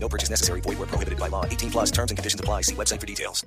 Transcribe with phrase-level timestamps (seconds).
[0.00, 0.60] No purchase necessary.
[0.62, 1.44] Void where prohibited by law.
[1.44, 2.62] 18 plus terms and conditions apply.
[2.62, 3.44] See website for details.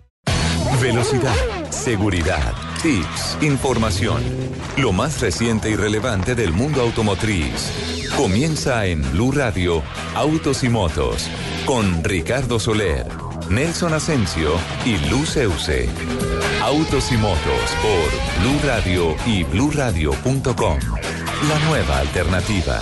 [0.80, 1.36] Velocidad,
[1.70, 4.22] seguridad, tips, información.
[4.78, 8.10] Lo más reciente y relevante del mundo automotriz.
[8.16, 9.84] Comienza en Blue Radio,
[10.16, 11.28] Autos y Motos,
[11.66, 13.06] con Ricardo Soler,
[13.50, 14.52] Nelson Asensio
[14.86, 15.90] y Luz Euse.
[16.62, 20.80] Autos y Motos por Blue Radio y BlueRadio.com.
[21.50, 22.82] La nueva alternativa.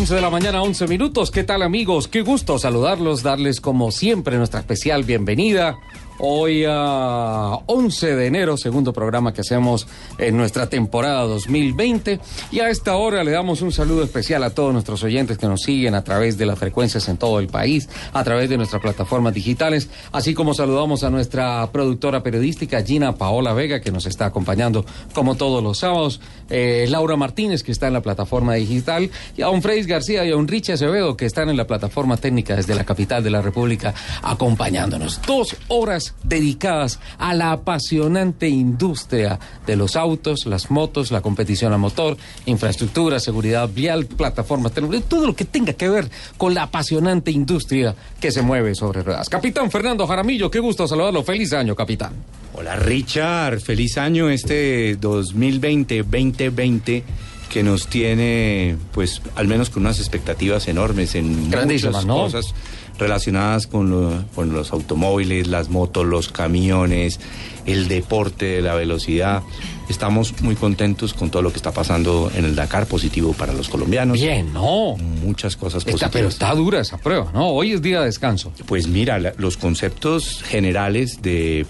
[0.00, 1.30] 11 de la mañana, 11 minutos.
[1.30, 2.08] ¿Qué tal amigos?
[2.08, 5.78] Qué gusto saludarlos, darles como siempre nuestra especial bienvenida.
[6.22, 9.86] Hoy a 11 de enero, segundo programa que hacemos
[10.18, 12.20] en nuestra temporada 2020.
[12.52, 15.62] Y a esta hora le damos un saludo especial a todos nuestros oyentes que nos
[15.62, 19.32] siguen a través de las frecuencias en todo el país, a través de nuestras plataformas
[19.32, 24.84] digitales, así como saludamos a nuestra productora periodística Gina Paola Vega, que nos está acompañando
[25.14, 29.48] como todos los sábados, eh, Laura Martínez, que está en la plataforma digital, y a
[29.48, 32.74] un Freis García y a un Richie Acevedo, que están en la plataforma técnica desde
[32.74, 35.18] la capital de la República, acompañándonos.
[35.26, 41.78] Dos horas dedicadas a la apasionante industria de los autos, las motos, la competición a
[41.78, 44.72] motor, infraestructura, seguridad vial, plataformas
[45.08, 49.28] todo lo que tenga que ver con la apasionante industria que se mueve sobre ruedas.
[49.28, 51.22] Capitán Fernando Jaramillo, qué gusto saludarlo.
[51.22, 52.12] Feliz año, capitán.
[52.54, 57.02] Hola Richard, feliz año este 2020-2020
[57.48, 62.16] que nos tiene pues al menos con unas expectativas enormes en Grandísimas, muchas ¿no?
[62.16, 62.54] cosas
[63.00, 67.18] relacionadas con, lo- con los automóviles, las motos, los camiones,
[67.66, 69.42] el deporte de la velocidad.
[69.88, 73.68] Estamos muy contentos con todo lo que está pasando en el Dakar, positivo para los
[73.68, 74.20] colombianos.
[74.20, 74.96] Bien, no.
[74.96, 76.12] Muchas cosas Está, positivas.
[76.12, 77.48] pero está dura esa prueba, ¿no?
[77.48, 78.52] Hoy es día de descanso.
[78.66, 81.66] Pues mira, la- los conceptos generales de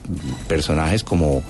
[0.49, 1.43] personajes como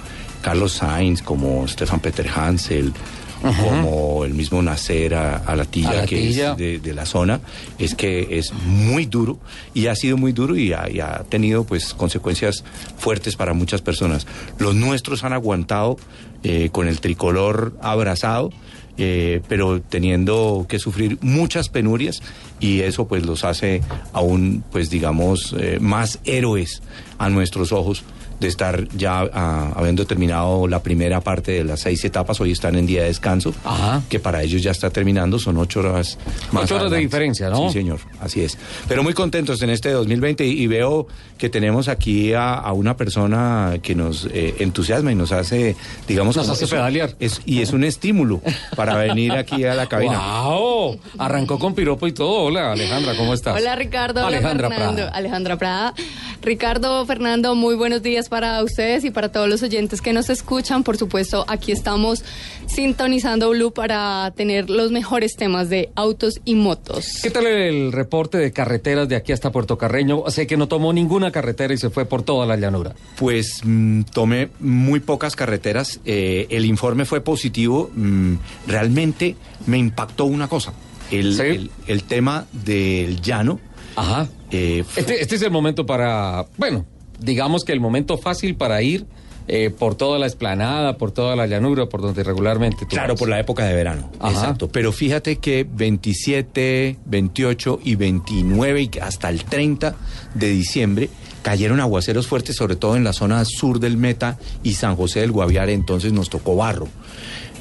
[0.42, 2.92] Carlos Sainz, como Stefan Peter Hansel,
[3.40, 7.40] como el mismo Nacer a, a la tilla, que es de, de la zona,
[7.78, 9.38] es que es muy duro
[9.74, 12.64] y ha sido muy duro y ha, y ha tenido pues consecuencias
[12.98, 14.26] fuertes para muchas personas.
[14.58, 15.96] Los nuestros han aguantado
[16.42, 18.50] eh, con el tricolor abrazado.
[18.98, 22.20] eh, pero teniendo que sufrir muchas penurias
[22.58, 23.80] y eso pues los hace
[24.12, 26.82] aún pues digamos eh, más héroes
[27.16, 28.02] a nuestros ojos
[28.40, 32.74] de estar ya ah, habiendo terminado la primera parte de las seis etapas, hoy están
[32.76, 34.02] en día de descanso, Ajá.
[34.08, 36.18] que para ellos ya está terminando, son ocho horas
[36.50, 36.64] más.
[36.64, 37.68] Ocho horas de diferencia, ¿no?
[37.68, 38.56] Sí, señor, así es.
[38.88, 41.06] Pero muy contentos en este 2020 y, y veo
[41.38, 45.76] que tenemos aquí a, a una persona que nos eh, entusiasma y nos hace,
[46.08, 47.14] digamos, Nos hace es- pedalear.
[47.20, 48.40] es- y es un estímulo
[48.74, 50.18] para venir aquí a la cabina.
[50.44, 50.98] ¡Wow!
[51.18, 52.44] Arrancó con piropo y todo.
[52.44, 53.56] Hola, Alejandra, ¿cómo estás?
[53.60, 54.96] Hola Ricardo, hola Alejandra Fernando.
[55.02, 55.10] Prada.
[55.16, 55.94] Alejandra Prada.
[56.42, 60.82] Ricardo, Fernando, muy buenos días para ustedes y para todos los oyentes que nos escuchan.
[60.82, 62.24] Por supuesto, aquí estamos
[62.66, 67.18] sintonizando Blue para tener los mejores temas de autos y motos.
[67.22, 70.24] ¿Qué tal el reporte de carreteras de aquí hasta Puerto Carreño?
[70.28, 72.94] Sé que no tomó ninguna carretera y se fue por toda la llanura.
[73.18, 76.00] Pues mm, tomé muy pocas carreteras.
[76.06, 77.90] eh, el informe fue positivo.
[77.94, 78.34] mm,
[78.66, 79.36] realmente
[79.66, 80.72] me impactó una cosa.
[81.10, 81.42] El, Sí.
[81.42, 83.60] el- el tema del llano.
[83.96, 84.28] Ajá.
[84.50, 86.84] Eh, Este, este es el momento para, bueno,
[87.18, 89.06] digamos que el momento fácil para ir
[89.48, 93.18] eh, por toda la esplanada, por toda la llanura, por donde regularmente tú Claro, vas.
[93.20, 94.10] por la época de verano.
[94.20, 94.32] Ajá.
[94.32, 94.68] Exacto.
[94.68, 99.96] Pero fíjate que 27, 28 y 29 y hasta el 30
[100.34, 101.08] de diciembre
[101.42, 105.32] cayeron aguaceros fuertes, sobre todo en la zona sur del Meta y San José del
[105.32, 106.86] Guaviare, entonces nos tocó barro.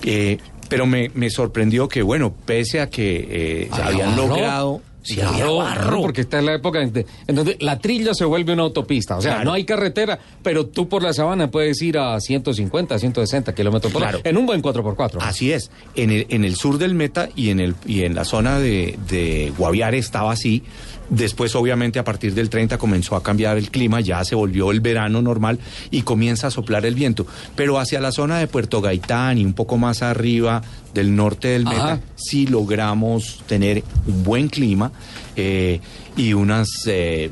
[0.04, 0.38] Eh,
[0.68, 3.28] pero me, me sorprendió que, bueno, pese a que
[3.64, 4.82] eh, se Había habían logrado...
[5.16, 5.82] Sí, había Claro, barro.
[5.82, 8.64] claro, porque esta es la época en, de- en donde la trilla se vuelve una
[8.64, 9.18] autopista.
[9.18, 9.46] O sea, Claro.
[9.46, 14.04] no hay carretera, pero tú por la sabana puedes ir a 150, 160 kilómetros por
[14.04, 14.20] hora.
[14.24, 15.18] En un buen 4x4.
[15.22, 15.72] Así es.
[15.96, 18.98] En el, en el sur del Meta y en, el, y en la zona de,
[19.10, 20.64] de Guaviare estaba así.
[21.10, 24.80] Después, obviamente, a partir del 30 comenzó a cambiar el clima, ya se volvió el
[24.80, 25.60] verano normal
[25.90, 27.26] y comienza a soplar el viento.
[27.56, 30.62] Pero hacia la zona de Puerto Gaitán y un poco más arriba
[30.94, 34.92] del norte del Meta, sí logramos tener un buen clima
[35.36, 35.80] eh,
[36.16, 36.68] y unas...
[36.88, 37.30] eh,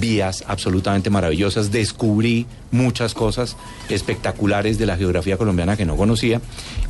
[0.00, 1.70] vías absolutamente maravillosas.
[1.70, 3.56] Descubrí muchas cosas
[3.88, 6.40] espectaculares de la geografía colombiana que no conocía,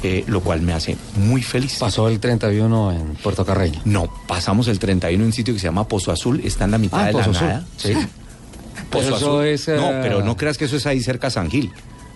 [0.02, 1.76] eh, lo cual me hace muy feliz.
[1.78, 3.80] Pasó el 31 en Puerto Carreño.
[3.84, 6.78] No, pasamos el 31 en un sitio que se llama Pozo Azul, está en la
[6.78, 7.66] mitad Ah, de Pozo la Azul, nada.
[7.76, 7.92] sí.
[8.90, 9.44] Pozo Azul.
[9.46, 11.70] es, eh, No, pero no creas que eso es ahí cerca a San Gil.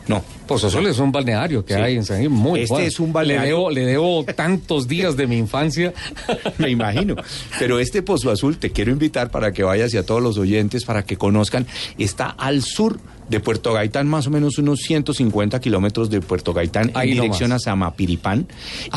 [0.08, 0.22] No.
[0.49, 1.81] Pozo Azul es un balneario que Sí.
[1.81, 5.16] hay en San Gil muy Este es un balneario- Le debo, le debo tantos días
[5.16, 5.93] de mi infancia.
[6.58, 7.14] Me imagino.
[7.58, 10.84] Pero este Pozo Azul te quiero invitar para que vayas y a todos los oyentes
[10.84, 11.66] para que conozcan.
[11.99, 16.90] Está al sur de Puerto Gaitán, más o menos unos 150 kilómetros de Puerto Gaitán,
[16.94, 18.46] Ahí en dirección a Samapiripán.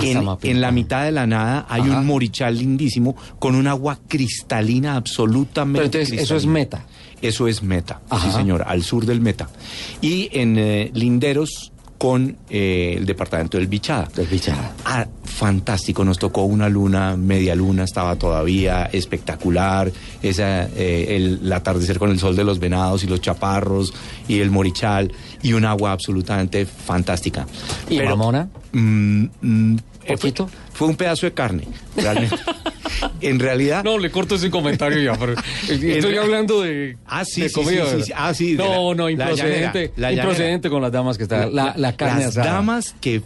[0.01, 0.55] En, Samapiripán.
[0.55, 1.99] en la mitad de la nada hay Ajá.
[1.99, 5.87] un morichal lindísimo con un agua cristalina absolutamente.
[5.89, 6.53] Pero entonces, eso es cristalina.
[6.53, 6.85] meta.
[7.21, 8.29] Eso es Meta, Ajá.
[8.29, 9.49] sí señor, al sur del Meta.
[10.01, 14.07] Y en eh, Linderos con eh, el departamento del Bichada.
[14.15, 14.73] Del Bichada.
[14.83, 19.91] Ah, fantástico, nos tocó una luna, media luna estaba todavía espectacular,
[20.21, 23.93] esa, eh, el, el atardecer con el sol de los venados y los chaparros
[24.27, 27.47] y el morichal y un agua absolutamente fantástica.
[27.89, 28.49] ¿Y mamona?
[28.73, 30.49] mm, mm, ¿Poquito?
[30.73, 31.63] fue un pedazo de carne,
[31.95, 32.35] realmente.
[33.21, 33.83] en realidad...
[33.83, 35.33] No, le corto ese comentario ya, pero
[35.69, 37.83] estoy hablando de, Ah, sí, de sí, comida.
[38.15, 39.59] Ah, sí, No, la- no, la improcedente.
[39.61, 40.23] llanera, la llanera.
[40.23, 41.53] improcedente con las damas que están.
[41.55, 42.53] La, la carne las asada.
[42.53, 43.21] damas que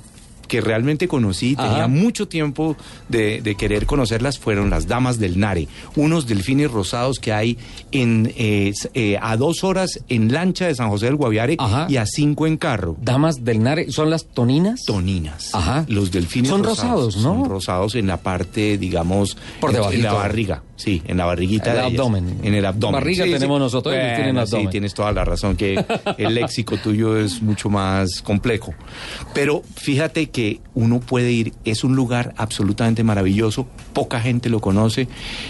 [0.50, 1.69] que realmente conocí, Ajá.
[1.69, 2.75] tenía mucho tiempo
[3.07, 7.57] de, de querer conocerlas, fueron las damas del Nare, unos delfines rosados que hay
[7.94, 11.86] en eh, eh, a dos horas en lancha de San José del Guaviare Ajá.
[11.88, 12.98] y a cinco en carro.
[13.01, 14.84] Damas del Nare, ¿son las toninas?
[14.86, 15.56] Toninas.
[15.56, 15.86] Ajá.
[15.88, 17.22] Los delfines Son rosados, ¿no?
[17.24, 20.04] Son rosados en la parte, digamos, Por en, debajito.
[20.04, 20.63] la barriga.
[20.79, 21.71] Sí, en la barriguita.
[21.71, 21.91] El de ellas.
[21.99, 22.39] abdomen.
[22.41, 22.93] En el abdomen.
[22.93, 23.35] Barriga Sí, sí.
[23.35, 24.67] tenemos nosotros, ellos tienen Bueno, abdomen.
[24.67, 25.83] Sí, tienes toda la razón que
[26.17, 28.73] el léxico tuyo es mucho más complejo.
[29.33, 35.09] Pero fíjate que uno puede ir, es un lugar absolutamente maravilloso, poca gente lo conoce,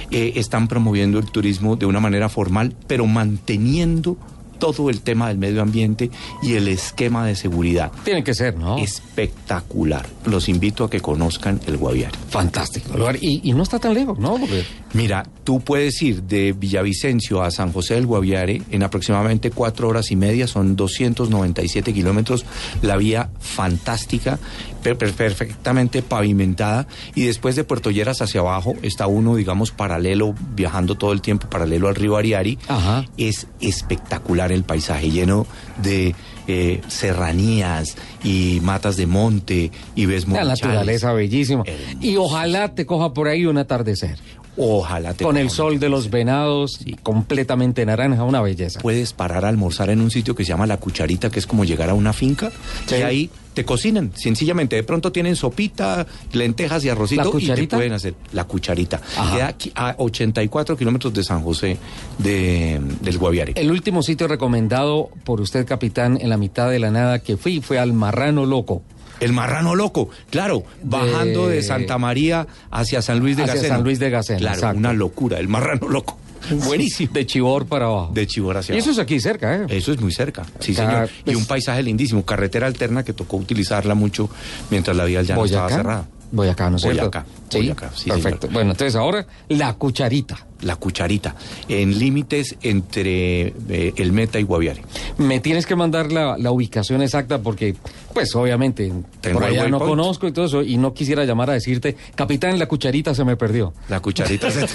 [0.10, 4.18] eh, están promoviendo el turismo de una manera formal, pero manteniendo
[4.60, 6.12] todo el tema del medio ambiente
[6.44, 7.92] y el esquema de seguridad.
[8.04, 8.78] Tiene que ser, ¿no?
[8.78, 10.06] Espectacular.
[10.26, 12.16] Los invito a que conozcan el Guaviare.
[12.30, 12.96] fantástico.
[12.98, 13.18] lugar.
[13.22, 14.38] Y, y no está tan lejos, ¿no?
[14.38, 14.64] Porque
[14.94, 20.10] Mira, tú puedes ir de Villavicencio a San José del Guaviare en aproximadamente cuatro horas
[20.12, 22.44] y media, son 297 kilómetros,
[22.82, 24.40] la vía fantástica,
[24.84, 30.34] per- per- perfectamente pavimentada, y después de Puerto Lleras hacia abajo está uno, digamos, paralelo,
[30.56, 32.58] viajando todo el tiempo paralelo al río Ariari.
[32.68, 33.06] Ajá.
[33.18, 35.46] Es espectacular el paisaje, lleno
[35.82, 36.16] de
[36.48, 41.64] eh, serranías y matas de monte, y ves la naturaleza bellísima.
[41.66, 41.98] Hermoso.
[42.02, 44.18] Y ojalá te coja por ahí un atardecer.
[44.62, 48.82] Ojalá te Con el sol de los venados, completamente naranja, una belleza.
[48.82, 51.64] puedes parar a almorzar en un sitio que se llama La Cucharita, que es como
[51.64, 52.52] llegar a una finca,
[52.86, 52.96] Sí.
[52.96, 54.76] y ahí te cocinan, sencillamente.
[54.76, 59.02] De pronto tienen sopita, lentejas y arrocito, ¿La y te pueden hacer La Cucharita.
[59.18, 59.36] Ajá.
[59.36, 61.78] Queda aquí a 84 kilómetros de San José
[62.18, 63.54] de, del Guaviare.
[63.56, 67.62] El último sitio recomendado por usted, capitán, en la mitad de la nada que fui
[67.62, 68.82] fue al Marrano Loco.
[69.20, 73.76] El Marrano Loco, claro, bajando de Santa María hacia San Luis de Hacia Gacena.
[73.76, 74.78] San Luis de Gacena, Claro, exacto.
[74.80, 76.18] una locura, el Marrano Loco.
[76.66, 77.12] Buenísimo.
[77.14, 78.12] De Chibor para abajo.
[78.14, 79.02] De Chibor hacia Y eso abajo.
[79.02, 79.66] es aquí cerca, ¿eh?
[79.70, 81.10] Eso es muy cerca, sí señor.
[81.26, 84.30] pues- y un paisaje lindísimo, carretera alterna que tocó utilizarla mucho
[84.72, 86.08] mientras la vía ya no estaba cerrada.
[86.32, 87.02] Boyacá, ¿no es cierto?
[87.02, 88.42] Boyacá, Sí, Boyacá, sí, perfecto.
[88.42, 88.54] señor.
[88.54, 90.46] Bueno, entonces ahora la cucharita.
[90.62, 91.36] La cucharita,
[91.70, 94.82] en límites entre eh, el Meta y Guaviare.
[95.18, 97.76] Me tienes que mandar la, la ubicación exacta porque,
[98.14, 101.54] pues obviamente, Tengo por allá no conozco y todo eso, y no quisiera llamar a
[101.54, 103.74] decirte, capitán, la cucharita se me perdió.
[103.88, 104.68] La cucharita se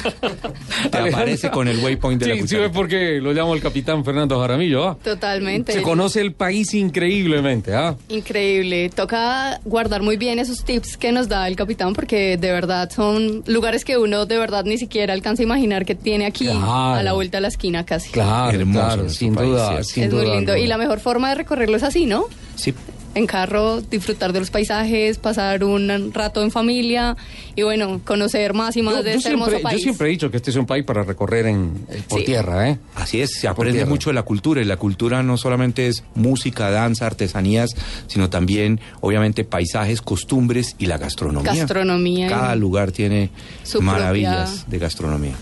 [0.91, 2.67] te aparece con el waypoint de sí, la Sí, cucharita.
[2.69, 4.97] ve por qué lo llamo el capitán Fernando Jaramillo, ¿ah?
[5.05, 5.75] Totalmente.
[5.75, 7.95] Se conoce el país increíblemente, ¿ah?
[8.09, 8.89] Increíble.
[8.89, 13.43] Toca guardar muy bien esos tips que nos da el capitán porque de verdad son
[13.47, 16.95] lugares que uno de verdad ni siquiera alcanza a imaginar que tiene aquí Claro.
[16.95, 18.11] a la vuelta de la esquina casi.
[18.11, 20.57] Claro, Hermoso claro, nuestro sin país, duda, es muy lindo.
[20.57, 22.25] Y la mejor forma de recorrerlo es así, ¿no?
[22.57, 22.73] Sí,
[23.15, 27.17] En carro, disfrutar de los paisajes, pasar un rato en familia
[27.55, 29.83] y bueno, conocer más y más Yo, de yo este hermoso siempre, yo país.
[29.83, 32.25] siempre he dicho que este es un país para recorrer en, eh, por Sí.
[32.27, 32.79] tierra, ¿eh?
[32.97, 33.89] así es, se aprende tierra.
[33.91, 37.71] mucho de la cultura y la cultura no solamente es música, danza, artesanías,
[38.09, 41.55] sino también obviamente paisajes, costumbres y la gastronomía.
[41.55, 42.29] Gastronomía.
[42.29, 43.31] Cada lugar tiene
[43.63, 45.35] Su maravillas propia- de gastronomía.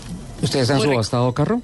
[0.43, 1.61] ¿Ustedes han subastado carro?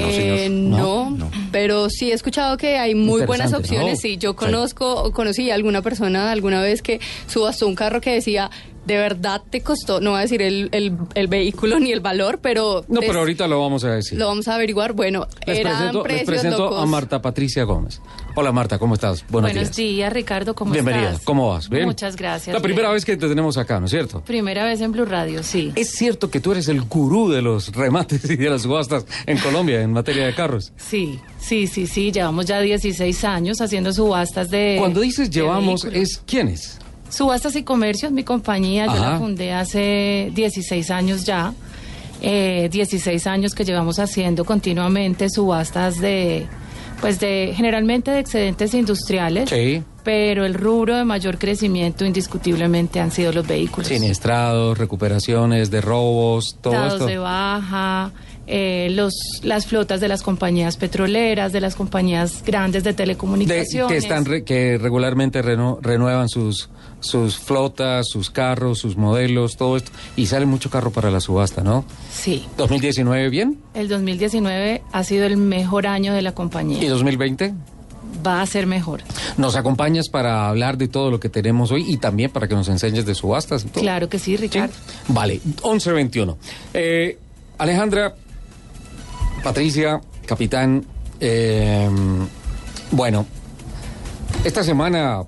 [0.00, 1.30] No, Eh, no, No, no.
[1.52, 3.94] pero sí he escuchado que hay muy buenas opciones.
[3.94, 4.00] ¿no?
[4.00, 4.36] Sí, yo Sí.
[4.36, 8.50] conozco, o conocí a alguna persona alguna vez que subastó un carro que decía,
[8.86, 12.38] de verdad te costó, no voy a decir el, el, el vehículo ni el valor,
[12.42, 12.84] pero...
[12.88, 14.18] No, des- pero ahorita lo vamos a decir.
[14.18, 14.92] Lo vamos a averiguar.
[14.92, 16.82] Bueno, Les eran presento, les precios presento locos.
[16.82, 18.00] a Marta Patricia Gómez.
[18.36, 19.24] Hola Marta, ¿cómo estás?
[19.28, 20.12] Buenos, Buenos días.
[20.12, 21.24] Ricardo, ¿cómo Bienvenida, estás?
[21.24, 21.68] ¿cómo vas?
[21.68, 21.84] ¿Bien?
[21.84, 22.52] Muchas gracias.
[22.52, 24.22] La primera vez que te tenemos acá, ¿no es cierto?
[24.22, 25.72] Primera vez en Blue Radio, sí.
[25.76, 29.38] ¿Es cierto que tú eres el gurú de los remates y de las subastas en
[29.38, 30.72] Colombia en materia de carros?
[30.76, 32.10] Sí, sí, sí, sí.
[32.10, 34.76] Llevamos ya 16 años haciendo subastas de.
[34.80, 36.08] Cuando dices de llevamos, vehículos.
[36.10, 36.78] ¿es quiénes?
[37.10, 41.54] Subastas y Comercios, mi compañía, yo la fundé hace 16 años ya.
[42.20, 46.48] Eh, 16 años que llevamos haciendo continuamente subastas de,
[47.04, 49.50] pues de, generalmente de excedentes industriales.
[49.50, 49.82] Sí.
[50.02, 53.88] Pero el rubro de mayor crecimiento indiscutiblemente han sido los vehículos.
[53.88, 57.04] Siniestrados, recuperaciones de robos, todo esto.
[57.04, 58.10] de baja,
[58.46, 63.90] eh, los, las flotas de las compañías petroleras, de las compañías grandes de De- telecomunicaciones.
[63.92, 66.68] que están re- que regularmente reno- renuevan sus
[67.00, 71.62] sus flotas, sus carros, sus modelos, todo esto y sale mucho carro para la subasta,
[71.62, 71.84] ¿no?
[72.10, 76.88] Sí, 2019 bien el 2019 ha sido el mejor año de la y compañía.
[76.88, 77.52] 2020
[78.26, 79.02] Va a ser mejor.
[79.36, 82.68] nos acompañas para hablar de todo lo que tenemos hoy y también para que nos
[82.68, 83.82] enseñes de subastas y todo.
[83.82, 84.36] Claro que sí, ¿Sí?
[84.38, 84.72] Ricardo.
[85.08, 86.36] Vale, 11-21.
[86.72, 87.18] Eh,
[87.58, 88.14] Alejandra,
[89.44, 90.82] Patricia, capitán,
[91.20, 91.86] eh,
[92.92, 93.26] bueno,
[94.42, 95.22] esta semana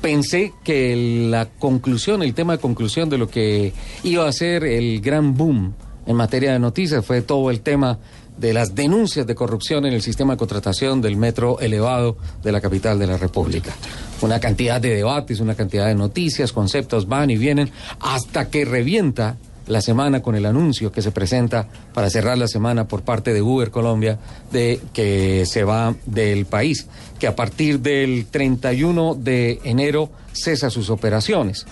[0.00, 3.74] pensé que la conclusión, el tema de conclusión de lo que
[4.04, 5.74] iba a ser el gran boom
[6.06, 7.98] en materia de noticias fue todo el tema
[8.38, 12.62] de las denuncias de corrupción en el sistema de contratación del metro elevado de la
[12.62, 13.74] capital de la República.
[14.22, 19.36] Una cantidad de debates, una cantidad de noticias, conceptos van y vienen, hasta que revienta
[19.66, 23.42] la semana con el anuncio que se presenta para cerrar la semana por parte de
[23.42, 24.18] Uber Colombia
[24.52, 26.86] de que se va del país,
[27.18, 31.66] que a partir del 31 de enero cesa sus operaciones.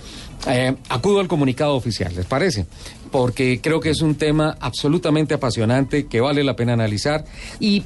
[0.47, 2.67] Eh, acudo al comunicado oficial, ¿les parece?
[3.11, 7.25] Porque creo que es un tema absolutamente apasionante que vale la pena analizar
[7.61, 7.85] y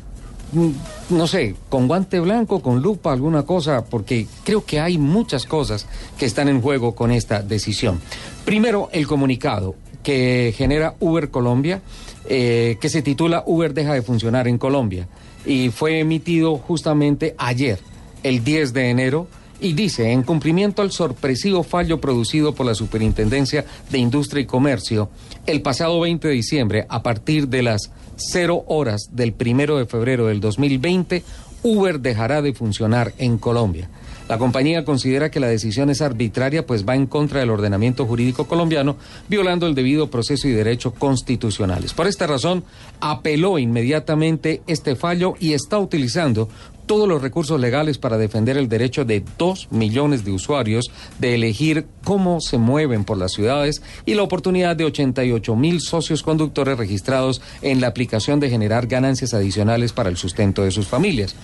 [0.52, 0.70] mm,
[1.10, 5.86] no sé, con guante blanco, con lupa, alguna cosa, porque creo que hay muchas cosas
[6.18, 8.00] que están en juego con esta decisión.
[8.44, 9.76] Primero, el comunicado
[10.08, 11.82] que genera Uber Colombia,
[12.30, 15.06] eh, que se titula Uber deja de funcionar en Colombia,
[15.44, 17.78] y fue emitido justamente ayer,
[18.22, 19.26] el 10 de enero,
[19.60, 25.10] y dice, en cumplimiento al sorpresivo fallo producido por la Superintendencia de Industria y Comercio,
[25.44, 30.28] el pasado 20 de diciembre, a partir de las 0 horas del primero de febrero
[30.28, 31.22] del 2020,
[31.64, 33.90] Uber dejará de funcionar en Colombia.
[34.28, 38.46] La compañía considera que la decisión es arbitraria, pues va en contra del ordenamiento jurídico
[38.46, 38.96] colombiano,
[39.28, 41.94] violando el debido proceso y derechos constitucionales.
[41.94, 42.62] Por esta razón,
[43.00, 46.48] apeló inmediatamente este fallo y está utilizando
[46.84, 51.86] todos los recursos legales para defender el derecho de dos millones de usuarios de elegir
[52.02, 57.42] cómo se mueven por las ciudades y la oportunidad de 88 mil socios conductores registrados
[57.60, 61.36] en la aplicación de generar ganancias adicionales para el sustento de sus familias.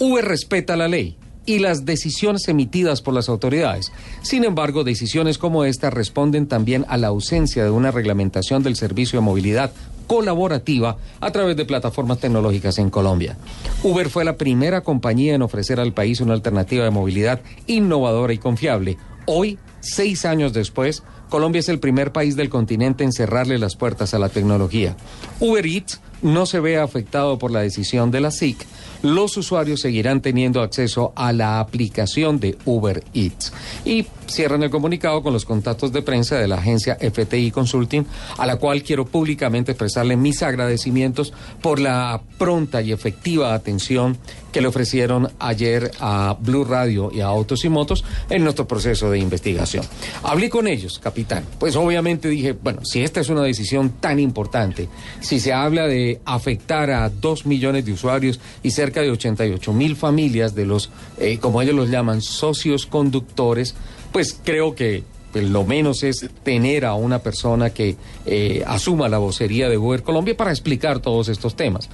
[0.00, 1.16] Uber respeta la ley
[1.48, 3.90] y las decisiones emitidas por las autoridades.
[4.20, 9.18] Sin embargo, decisiones como esta responden también a la ausencia de una reglamentación del servicio
[9.18, 9.72] de movilidad
[10.06, 13.38] colaborativa a través de plataformas tecnológicas en Colombia.
[13.82, 18.38] Uber fue la primera compañía en ofrecer al país una alternativa de movilidad innovadora y
[18.38, 18.98] confiable.
[19.24, 24.12] Hoy, seis años después, Colombia es el primer país del continente en cerrarle las puertas
[24.12, 24.96] a la tecnología.
[25.40, 28.66] Uber Eats no se ve afectado por la decisión de la SIC,
[29.02, 33.52] los usuarios seguirán teniendo acceso a la aplicación de Uber Eats.
[33.84, 38.04] Y cierran el comunicado con los contactos de prensa de la agencia FTI Consulting,
[38.36, 41.32] a la cual quiero públicamente expresarle mis agradecimientos
[41.62, 44.18] por la pronta y efectiva atención
[44.52, 49.10] que le ofrecieron ayer a Blue Radio y a Autos y Motos en nuestro proceso
[49.10, 49.84] de investigación.
[50.22, 51.44] Hablé con ellos, capitán.
[51.58, 54.88] Pues obviamente dije, bueno, si esta es una decisión tan importante,
[55.20, 59.96] si se habla de afectar a dos millones de usuarios y cerca de 88 mil
[59.96, 63.74] familias de los, eh, como ellos los llaman, socios conductores,
[64.12, 67.96] pues creo que pues, lo menos es tener a una persona que
[68.26, 71.88] eh, asuma la vocería de Uber Colombia para explicar todos estos temas.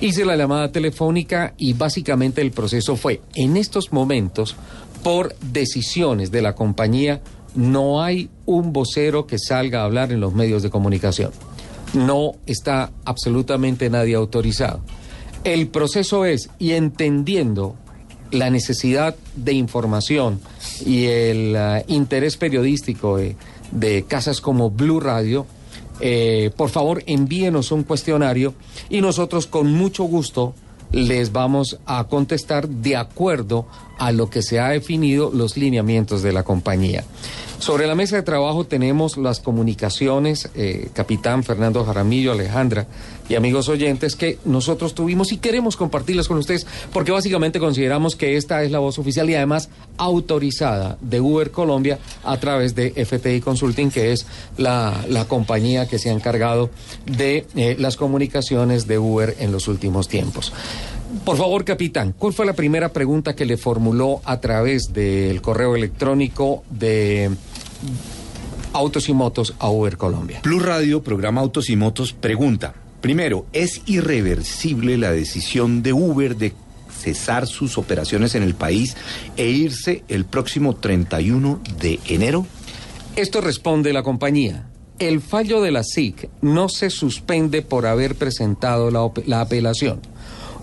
[0.00, 4.56] Hice la llamada telefónica y básicamente el proceso fue, en estos momentos,
[5.02, 7.20] por decisiones de la compañía,
[7.54, 11.32] no hay un vocero que salga a hablar en los medios de comunicación.
[11.94, 14.80] No está absolutamente nadie autorizado.
[15.44, 17.76] El proceso es, y entendiendo
[18.30, 20.40] la necesidad de información
[20.84, 23.36] y el uh, interés periodístico de,
[23.70, 25.46] de, casas como Blue Radio,
[26.00, 28.54] eh, por favor envíenos un cuestionario
[28.90, 30.54] y nosotros con mucho gusto
[30.92, 33.66] les vamos a contestar de acuerdo
[33.98, 37.04] a lo que se ha definido los lineamientos de la compañía.
[37.58, 42.86] Sobre la mesa de trabajo tenemos las comunicaciones, eh, capitán Fernando Jaramillo, Alejandra
[43.30, 48.36] y amigos oyentes, que nosotros tuvimos y queremos compartirlas con ustedes porque básicamente consideramos que
[48.36, 53.40] esta es la voz oficial y además autorizada de Uber Colombia a través de FTI
[53.40, 54.26] Consulting, que es
[54.58, 56.68] la, la compañía que se ha encargado
[57.06, 60.52] de eh, las comunicaciones de Uber en los últimos tiempos.
[61.26, 65.74] Por favor, capitán, ¿cuál fue la primera pregunta que le formuló a través del correo
[65.74, 67.32] electrónico de
[68.72, 70.42] Autos y Motos a Uber Colombia?
[70.42, 72.74] Plus Radio, programa Autos y Motos, pregunta.
[73.00, 76.52] Primero, ¿es irreversible la decisión de Uber de
[76.96, 78.96] cesar sus operaciones en el país
[79.36, 82.46] e irse el próximo 31 de enero?
[83.16, 84.68] Esto responde la compañía.
[85.00, 90.00] El fallo de la SIC no se suspende por haber presentado la, la apelación.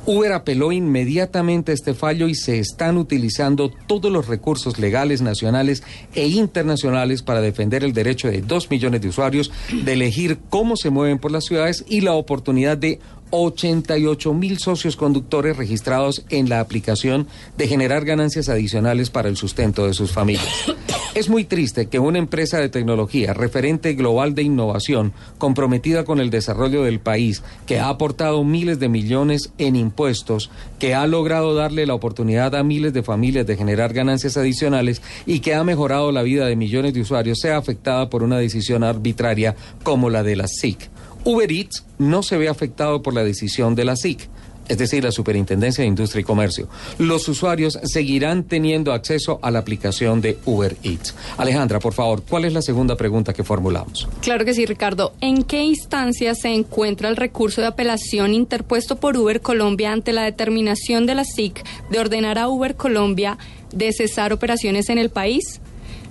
[0.05, 5.81] Uber apeló inmediatamente a este fallo y se están utilizando todos los recursos legales nacionales
[6.13, 10.89] e internacionales para defender el derecho de dos millones de usuarios de elegir cómo se
[10.89, 12.99] mueven por las ciudades y la oportunidad de
[13.35, 19.87] 88 mil socios conductores registrados en la aplicación de generar ganancias adicionales para el sustento
[19.87, 20.47] de sus familias.
[21.15, 26.31] Es muy triste que una empresa de tecnología, referente global de innovación, comprometida con el
[26.31, 30.49] desarrollo del país, que ha aportado miles de millones en impuestos,
[30.79, 35.41] que ha logrado darle la oportunidad a miles de familias de generar ganancias adicionales y
[35.41, 39.55] que ha mejorado la vida de millones de usuarios, sea afectada por una decisión arbitraria
[39.83, 40.92] como la de la SIC.
[41.25, 44.27] Uber Eats no se ve afectado por la decisión de la SIC,
[44.67, 46.67] es decir, la Superintendencia de Industria y Comercio.
[46.97, 51.15] Los usuarios seguirán teniendo acceso a la aplicación de Uber Eats.
[51.37, 54.07] Alejandra, por favor, ¿cuál es la segunda pregunta que formulamos?
[54.21, 55.13] Claro que sí, Ricardo.
[55.21, 60.23] ¿En qué instancia se encuentra el recurso de apelación interpuesto por Uber Colombia ante la
[60.23, 63.37] determinación de la SIC de ordenar a Uber Colombia
[63.73, 65.61] de cesar operaciones en el país?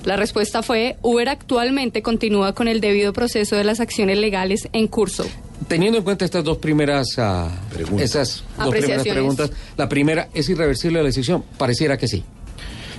[0.04, 4.88] La respuesta fue, Uber actualmente continúa con el debido proceso de las acciones legales en
[4.88, 5.24] curso.
[5.68, 8.10] Teniendo en cuenta estas dos primeras, ah, Preguntas.
[8.10, 11.44] esas dos primeras preguntas, la primera, ¿es irreversible la decisión?
[11.56, 12.24] Pareciera que sí.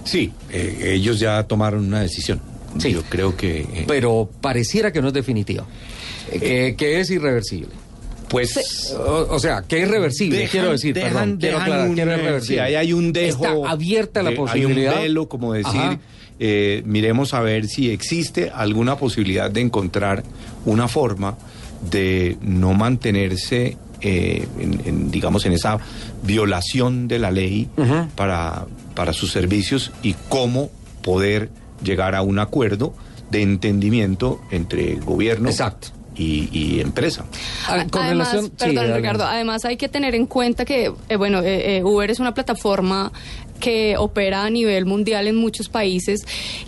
[0.06, 2.42] Sí, eh, ellos ya tomaron una decisión.
[2.78, 2.92] Sí.
[2.94, 3.62] Yo creo que...
[3.62, 5.66] eh, Pero pareciera que no es definitiva,
[6.32, 7.70] eh, que, que es irreversible.
[8.30, 8.94] pues...
[8.98, 11.96] O, o sea, que es reversible, Dejan- quiero decir, dejan- perdón, quiero dejan aclarar, un,
[11.96, 12.56] que no es eh, reversible.
[12.56, 13.46] sí, ahí hay un dejo.
[13.46, 14.94] Está abierta la eh, posibilidad.
[14.94, 16.00] Hay un velo, como decir, Ajá.
[16.46, 20.24] Eh, miremos a ver si existe alguna posibilidad de encontrar
[20.66, 21.38] una forma
[21.90, 25.78] de no mantenerse, eh, en, en, digamos, en esa
[26.22, 27.70] violación de la ley
[28.16, 30.70] para, para sus servicios y cómo
[31.02, 31.50] poder
[31.82, 32.94] llegar a un acuerdo
[33.32, 35.88] de entendimiento entre gobierno Exacto.
[36.16, 37.24] y, y empresa.
[37.90, 38.96] Con además, relación- perdón.
[38.98, 42.34] Ricardo, además hay que tener en cuenta que, eh, bueno, eh, eh, Uber es una
[42.34, 43.12] plataforma
[43.64, 46.26] que opera a nivel mundial en muchos países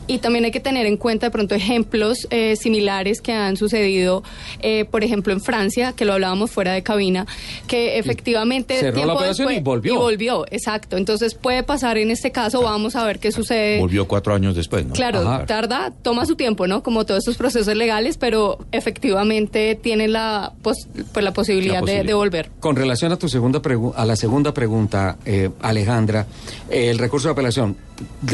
[0.08, 4.24] y también hay que tener en cuenta de pronto ejemplos eh, similares que han sucedido,
[4.62, 7.28] eh, por ejemplo en Francia, que lo hablábamos fuera de cabina,
[7.68, 9.94] que efectivamente cerró la operación y volvió.
[9.94, 10.96] Y volvió, exacto.
[10.96, 13.80] Entonces puede pasar en este caso, vamos a ver qué sucede.
[13.80, 14.94] Volvió cuatro años después, ¿no?
[14.94, 15.46] Claro, Ajá.
[15.46, 16.82] tarda, toma su tiempo, ¿no?
[16.82, 21.82] Como todos estos procesos legales, pero efectivamente tiene la, pos- pues, la posibilidad, La de-
[21.82, 22.06] posibilidad.
[22.08, 22.50] De, volver.
[22.62, 26.26] Con relación a tu segunda pregu- a la segunda pregunta, eh, Alejandra,
[26.70, 27.76] eh, el recurso de apelación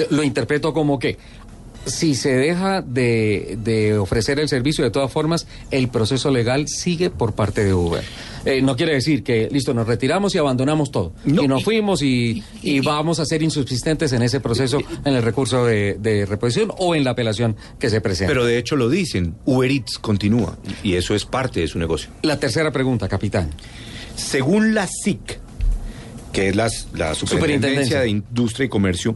[0.09, 1.17] lo interpreto como que
[1.83, 7.09] si se deja de, de ofrecer el servicio, de todas formas, el proceso legal sigue
[7.09, 8.03] por parte de Uber.
[8.45, 11.13] Eh, no quiere decir que, listo, nos retiramos y abandonamos todo.
[11.25, 15.15] No, y nos y- fuimos y, y vamos a ser insubsistentes en ese proceso, en
[15.15, 18.31] el recurso de, de reposición o en la apelación que se presenta.
[18.31, 22.11] Pero de hecho lo dicen, Uber Eats continúa y eso es parte de su negocio.
[22.21, 23.49] la tercera pregunta, capitán.
[24.15, 25.39] Según la SIC,
[26.31, 28.01] que es la, la Superintendencia.
[28.01, 29.15] De Industria y Comercio,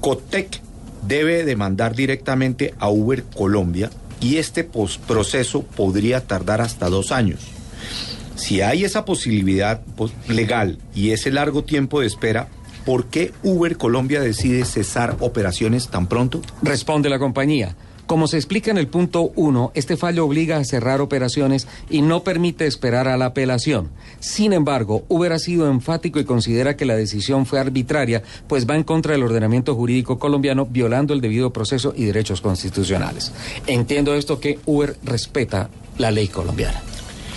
[0.00, 0.60] Cotec
[1.06, 7.40] debe demandar directamente a Uber Colombia y este proceso podría tardar hasta dos años.
[8.36, 12.48] Si hay esa posibilidad pues, legal y ese largo tiempo de espera,
[12.84, 16.40] ¿por qué Uber Colombia decide cesar operaciones tan pronto?
[16.62, 17.76] Responde la compañía.
[18.12, 22.22] Como se explica en el punto 1, este fallo obliga a cerrar operaciones y no
[22.22, 23.88] permite esperar a la apelación.
[24.20, 28.76] Sin embargo, Uber ha sido enfático y considera que la decisión fue arbitraria, pues va
[28.76, 33.32] en contra del ordenamiento jurídico colombiano, violando el debido proceso y derechos constitucionales.
[33.66, 36.82] Entiendo esto que Uber respeta la ley colombiana.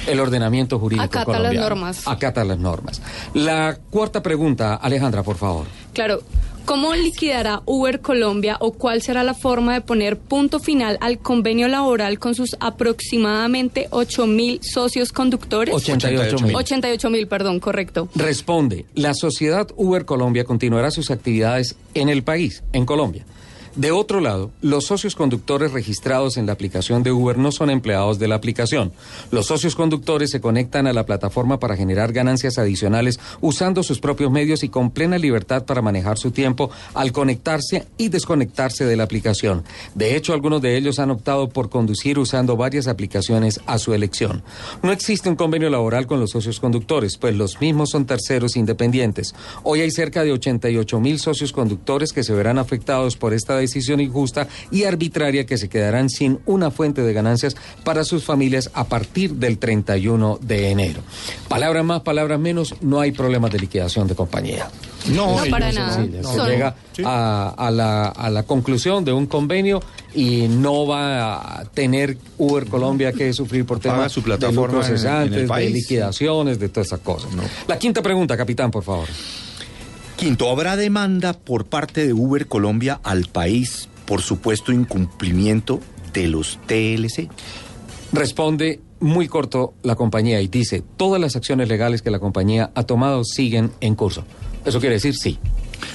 [0.08, 1.70] El ordenamiento jurídico Acata las colombiano.
[1.70, 2.06] normas.
[2.06, 3.02] Acata las normas.
[3.34, 5.68] La cuarta pregunta, Alejandra, por favor.
[5.94, 6.22] Claro,
[6.66, 11.68] ¿Cómo liquidará Uber Colombia o cuál será la forma de poner punto final al convenio
[11.68, 15.76] laboral con sus aproximadamente 8 mil socios conductores?
[15.76, 16.56] 88 mil.
[16.56, 18.10] 88 mil, perdón, correcto.
[18.16, 23.26] Responde, la sociedad Uber Colombia continuará sus actividades en el país, en Colombia.
[23.76, 28.20] De otro lado, los socios conductores registrados en la aplicación de Uber no son empleados
[28.20, 28.94] de la aplicación.
[29.32, 34.32] Los socios conductores se conectan a la plataforma para generar ganancias adicionales usando sus propios
[34.32, 39.04] medios y con plena libertad para manejar su tiempo al conectarse y desconectarse de la
[39.04, 39.66] aplicación.
[39.94, 44.42] De hecho, algunos de ellos han optado por conducir usando varias aplicaciones a su elección.
[44.84, 49.36] No existe un convenio laboral con los socios conductores, pues los mismos son terceros independientes.
[49.64, 54.00] Hoy hay cerca de 88 mil socios conductores que se verán afectados por esta decisión
[54.00, 58.86] injusta y arbitraria que se quedarán sin una fuente de ganancias para sus familias a
[58.86, 61.02] partir del 31 de enero.
[61.48, 64.70] Palabras más, palabras menos, no hay problemas de liquidación de compañía.
[65.14, 65.94] No, para Es nada.
[65.96, 69.80] sencillo, Se llega a, a la, a la conclusión de un convenio
[70.16, 74.86] y no va a tener Uber Colombia que sufrir por temas su de plataforma lucros
[74.86, 75.72] en- en el cesantes, de país.
[75.74, 77.30] liquidaciones, de todas esas cosas.
[77.68, 79.08] La quinta pregunta, capitán, por favor.
[80.18, 85.80] Quinto, ¿habrá demanda por parte de Uber Colombia al país por supuesto incumplimiento
[86.14, 87.30] de los TLC?
[88.14, 92.84] Responde muy corto la compañía y dice, todas las acciones legales que la compañía ha
[92.84, 94.24] tomado siguen en curso.
[94.64, 95.38] Eso quiere decir sí.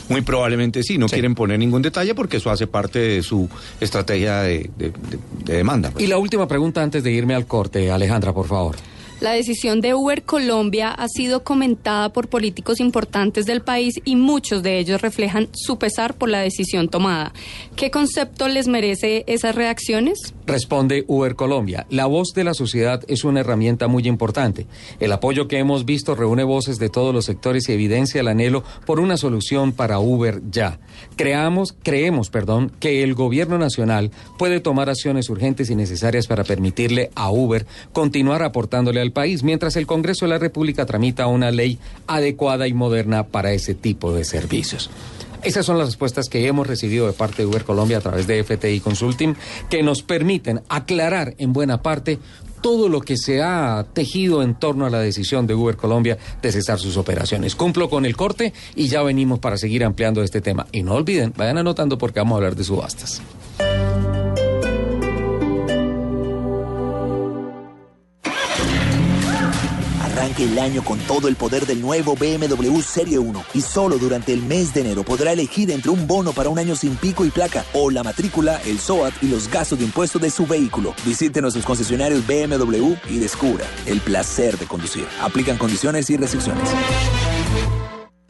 [0.09, 1.15] Muy probablemente sí, no Sí.
[1.15, 3.49] quieren poner ningún detalle porque eso hace parte de su
[3.81, 5.91] estrategia de, de- de- de demanda.
[5.91, 6.05] pues.
[6.05, 8.77] Y la última pregunta antes de irme al corte, Alejandra, por favor.
[9.21, 14.63] La decisión de Uber Colombia ha sido comentada por políticos importantes del país y muchos
[14.63, 17.35] de ellos reflejan su pesar por la decisión tomada.
[17.77, 20.33] ¿Qué concepto les merece esas reacciones?
[20.51, 21.87] Responde Uber Colombia.
[21.91, 24.67] La voz de la sociedad es una herramienta muy importante.
[24.99, 28.65] El apoyo que hemos visto reúne voces de todos los sectores y evidencia el anhelo
[28.85, 30.81] por una solución para Uber ya.
[31.17, 37.11] Creamos, creemos, perdón, que el gobierno nacional puede tomar acciones urgentes y necesarias para permitirle
[37.15, 41.79] a Uber continuar aportándole al país, mientras el Congreso de la República tramita una ley
[42.07, 44.91] adecuada y moderna para ese tipo de servicios.
[45.43, 48.45] Esas son las respuestas que hemos recibido de parte de Uber Colombia a través de
[48.45, 49.35] FTI Consulting,
[49.69, 52.19] que nos permiten aclarar en buena parte
[52.61, 56.53] todo lo que se ha tejido en torno a la decisión de Uber Colombia de
[56.53, 57.55] cesar sus operaciones.
[57.55, 60.67] Cumplo con el corte y ya venimos para seguir ampliando este tema.
[60.73, 63.23] Y no olviden, vayan anotando porque vamos a hablar de subastas.
[70.21, 74.35] Arranque el año con todo el poder del nuevo BMW Serie 1 y solo durante
[74.35, 77.31] el mes de enero podrá elegir entre un bono para un año sin pico y
[77.31, 80.95] placa o la matrícula, el SOAT y los gastos de impuesto de su vehículo.
[81.07, 85.07] Visite nuestros concesionarios BMW y descubra el placer de conducir.
[85.23, 86.69] Aplican condiciones y restricciones.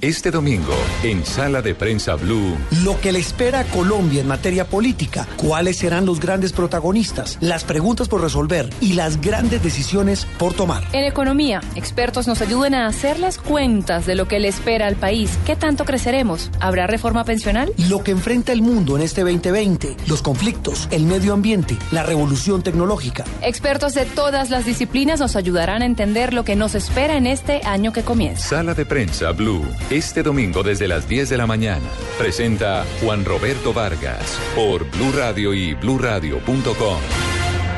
[0.03, 4.65] Este domingo, en Sala de Prensa Blue, Lo que le espera a Colombia en materia
[4.65, 10.55] política, cuáles serán los grandes protagonistas, las preguntas por resolver y las grandes decisiones por
[10.55, 10.85] tomar.
[10.95, 14.97] En economía, expertos nos ayudan a hacer las cuentas de lo que le espera al
[14.97, 15.39] país.
[15.45, 16.51] ¿Qué tanto creceremos?
[16.61, 17.71] ¿Habrá reforma pensional?
[17.91, 22.63] Lo que enfrenta el mundo en este 2020, los conflictos, el medio ambiente, la revolución
[22.63, 23.27] tecnológica.
[23.43, 27.61] Expertos de todas las disciplinas nos ayudarán a entender lo que nos espera en este
[27.67, 28.49] año que comienza.
[28.49, 31.87] Sala de Prensa Blue, este domingo desde las 10 de la mañana.
[32.17, 37.01] Presenta Juan Roberto Vargas por Blue Radio y bluradio.com.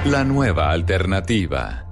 [0.05, 1.87] La nueva alternativa.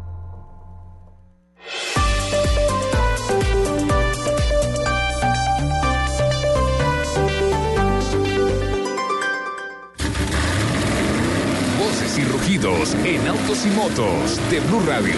[11.78, 15.16] Voces y rugidos en autos y motos de Blue Radio.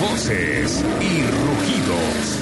[0.00, 2.39] Voces y rugidos.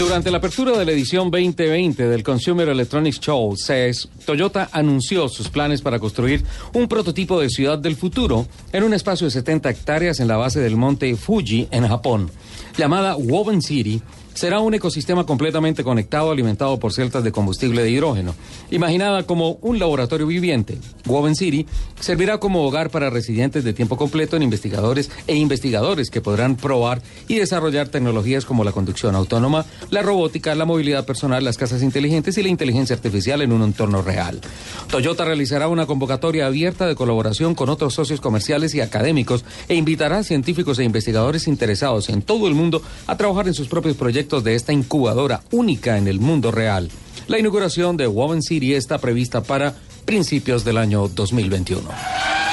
[0.00, 5.50] Durante la apertura de la edición 2020 del Consumer Electronics Show, CES, Toyota anunció sus
[5.50, 10.18] planes para construir un prototipo de ciudad del futuro en un espacio de 70 hectáreas
[10.18, 12.30] en la base del monte Fuji, en Japón.
[12.78, 14.00] Llamada Woven City,
[14.40, 18.34] será un ecosistema completamente conectado alimentado por celdas de combustible de hidrógeno.
[18.70, 21.66] Imaginada como un laboratorio viviente, Woven City
[22.00, 27.02] servirá como hogar para residentes de tiempo completo en investigadores e investigadores que podrán probar
[27.28, 32.38] y desarrollar tecnologías como la conducción autónoma, la robótica, la movilidad personal, las casas inteligentes
[32.38, 34.40] y la inteligencia artificial en un entorno real.
[34.88, 40.16] Toyota realizará una convocatoria abierta de colaboración con otros socios comerciales y académicos e invitará
[40.16, 44.29] a científicos e investigadores interesados en todo el mundo a trabajar en sus propios proyectos
[44.38, 46.88] de esta incubadora única en el mundo real.
[47.26, 52.49] La inauguración de Woven City está prevista para principios del año 2021.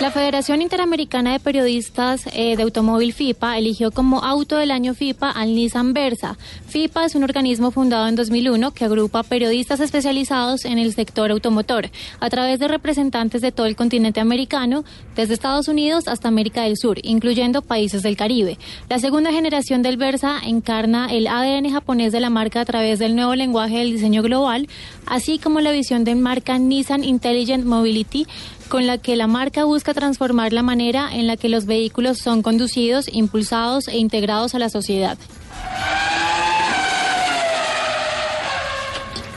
[0.00, 5.28] La Federación Interamericana de Periodistas eh, de Automóvil FIPA eligió como auto del año FIPA
[5.28, 6.38] al Nissan Versa.
[6.68, 11.90] FIPA es un organismo fundado en 2001 que agrupa periodistas especializados en el sector automotor
[12.20, 14.84] a través de representantes de todo el continente americano,
[15.16, 18.56] desde Estados Unidos hasta América del Sur, incluyendo países del Caribe.
[18.88, 23.16] La segunda generación del Versa encarna el ADN japonés de la marca a través del
[23.16, 24.68] nuevo lenguaje del diseño global,
[25.06, 28.28] así como la visión de marca Nissan Intelligent Mobility
[28.68, 32.42] con la que la marca busca transformar la manera en la que los vehículos son
[32.42, 35.18] conducidos, impulsados e integrados a la sociedad.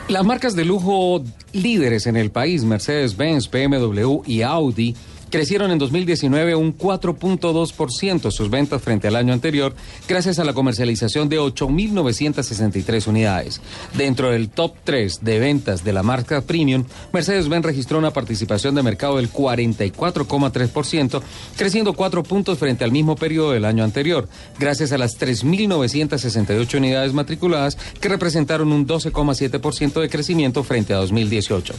[0.08, 4.94] Las marcas de lujo líderes en el país, Mercedes-Benz, BMW y Audi,
[5.32, 9.74] crecieron en 2019 un 4.2% sus ventas frente al año anterior,
[10.06, 13.62] gracias a la comercialización de 8.963 unidades.
[13.96, 18.82] Dentro del top 3 de ventas de la marca Premium, Mercedes-Benz registró una participación de
[18.82, 21.22] mercado del 44,3%,
[21.56, 27.14] creciendo 4 puntos frente al mismo periodo del año anterior, gracias a las 3.968 unidades
[27.14, 31.72] matriculadas, que representaron un 12,7% de crecimiento frente a 2018.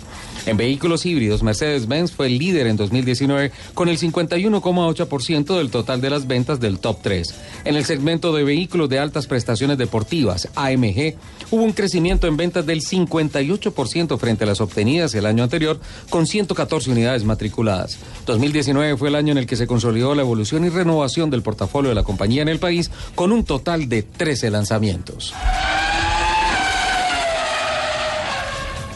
[0.48, 3.43] En vehículos híbridos, Mercedes-Benz fue el líder en 2019
[3.74, 7.34] con el 51,8% del total de las ventas del top 3.
[7.66, 11.16] En el segmento de vehículos de altas prestaciones deportivas, AMG,
[11.52, 15.80] hubo un crecimiento en ventas del 58% frente a las obtenidas el año anterior,
[16.10, 17.98] con 114 unidades matriculadas.
[18.26, 21.90] 2019 fue el año en el que se consolidó la evolución y renovación del portafolio
[21.90, 25.34] de la compañía en el país, con un total de 13 lanzamientos.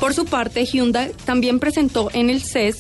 [0.08, 2.78] Por su parte, Hyundai también presentó en el CES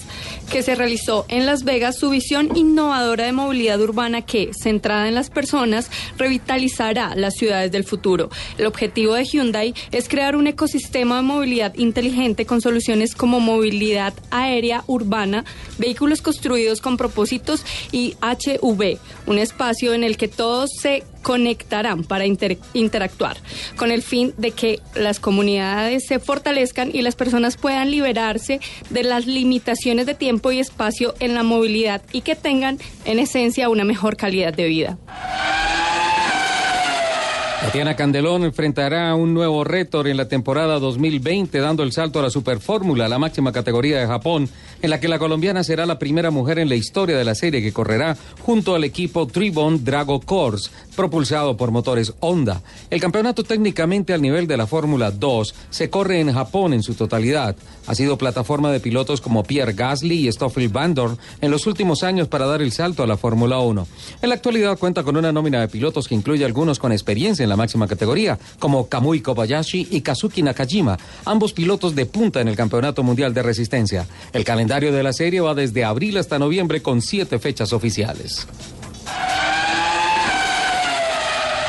[0.49, 5.13] que se realizó en Las Vegas su visión innovadora de movilidad urbana que, centrada en
[5.13, 8.29] las personas, revitalizará las ciudades del futuro.
[8.57, 14.13] El objetivo de Hyundai es crear un ecosistema de movilidad inteligente con soluciones como movilidad
[14.31, 15.43] aérea urbana,
[15.79, 22.25] vehículos construidos con propósitos y HV, un espacio en el que todos se conectarán para
[22.25, 23.35] inter- interactuar,
[23.75, 29.03] con el fin de que las comunidades se fortalezcan y las personas puedan liberarse de
[29.03, 33.83] las limitaciones de tiempo y espacio en la movilidad y que tengan, en esencia, una
[33.83, 34.97] mejor calidad de vida.
[37.61, 42.29] Tatiana Candelón enfrentará un nuevo reto en la temporada 2020, dando el salto a la
[42.29, 44.47] Superfórmula, la máxima categoría de Japón,
[44.81, 47.61] en la que la colombiana será la primera mujer en la historia de la serie
[47.61, 52.61] que correrá junto al equipo Tribon Drago Course, propulsado por motores Honda.
[52.89, 56.93] El campeonato técnicamente al nivel de la Fórmula 2 se corre en Japón en su
[56.93, 57.55] totalidad.
[57.87, 62.03] Ha sido plataforma de pilotos como Pierre Gasly y Stoffel Van Dorn en los últimos
[62.03, 63.87] años para dar el salto a la Fórmula 1.
[64.21, 67.49] En la actualidad cuenta con una nómina de pilotos que incluye algunos con experiencia en
[67.49, 72.55] la máxima categoría, como Kamui Kobayashi y Kazuki Nakajima, ambos pilotos de punta en el
[72.55, 74.05] Campeonato Mundial de Resistencia.
[74.33, 78.45] El calendario de la serie va desde abril hasta noviembre con siete fechas oficiales.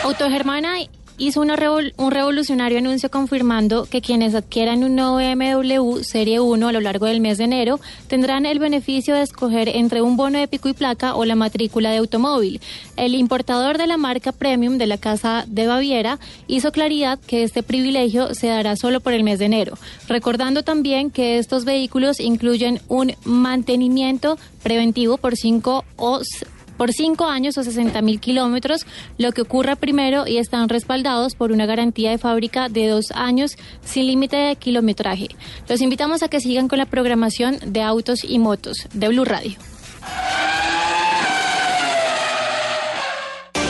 [0.02, 0.80] Autogermana
[1.18, 6.68] hizo una revol- un revolucionario anuncio confirmando que quienes adquieran un nuevo BMW Serie 1
[6.68, 10.38] a lo largo del mes de enero tendrán el beneficio de escoger entre un bono
[10.38, 12.60] de pico y placa o la matrícula de automóvil.
[12.96, 17.62] El importador de la marca Premium de la Casa de Baviera hizo claridad que este
[17.62, 19.76] privilegio se dará solo por el mes de enero,
[20.08, 26.46] recordando también que estos vehículos incluyen un mantenimiento preventivo por cinco o s-
[26.78, 28.86] por cinco años o 60 mil kilómetros,
[29.18, 33.58] lo que ocurra primero y están respaldados por una garantía de fábrica de dos años
[33.84, 35.28] sin límite de kilometraje.
[35.68, 39.77] Los invitamos a que sigan con la programación de autos y motos de Blue Radio.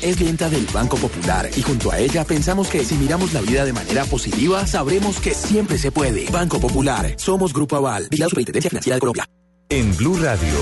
[0.00, 3.64] Es clienta del Banco Popular y junto a ella pensamos que si miramos la vida
[3.64, 6.30] de manera positiva, sabremos que siempre se puede.
[6.30, 9.26] Banco Popular, somos Grupo Aval y la Superintendencia Financiera de Colombia.
[9.68, 10.54] En Blue Radio,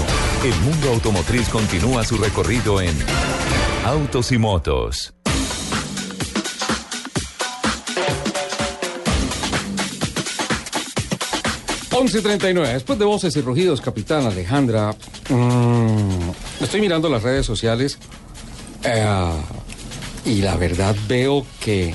[0.44, 2.96] el mundo automotriz continúa su recorrido en
[3.84, 5.14] Autos y Motos.
[11.92, 12.46] Once treinta.
[12.48, 14.96] Después de voces y rugidos, capitán Alejandra,
[15.28, 17.98] mm, estoy mirando las redes sociales
[18.84, 19.06] eh,
[20.24, 21.94] y la verdad veo que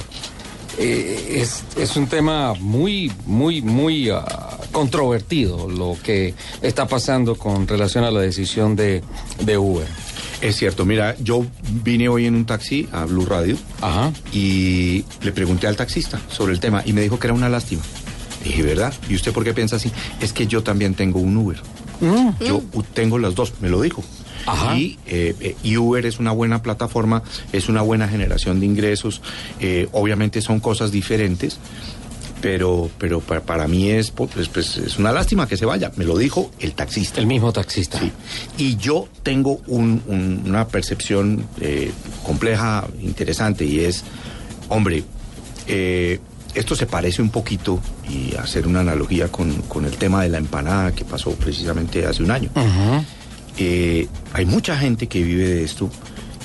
[0.77, 7.67] eh, es, es un tema muy, muy, muy ah, controvertido lo que está pasando con
[7.67, 9.01] relación a la decisión de,
[9.41, 9.87] de Uber.
[10.41, 11.45] Es cierto, mira, yo
[11.83, 13.57] vine hoy en un taxi a Blue Radio
[14.33, 17.81] y le pregunté al taxista sobre el tema y me dijo que era una lástima.
[18.43, 18.93] Dije, ¿verdad?
[19.09, 19.91] ¿Y usted por qué piensa así?
[20.19, 21.57] Es que yo también tengo un Uber.
[22.45, 24.03] Yo u- tengo las dos, me lo dijo.
[24.75, 29.21] Y, eh, eh, y Uber es una buena plataforma, es una buena generación de ingresos.
[29.59, 31.57] eh, obviamente son cosas diferentes,
[32.41, 35.91] pero, pero para, para mí es, pues, pues, es una lástima que se vaya.
[35.95, 37.19] Me lo dijo el taxista.
[37.19, 37.99] El mismo taxista.
[37.99, 38.11] Sí.
[38.57, 41.91] Y yo tengo un- un- una percepción eh,
[42.23, 44.03] compleja, interesante, y es,
[44.69, 45.03] hombre,
[45.67, 46.19] eh,
[46.53, 50.37] esto se parece un poquito, y hacer una analogía con, con el tema de la
[50.37, 52.49] empanada que pasó precisamente hace un año.
[53.57, 55.89] Eh, hay mucha gente que vive de esto,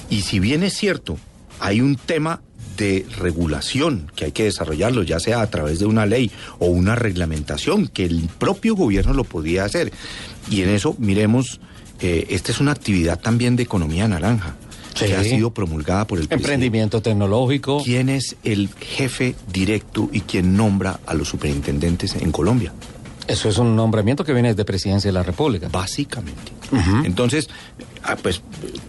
[0.09, 1.19] y si bien es cierto,
[1.59, 2.41] hay un tema
[2.77, 6.95] de regulación que hay que desarrollarlo, ya sea a través de una ley o una
[6.95, 9.93] reglamentación, que el propio gobierno lo podía hacer.
[10.51, 11.61] Y en eso, miremos,
[12.01, 14.57] eh, esta es una actividad también de economía naranja,
[14.95, 17.83] que ha sido promulgada por el Emprendimiento tecnológico.
[17.85, 22.73] ¿Quién es el jefe directo y quién nombra a los superintendentes en Colombia?
[23.31, 25.69] Eso es un nombramiento que viene desde Presidencia de la República.
[25.71, 26.53] Básicamente.
[27.05, 27.49] Entonces,
[28.03, 28.43] ah, pues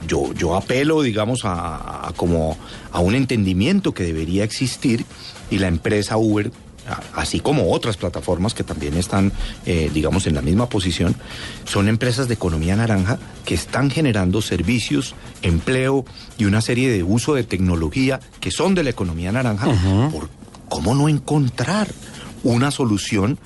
[0.07, 2.57] yo, yo apelo, digamos, a, a como
[2.91, 5.05] a un entendimiento que debería existir
[5.51, 6.51] y la empresa Uber,
[7.13, 9.31] así como otras plataformas que también están,
[9.65, 11.15] eh, digamos, en la misma posición,
[11.65, 16.05] son empresas de economía naranja que están generando servicios, empleo
[16.37, 19.67] y una serie de uso de tecnología que son de la economía naranja.
[20.11, 20.29] por
[20.69, 21.89] ¿Cómo no encontrar
[22.43, 23.37] una solución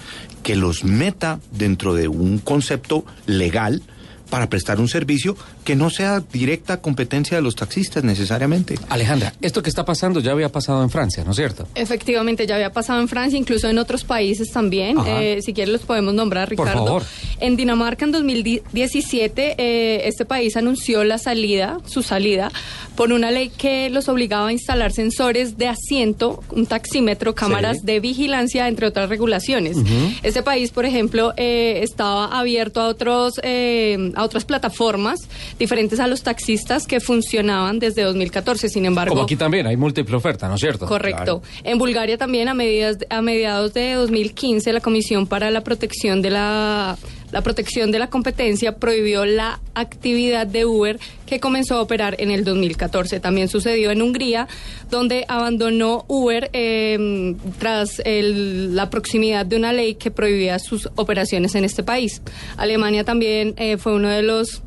[0.44, 3.82] que los meta dentro de un concepto legal
[4.30, 8.76] para prestar un servicio que no sea directa competencia de los taxistas necesariamente.
[8.88, 11.68] Alejandra, esto que está pasando ya había pasado en Francia, ¿no es cierto?
[11.76, 14.98] Efectivamente, ya había pasado en Francia, incluso en otros países también.
[15.06, 16.86] Eh, si quieres los podemos nombrar, Por Ricardo.
[16.86, 17.04] favor.
[17.42, 22.52] En Dinamarca en 2017, eh, este país anunció la salida, su salida,
[22.96, 27.86] por una ley que los obligaba a instalar sensores de asiento, un taxímetro, cámaras Sí.
[27.86, 29.78] de vigilancia, entre otras regulaciones.
[30.24, 35.20] Este país, por ejemplo, eh, estaba abierto a otros eh, a otras plataformas
[35.60, 38.70] diferentes a los taxistas que funcionaban desde 2014.
[38.70, 40.86] Sin embargo, Como aquí también, hay múltiple oferta, ¿no es cierto?
[40.86, 41.42] Correcto.
[41.64, 46.30] En Bulgaria también a, medidas, a mediados de 2015 la Comisión para la Protección de
[46.32, 46.98] la
[47.32, 52.32] la protección de la competencia prohibió la actividad de Uber que comenzó a operar en
[52.32, 53.20] el 2014.
[53.20, 54.48] También sucedió en Hungría,
[54.90, 61.56] donde abandonó Uber eh, tras el- la proximidad de una ley que prohibía sus operaciones
[61.56, 62.22] en este país.
[62.56, 64.62] Alemania también eh, fue uno de los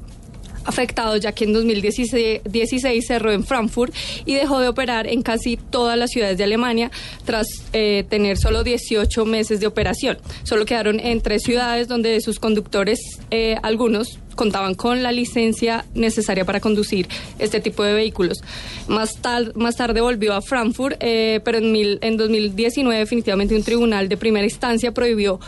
[0.69, 3.93] afectados ya que en 2016 16 cerró en Frankfurt
[4.25, 6.91] y dejó de operar en casi todas las ciudades de Alemania
[7.25, 10.19] tras eh, tener solo 18 meses de operación.
[10.45, 13.01] Solo quedaron en tres ciudades donde sus conductores,
[13.31, 17.09] eh, algunos, contaban con la licencia necesaria para conducir
[17.41, 18.39] este tipo de vehículos.
[18.87, 23.65] Más, tal- más tarde volvió a Frankfurt, eh, pero en, mil- en 2019 definitivamente un
[23.65, 25.41] tribunal de primera instancia prohibió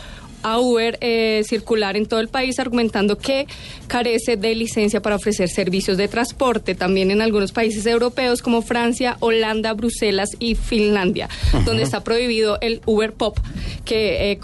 [0.43, 3.47] a Uber eh, circular en todo el país argumentando que
[3.87, 9.17] carece de licencia para ofrecer servicios de transporte, también en algunos países europeos como Francia,
[9.19, 11.29] Holanda, Bruselas y Finlandia,
[11.65, 13.37] donde está prohibido el Uber Pop,
[13.85, 14.31] que...
[14.31, 14.39] eh,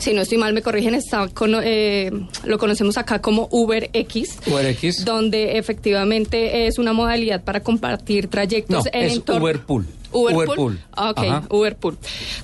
[0.00, 2.10] si no estoy mal, me corrigen, está cono- eh,
[2.44, 5.04] lo conocemos acá como Uber X, UberX.
[5.04, 9.18] donde efectivamente es una modalidad para compartir trayectos No, en es.
[9.28, 9.86] Uberpool.
[10.12, 10.80] Uberpool.
[10.92, 11.42] Ah, ok, Ajá.
[11.50, 11.96] Uberpool.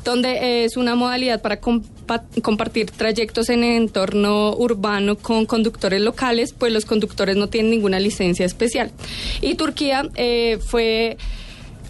[0.05, 6.53] Donde es una modalidad para compa- compartir trayectos en el entorno urbano con conductores locales,
[6.57, 8.93] pues los conductores no tienen ninguna licencia especial.
[9.41, 11.17] Y Turquía eh, fue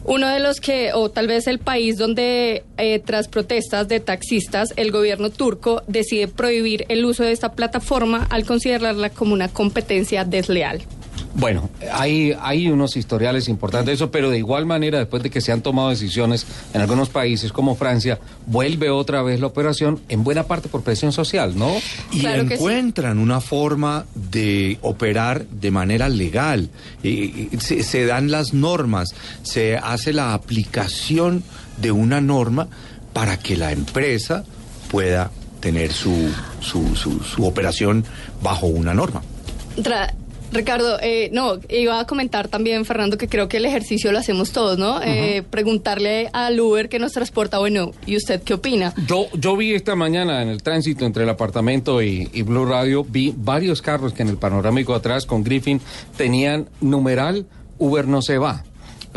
[0.04, 4.72] uno de los que, o tal vez el país donde eh, tras protestas de taxistas,
[4.76, 10.24] el gobierno turco decide prohibir el uso de esta plataforma al considerarla como una competencia
[10.24, 10.82] desleal.
[11.38, 15.42] Bueno, hay, hay unos historiales importantes de eso, pero de igual manera, después de que
[15.42, 20.25] se han tomado decisiones en algunos países como Francia, vuelve otra vez la operación, en
[20.25, 21.70] buena parte por presión social, ¿no?
[22.11, 22.20] y
[22.55, 26.70] encuentran una forma de operar de manera legal.
[27.03, 31.42] Y- y se, se dan las normas, se hace la aplicación
[31.77, 32.68] de una norma
[33.12, 34.44] para que la empresa
[34.90, 38.05] pueda tener su, su, su- su operación
[38.42, 39.20] bajo una norma.
[39.77, 40.14] Tra-
[40.57, 44.53] Ricardo, eh, no, iba a comentar también, Fernando, que creo que el ejercicio lo hacemos
[44.53, 45.01] todos, ¿no?
[45.03, 48.95] Eh, preguntarle al Uber que nos transporta, bueno, ¿y usted qué opina?
[49.07, 53.05] Yo, yo vi esta mañana en el tránsito entre el apartamento y, y Blue Radio,
[53.05, 55.81] vi varios carros que en el panorámico atrás con Griffin
[56.16, 57.47] tenían numeral
[57.79, 58.64] Uber no se va.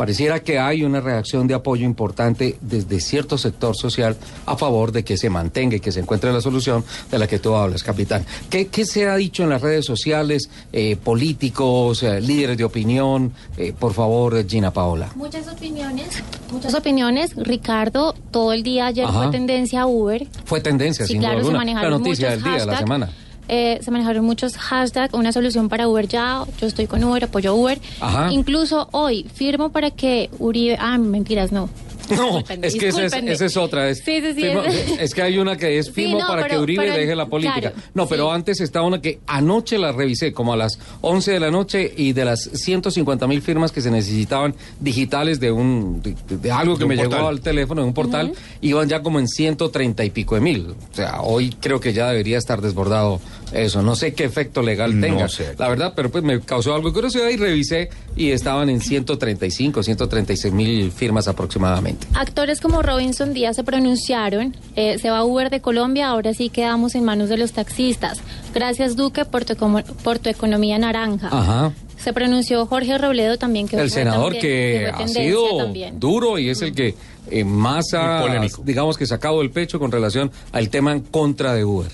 [0.00, 5.04] Pareciera que hay una reacción de apoyo importante desde cierto sector social a favor de
[5.04, 8.24] que se mantenga y que se encuentre la solución de la que tú hablas, capitán.
[8.48, 13.34] ¿Qué, qué se ha dicho en las redes sociales, eh, políticos, eh, líderes de opinión?
[13.58, 15.10] Eh, por favor, Gina Paola.
[15.16, 17.36] Muchas opiniones, muchas opiniones.
[17.36, 19.24] Ricardo, todo el día ayer Ajá.
[19.24, 20.26] fue tendencia a Uber.
[20.46, 21.58] Fue tendencia, Sí, sin claro, duda se alguna.
[21.58, 23.10] La manejaron noticia del día, de la semana.
[23.52, 27.52] Eh, se manejaron muchos hashtags, una solución para Uber ya, yo estoy con Uber, apoyo
[27.54, 27.80] Uber.
[28.00, 28.32] Ajá.
[28.32, 31.68] Incluso hoy firmo para que Uribe, ah, mentiras, no.
[32.10, 33.88] No, es que esa es, esa es otra.
[33.88, 36.26] Es, Sí, sí, sí, firmo- es- es que hay una que es Sí, firmo no,
[36.26, 37.60] para pero- que Uribe pero- deje la política.
[37.60, 38.34] claro, no, pero sí.
[38.34, 42.12] antes está una que anoche la revisé, como a las 11 de la noche, y
[42.12, 46.80] de las 150 mil firmas que se necesitaban digitales de un de, de algo que
[46.82, 47.26] De me llegó portal.
[47.28, 50.66] al teléfono, de un portal, iban ya como en 130 y pico de mil.
[50.92, 53.20] O sea, hoy creo que ya debería estar desbordado
[53.52, 53.82] eso.
[53.82, 55.54] No sé qué efecto legal No tenga, sé.
[55.58, 59.82] la verdad, pero pues me causó algo de curiosidad y revisé y estaban en 135,
[59.82, 62.06] 136 mil firmas aproximadamente.
[62.14, 66.94] Actores como Robinson Díaz se pronunciaron, eh, se va Uber de Colombia, ahora sí quedamos
[66.94, 68.18] en manos de los taxistas.
[68.54, 69.56] Gracias Duque por tu,
[70.02, 71.28] por tu economía naranja.
[71.30, 71.72] Ajá.
[71.96, 76.00] Se pronunció Jorge Robledo también, que el fue senador también- que fue ha sido también.
[76.00, 76.94] duro y es el que
[77.30, 78.24] eh, más ha,
[78.64, 81.90] digamos que sacado el pecho con relación al tema en contra de Uber.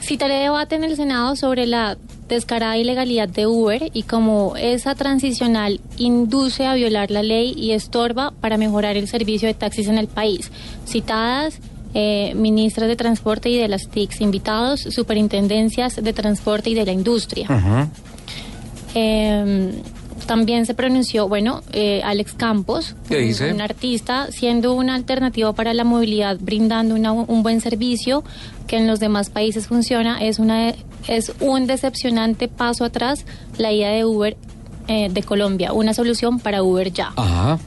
[0.00, 5.80] Citaré debate en el Senado sobre la descarada ilegalidad de Uber y cómo esa transicional
[5.96, 10.08] induce a violar la ley y estorba para mejorar el servicio de taxis en el
[10.08, 10.50] país.
[10.86, 11.60] Citadas
[11.94, 16.92] eh, ministras de Transporte y de las TICs, invitados, superintendencias de Transporte y de la
[16.92, 17.48] Industria.
[18.94, 19.72] Eh,
[20.28, 23.52] también se pronunció, bueno, eh, Alex Campos, ¿Qué un, dice?
[23.52, 28.22] un artista, siendo una alternativa para la movilidad, brindando una- un buen servicio
[28.68, 30.74] que en los demás países funciona, es, una,
[31.08, 33.24] es un decepcionante paso atrás
[33.56, 34.36] la idea de Uber
[34.86, 37.12] eh, de Colombia, una solución para Uber ya.
[37.16, 37.58] Ajá.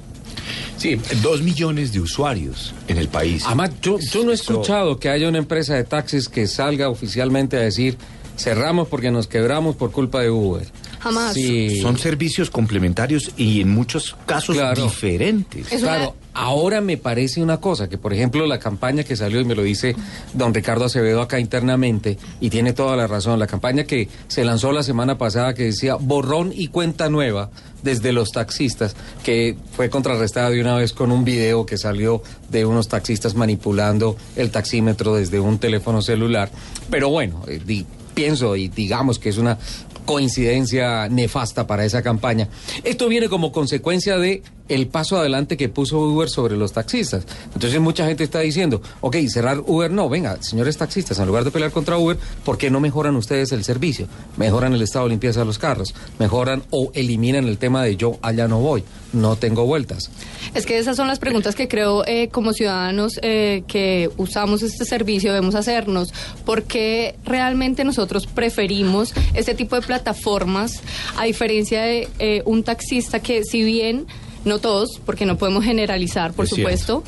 [0.77, 3.43] Sí, dos millones de usuarios en el país.
[3.45, 7.57] Además, yo, yo no he escuchado que haya una empresa de taxis que salga oficialmente
[7.57, 7.97] a decir
[8.37, 10.65] cerramos porque nos quebramos por culpa de Uber.
[11.01, 11.33] Jamás.
[11.33, 11.79] Sí.
[11.81, 14.83] Son servicios complementarios y en muchos casos Claro.
[14.83, 15.71] diferentes.
[15.71, 19.41] Es una- claro, ahora me parece una cosa, que por ejemplo la campaña que salió,
[19.41, 19.95] y me lo dice
[20.33, 24.71] don Ricardo Acevedo acá internamente, y tiene toda la razón, la campaña que se lanzó
[24.71, 27.49] la semana pasada que decía borrón y cuenta nueva
[27.81, 32.63] desde los taxistas, que fue contrarrestada de una vez con un video que salió de
[32.65, 36.51] unos taxistas manipulando el taxímetro desde un teléfono celular.
[36.91, 39.57] Pero bueno, eh, di- pienso y digamos que es una
[40.05, 42.47] coincidencia nefasta para esa campaña.
[42.83, 47.25] Esto viene como consecuencia de el paso adelante que puso Uber sobre los taxistas.
[47.53, 51.51] Entonces mucha gente está diciendo, ok, cerrar Uber no, venga, señores taxistas, en lugar de
[51.51, 54.07] pelear contra Uber, ¿por qué no mejoran ustedes el servicio?
[54.37, 58.17] Mejoran el estado de limpieza de los carros, mejoran o eliminan el tema de yo
[58.21, 58.83] allá no voy,
[59.13, 60.09] no tengo vueltas.
[60.53, 64.85] Es que esas son las preguntas que creo eh, como ciudadanos eh, que usamos este
[64.85, 66.13] servicio debemos hacernos.
[66.45, 70.81] ¿Por qué realmente nosotros preferimos este tipo de plataformas
[71.17, 74.07] a diferencia de eh, un taxista que si bien...
[74.45, 77.03] No todos, porque no podemos generalizar, por Es supuesto.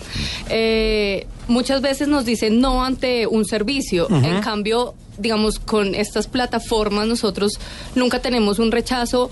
[0.50, 4.08] eh, muchas veces nos dicen no ante un servicio.
[4.10, 7.60] En cambio, digamos, con estas plataformas nosotros
[7.96, 9.30] nunca tenemos un rechazo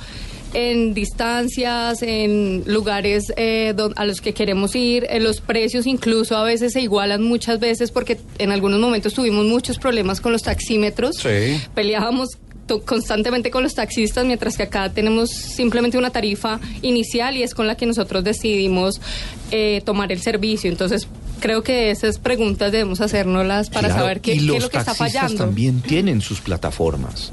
[0.54, 6.36] en distancias, en lugares eh, don- a los que queremos ir, en los precios incluso
[6.36, 10.41] a veces se igualan muchas veces porque en algunos momentos tuvimos muchos problemas con los
[10.43, 11.62] taxímetros, Sí.
[11.74, 12.30] peleábamos
[12.86, 17.68] constantemente con los taxistas, mientras que acá tenemos simplemente una tarifa inicial y es con
[17.68, 19.01] la que nosotros decidimos
[19.51, 20.70] eh, tomar el servicio.
[20.72, 21.07] Entonces,
[21.39, 24.70] creo que esas preguntas debemos hacérnoslas para Claro, saber qué, y qué los es lo
[24.70, 25.43] que está taxistas fallando.
[25.45, 27.32] también tienen sus plataformas.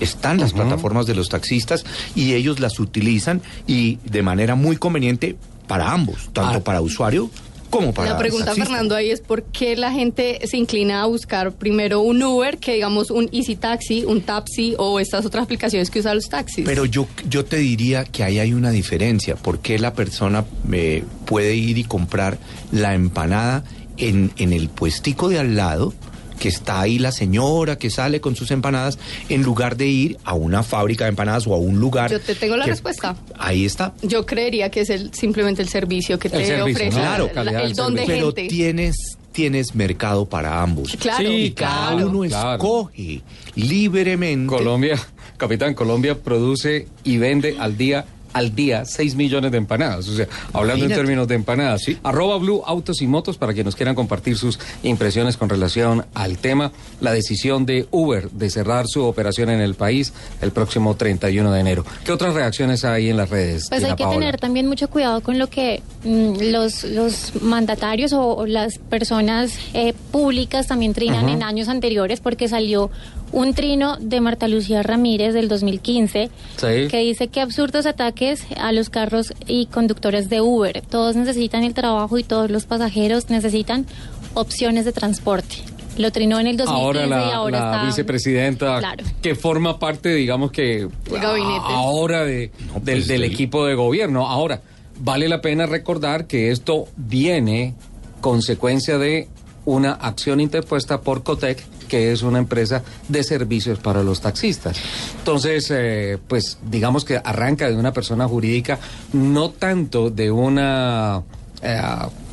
[0.00, 1.84] Están las plataformas de los taxistas
[2.16, 5.36] y ellos las utilizan y de manera muy conveniente
[5.68, 7.30] para ambos, tanto para usuario
[7.76, 8.54] como para La pregunta.
[8.54, 12.74] Fernando, ahí es por qué la gente se inclina a buscar primero un Uber que
[12.74, 16.64] digamos un Easy Taxi, un Tapsi o estas otras aplicaciones que usan los taxis.
[16.64, 19.36] Pero yo, yo te diría que ahí hay una diferencia.
[19.36, 22.38] ¿Por qué la persona eh, puede ir y comprar
[22.70, 23.64] la empanada
[23.96, 25.92] en, en el puestico de al lado?
[26.38, 30.34] Que está ahí la señora que sale con sus empanadas, en lugar de ir a
[30.34, 32.10] una fábrica de empanadas o a un lugar.
[32.10, 33.16] Yo te tengo la que- respuesta.
[33.38, 33.94] Ahí está.
[34.02, 37.62] Yo creería que es el simplemente el servicio que El te servicio, ofrece claro, la-
[37.62, 38.48] el don de Pero gente.
[38.48, 38.96] tienes,
[39.32, 40.96] tienes mercado para ambos.
[41.00, 42.08] Claro, y cada claro.
[42.10, 42.52] uno claro.
[42.54, 43.22] escoge
[43.54, 44.46] libremente.
[44.54, 44.98] Colombia,
[45.36, 48.04] capitán, Colombia produce y vende al día
[48.34, 50.06] al día 6 millones de empanadas.
[50.08, 51.82] O sea, hablando en términos de empanadas.
[52.02, 56.36] Arroba Blue Autos y Motos para que nos quieran compartir sus impresiones con relación al
[56.36, 56.72] tema.
[57.00, 60.12] La decisión de Uber de cerrar su operación en el país
[60.42, 61.84] el próximo 31 de enero.
[62.04, 63.66] ¿Qué otras reacciones hay en las redes?
[63.68, 64.18] Pues Gina hay que Paola?
[64.18, 69.56] tener también mucho cuidado con lo que mm, los, los mandatarios o, o las personas
[69.72, 72.90] eh, públicas también trinan en años anteriores, porque salió
[73.34, 76.88] un trino de Marta Lucía Ramírez del 2015 Sí.
[76.88, 80.82] que dice que absurdos ataques a los carros y conductores de Uber.
[80.88, 83.86] Todos necesitan el trabajo y todos los pasajeros necesitan
[84.34, 85.56] opciones de transporte.
[85.98, 87.86] Lo trinó en el 2015 Ahora la, y ahora la está...
[87.86, 89.04] vicepresidenta Claro.
[89.22, 90.88] que forma parte, digamos que
[91.20, 94.26] a- ahora de, del, pues, del del- equipo de gobierno.
[94.28, 94.60] Ahora,
[95.00, 97.74] vale la pena recordar que esto viene
[98.20, 99.28] consecuencia de
[99.66, 101.64] una acción interpuesta por Cotec,
[102.12, 104.76] es una empresa de servicios para los taxistas.
[105.18, 108.78] Entonces, eh, pues digamos que arranca de una persona jurídica,
[109.12, 111.22] no tanto de una
[111.62, 111.80] eh,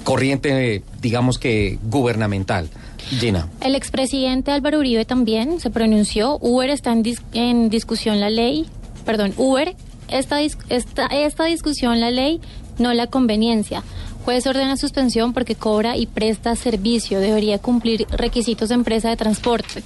[0.04, 2.70] corriente, digamos que gubernamental.
[3.20, 3.48] Gina.
[3.62, 6.38] El expresidente Álvaro Uribe también se pronunció.
[6.40, 8.68] Uber está en, dis- en discusión la ley.
[9.06, 9.76] Perdón, Uber,
[10.08, 12.40] esta, esta, esta discusión la ley,
[12.78, 13.84] no la conveniencia.
[14.26, 17.20] Juez ordena suspensión porque cobra y presta servicio.
[17.20, 19.84] Debería cumplir requisitos de empresa de transporte.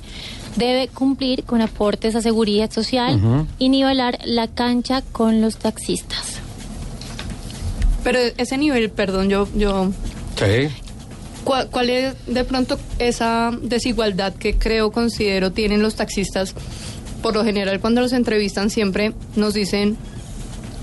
[0.57, 3.47] Debe cumplir con aportes a seguridad social Ujú.
[3.59, 6.39] y nivelar la cancha con los taxistas.
[8.03, 9.91] Pero ese nivel, perdón, yo, yo
[10.37, 10.69] Sí.
[11.45, 16.55] ¿Cuál, cuál es de pronto esa desigualdad que creo, considero, tienen los taxistas?
[17.21, 19.97] Por lo general, cuando los entrevistan siempre nos dicen,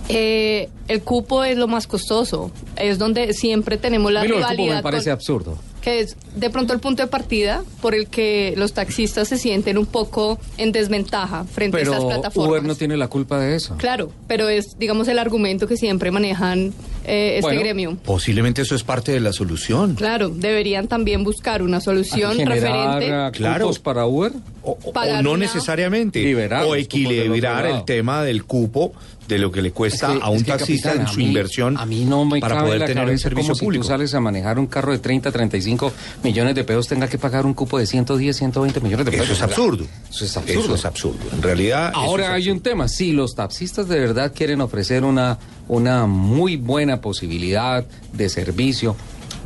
[0.09, 4.43] eh, el cupo es lo más costoso, es donde siempre tenemos la A lo del
[4.45, 4.77] cupo rivalidad.
[4.77, 5.59] me parece con- absurdo.
[5.81, 9.79] que es de pronto el punto de partida por el que los taxistas se sienten
[9.79, 12.51] un poco en desventaja frente a estas plataformas.
[12.51, 13.75] Uber no tiene la culpa de eso.
[13.79, 16.73] Claro, pero es, digamos, el argumento que siempre manejan
[17.05, 17.97] eh, este Bueno, gremio.
[18.05, 19.95] Posiblemente eso es parte de la solución.
[19.97, 23.13] Claro, deberían también buscar una solución referente.
[23.33, 23.71] claro.
[23.83, 24.33] para Uber?
[24.63, 24.79] O,
[25.23, 26.21] no una- necesariamente.
[26.23, 28.93] Liberar o cupos equilibrar el tema del cupo
[29.29, 31.19] de lo que le cuesta Es que- a un es que, taxista capitán, en su
[31.21, 33.65] mí- inversión A mí no me para cabe poder la tener un servicio como si
[33.65, 33.83] público.
[33.85, 35.93] tú sales a manejar un carro de 30, 35
[36.23, 39.27] millones de pesos tenga que pagar un cupo de 110, 120 millones de pesos.
[39.27, 39.87] Eso es absurdo.
[40.11, 40.61] Eso es absurdo.
[40.61, 41.19] Eso es absurdo.
[41.33, 41.93] En realidad.
[41.95, 47.01] Ahora hay un tema, si los taxistas de verdad quieren ofrecer una, una muy buena
[47.01, 48.97] posibilidad de servicio,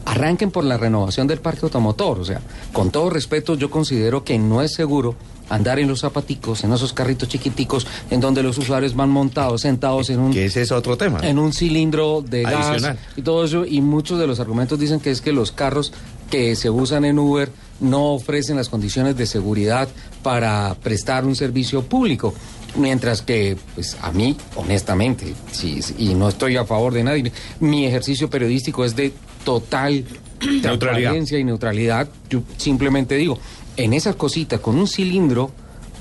[0.05, 2.19] arranquen por la renovación del parque automotor.
[2.21, 2.41] O sea,
[2.73, 5.17] con todo respeto, yo considero que no es seguro
[5.49, 10.11] andar en los zapaticos, en esos carritos chiquiticos, en donde los usuarios van montados, sentados
[10.11, 10.33] en un...
[10.33, 11.21] Que ese es otro tema.
[11.23, 12.81] En un cilindro de Adicional.
[12.81, 13.65] gas y todo eso.
[13.65, 15.93] Y muchos de los argumentos dicen que es que los carros
[16.31, 19.89] que se usan en Uber no ofrecen las condiciones de seguridad
[20.23, 22.35] para prestar un servicio público.
[22.77, 27.33] Mientras que, pues a mí, honestamente, sí, sí, y no estoy a favor de nadie,
[27.61, 29.13] mi ejercicio periodístico es de
[29.45, 30.05] total
[30.41, 30.79] Neutralidad.
[30.79, 32.09] transparencia y neutralidad.
[32.29, 33.39] Yo simplemente digo,
[33.77, 35.51] en esas cositas, con un cilindro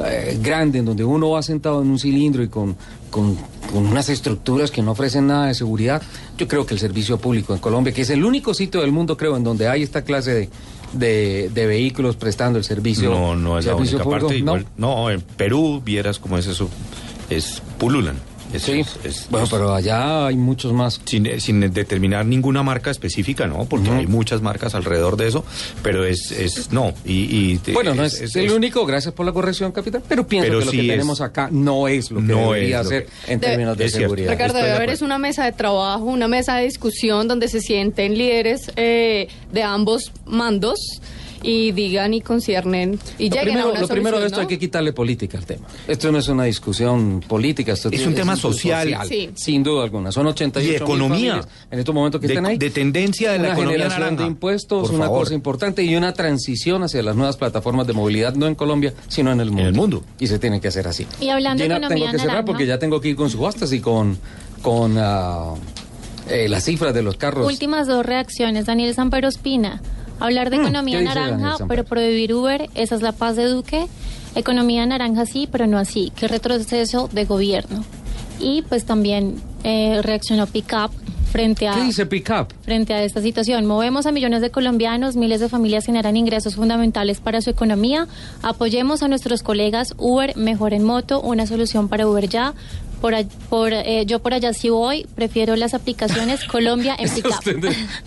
[0.06, 2.76] eh, grande, en donde uno va sentado en un cilindro y con,
[3.10, 3.38] con,
[3.72, 6.02] con unas estructuras que no ofrecen nada de seguridad,
[6.38, 9.16] yo creo que el servicio público en Colombia, que es el único sitio del mundo,
[9.16, 10.50] creo, en donde hay esta clase de,
[10.94, 14.38] de, de vehículos prestando el servicio, No, no es la servicio única parte.
[14.38, 16.70] igual- no, en Perú vieras cómo es eso.
[17.30, 18.18] Es pululan.
[18.64, 18.80] Sí.
[18.82, 21.00] es- es- Bueno, es- pero allá hay muchos más.
[21.06, 23.66] Sin, sin determinar ninguna marca específica, ¿no?
[23.66, 25.44] Porque hay muchas marcas alrededor de eso,
[25.84, 26.94] pero es, es no.
[27.06, 30.04] Y, y te- Bueno, no es, es- el es- único, gracias por la corrección, capitán,
[30.08, 32.84] pero pienso Pero que lo que es- tenemos acá no es lo que no debería
[32.84, 34.04] ser que- en De- términos de cierto.
[34.06, 34.32] seguridad.
[34.32, 38.18] Ricardo, debe haber es una mesa de trabajo, una mesa de discusión donde se sienten
[38.18, 40.80] líderes eh, de ambos mandos
[41.44, 44.36] y digan y conciernen y Lo lleguen primero, a una lo primero de solución, esto
[44.38, 44.42] ¿no?
[44.42, 45.68] hay que quitarle política al tema.
[45.88, 48.98] Esto no es una discusión política, esto Es un tema asunto social.
[49.08, 49.30] Sí.
[49.36, 50.12] Sin duda alguna.
[50.12, 51.42] Son 88 Y economía.
[51.72, 52.58] en estos momentos que de, están ahí.
[52.58, 54.22] de tendencia de la una economía generación naranja.
[54.24, 55.20] de impuestos, Por una favor.
[55.24, 59.32] cosa importante y una transición hacia las nuevas plataformas de movilidad, no en Colombia, sino
[59.32, 59.68] en el mundo.
[59.70, 60.04] el mundo.
[60.20, 61.06] Y se tiene que hacer así.
[61.22, 62.46] Y hablando de Gina, economía tengo que cerrar naranja.
[62.46, 64.18] porque ya tengo que ir con subastas y con,
[64.62, 65.54] con ah,
[66.30, 67.46] eh, las cifras de los carros.
[67.48, 68.66] Últimas dos reacciones.
[68.66, 69.82] Daniel Sampero Espina.
[70.20, 73.36] Hablar de Mm, economía ¿qué dice Daniel naranja, pero prohibir Uber, esa es la paz
[73.36, 73.88] de Duque.
[74.36, 76.12] Economía naranja sí, pero no así.
[76.16, 77.84] Qué retroceso de gobierno.
[78.40, 80.92] Y pues también eh, reaccionó Pickup
[81.32, 82.54] frente a ¿Qué dice Pickup?
[82.62, 83.66] frente a esta situación.
[83.66, 88.08] Movemos a millones de colombianos, miles de familias generan ingresos fundamentales para su economía.
[88.42, 92.54] Apoyemos a nuestros colegas Uber, mejor en moto, una solución para Uber ya.
[93.06, 93.14] Por,
[93.50, 97.34] por eh, yo por allá sí voy, prefiero las aplicaciones Colombia en pickup.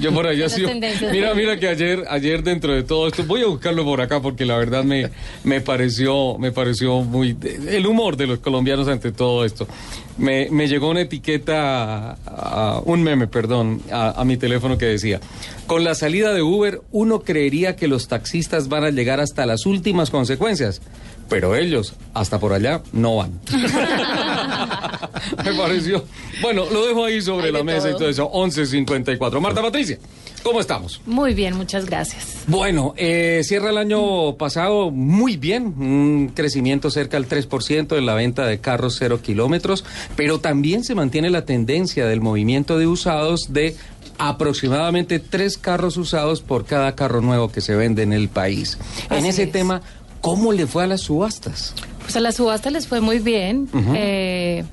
[0.00, 0.64] Yo por allá sí.
[1.12, 4.44] Mira, mira que ayer, ayer dentro de todo esto, voy a buscarlo por acá porque
[4.44, 5.08] la verdad me,
[5.44, 7.36] me pareció, me pareció muy
[7.68, 9.68] el humor de los colombianos ante todo esto.
[10.16, 15.20] Me, me llegó una etiqueta, a- un meme, perdón, a, a mi teléfono que decía:
[15.68, 19.64] con la salida de Uber, uno creería que los taxistas van a llegar hasta las
[19.64, 20.80] últimas consecuencias.
[21.28, 23.38] Pero ellos, hasta por allá, no van.
[25.44, 26.04] Me pareció.
[26.40, 27.98] Bueno, lo dejo ahí sobre Hay la mesa y todo.
[28.00, 28.30] todo eso.
[28.32, 29.40] 11.54.
[29.40, 29.98] Marta Patricia,
[30.42, 31.00] ¿cómo estamos?
[31.06, 32.44] Muy bien, muchas gracias.
[32.46, 38.14] Bueno, eh, cierra el año pasado muy bien, un crecimiento cerca del 3% en la
[38.14, 39.84] venta de carros cero kilómetros,
[40.16, 43.76] pero también se mantiene la tendencia del movimiento de usados de
[44.20, 48.76] aproximadamente tres carros usados por cada carro nuevo que se vende en el país.
[49.10, 49.52] en ese es.
[49.52, 49.80] tema,
[50.20, 51.74] ¿cómo le fue a las subastas?
[52.02, 53.68] Pues a la subasta les fue muy bien.
[53.94, 54.64] Eh,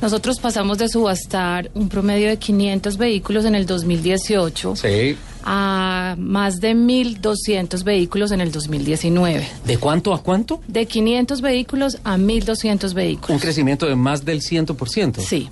[0.00, 5.16] nosotros pasamos de subastar un promedio de 500 vehículos en el 2018 Sí.
[5.44, 9.46] a más de 1.200 vehículos en el 2019.
[9.64, 10.60] ¿De cuánto a cuánto?
[10.68, 13.30] De 500 vehículos a 1.200 vehículos.
[13.30, 15.20] Un crecimiento de más del 100%.
[15.20, 15.48] Sí.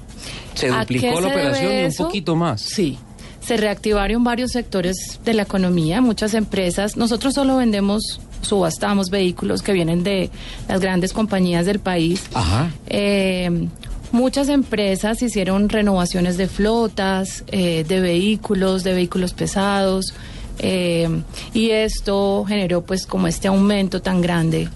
[0.54, 2.60] Se ¿A duplicó la se operación y un poquito más.
[2.62, 2.98] Sí.
[3.40, 6.96] Se reactivaron varios sectores de la economía, muchas empresas.
[6.96, 10.30] Nosotros solo vendemos, subastamos vehículos que vienen de
[10.68, 12.24] las grandes compañías del país.
[12.34, 12.70] Ajá.
[12.86, 13.68] Eh,
[14.12, 20.14] muchas empresas hicieron renovaciones de flotas, eh, de vehículos, de vehículos pesados.
[20.58, 21.08] eh,
[21.52, 24.68] y esto generó pues como este aumento tan grande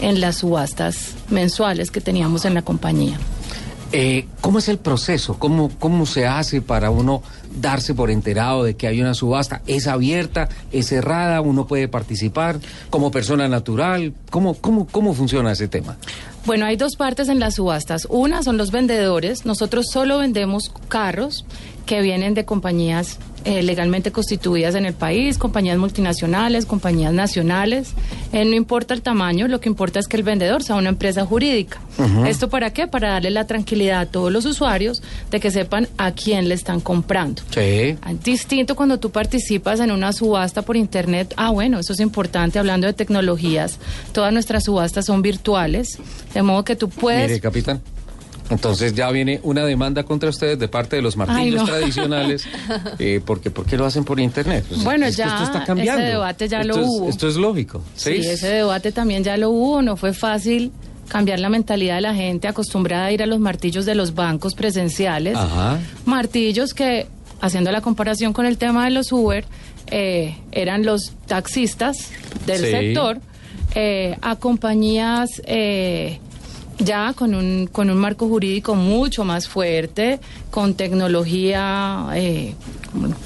[0.00, 3.18] en las subastas mensuales que teníamos en la compañía.
[3.94, 5.38] Eh, ¿Cómo es el proceso?
[5.38, 7.22] ¿Cómo, ¿Cómo se hace para uno
[7.60, 9.60] darse por enterado de que hay una subasta?
[9.66, 10.48] ¿Es abierta?
[10.72, 11.42] ¿Es cerrada?
[11.42, 14.14] ¿Uno puede participar como persona natural?
[14.30, 15.98] ¿Cómo, cómo, cómo funciona ese tema?
[16.46, 18.06] Bueno, hay dos partes en las subastas.
[18.08, 19.44] Una son los vendedores.
[19.44, 21.44] Nosotros solo vendemos carros
[21.84, 27.92] que vienen de compañías eh, legalmente constituidas en el país, compañías multinacionales, compañías nacionales.
[28.32, 31.24] Eh, no importa el tamaño, lo que importa es que el vendedor sea una empresa
[31.26, 31.80] jurídica.
[32.26, 32.86] ¿Esto para qué?
[32.86, 36.80] Para darle la tranquilidad a todos los usuarios de que sepan a quién le están
[36.80, 37.42] comprando.
[37.50, 37.96] Sí.
[38.24, 41.34] Distinto cuando tú participas en una subasta por internet.
[41.36, 42.58] Ah, bueno, eso es importante.
[42.58, 43.78] Hablando de tecnologías,
[44.12, 45.98] todas nuestras subastas son virtuales,
[46.34, 47.28] de modo que tú puedes.
[47.28, 47.80] Mire, capitán.
[48.50, 51.64] Entonces ya viene una demanda contra ustedes de parte de los martillos no.
[51.66, 52.44] tradicionales.
[52.98, 54.64] eh, porque, ¿Por qué lo hacen por internet?
[54.68, 56.02] Pues, Bueno, es ya esto está cambiando.
[56.02, 57.08] ese debate ya lo Esto es- hubo.
[57.08, 57.82] Esto es lógico.
[57.96, 59.80] Sí, ese debate también ya lo hubo.
[59.82, 60.70] No fue fácil
[61.08, 64.54] cambiar la mentalidad de la gente acostumbrada a ir a los martillos de los bancos
[64.54, 65.36] presenciales.
[65.36, 65.78] Ajá.
[66.04, 67.06] Martillos que,
[67.40, 69.44] haciendo la comparación con el tema de los Uber,
[69.88, 71.96] eh, eran los taxistas
[72.46, 72.70] del Sí.
[72.70, 73.18] sector
[73.74, 76.18] eh, a compañías eh,
[76.84, 80.20] ya con un, con un marco jurídico mucho más fuerte,
[80.50, 82.54] con tecnología, eh,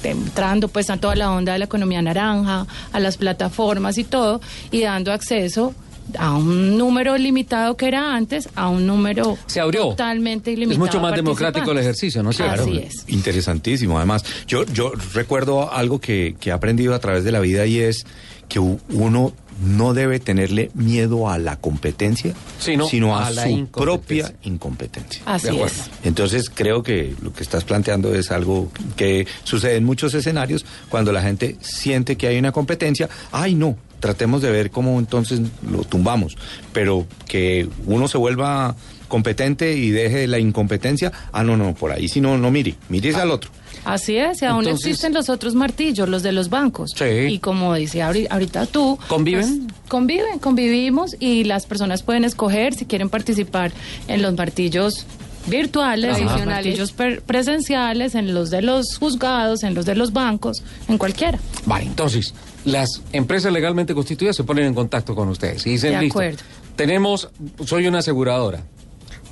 [0.03, 4.41] entrando pues a toda la onda de la economía naranja, a las plataformas y todo,
[4.71, 5.73] y dando acceso
[6.17, 9.89] a un número limitado que era antes, a un número Se abrió.
[9.89, 10.85] totalmente Es ilimitado.
[10.85, 12.61] mucho más de democrático el ejercicio, ¿no es cierto?
[12.61, 13.03] Así es.
[13.07, 14.23] Interesantísimo, además.
[14.47, 18.05] Yo, yo recuerdo algo que, que he aprendido a través de la vida y es
[18.49, 19.33] que uno
[19.65, 24.25] no debe tenerle miedo a la competencia, Sino sino a, a la su incompetencia.
[24.27, 25.21] propia incompetencia.
[25.25, 25.89] Así es.
[26.03, 31.11] Entonces creo que lo que estás planteando es algo que sucede en muchos escenarios cuando
[31.11, 33.09] la gente siente que hay una competencia.
[33.31, 36.37] Ay, no, tratemos de ver cómo entonces lo tumbamos.
[36.71, 38.75] Pero que uno se vuelva
[39.07, 41.11] competente y deje la incompetencia.
[41.31, 43.49] Ah, no, no, por ahí si no, no mire, mire al otro.
[43.85, 46.91] Así es, y aún Entonces- existen los otros martillos, los de los bancos.
[46.95, 47.05] Sí.
[47.05, 48.97] Y como dice ahori- ahorita tú...
[49.07, 49.67] ¿Conviven?
[49.67, 53.71] pues, conviven, convivimos y las personas pueden escoger si quieren participar
[54.07, 55.05] en los martillos
[55.47, 56.93] virtuales, en los martillos
[57.25, 61.39] presenciales, en los de los juzgados, en los de los bancos, en cualquiera.
[61.65, 62.33] Vale, entonces,
[62.65, 66.39] las empresas legalmente constituidas se ponen en contacto con ustedes y dicen, De listo, acuerdo.
[66.75, 67.29] tenemos,
[67.65, 68.61] soy una aseguradora,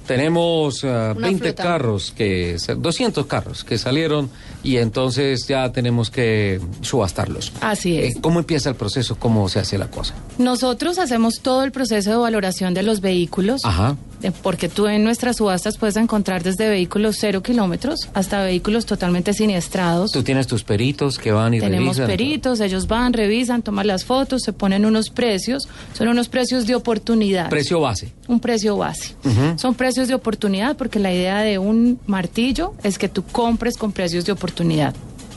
[0.07, 1.63] tenemos ah, Una 20 flota.
[1.63, 4.29] carros, que 200 carros que salieron
[4.65, 7.53] y entonces ya tenemos que subastarlos.
[7.61, 8.15] Así es.
[8.15, 9.15] Eh, ¿Cómo empieza el proceso?
[9.17, 10.15] ¿Cómo se hace la cosa?
[10.37, 13.61] Nosotros hacemos todo el proceso de valoración de los vehículos.
[13.63, 13.95] Ajá.
[14.21, 19.33] Eh, Porque tú en nuestras subastas puedes encontrar desde vehículos cero kilómetros hasta vehículos totalmente
[19.33, 20.11] siniestrados.
[20.11, 22.07] Tú tienes tus peritos que van y Tenemos revisan.
[22.07, 26.75] peritos, ellos van, revisan, toman las fotos, se ponen unos precios, son unos precios de
[26.75, 27.49] oportunidad.
[27.49, 28.11] Precio base.
[28.27, 29.15] un precio base.
[29.57, 33.91] Son precios de oportunidad porque la idea de un martillo es que tú compres con
[33.91, 34.54] precios de oportunidad,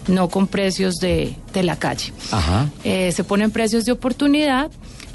[0.06, 2.12] no con precios de, de la calle.
[2.30, 2.68] Ajá.
[2.84, 4.70] Eh, se ponen precios de oportunidad,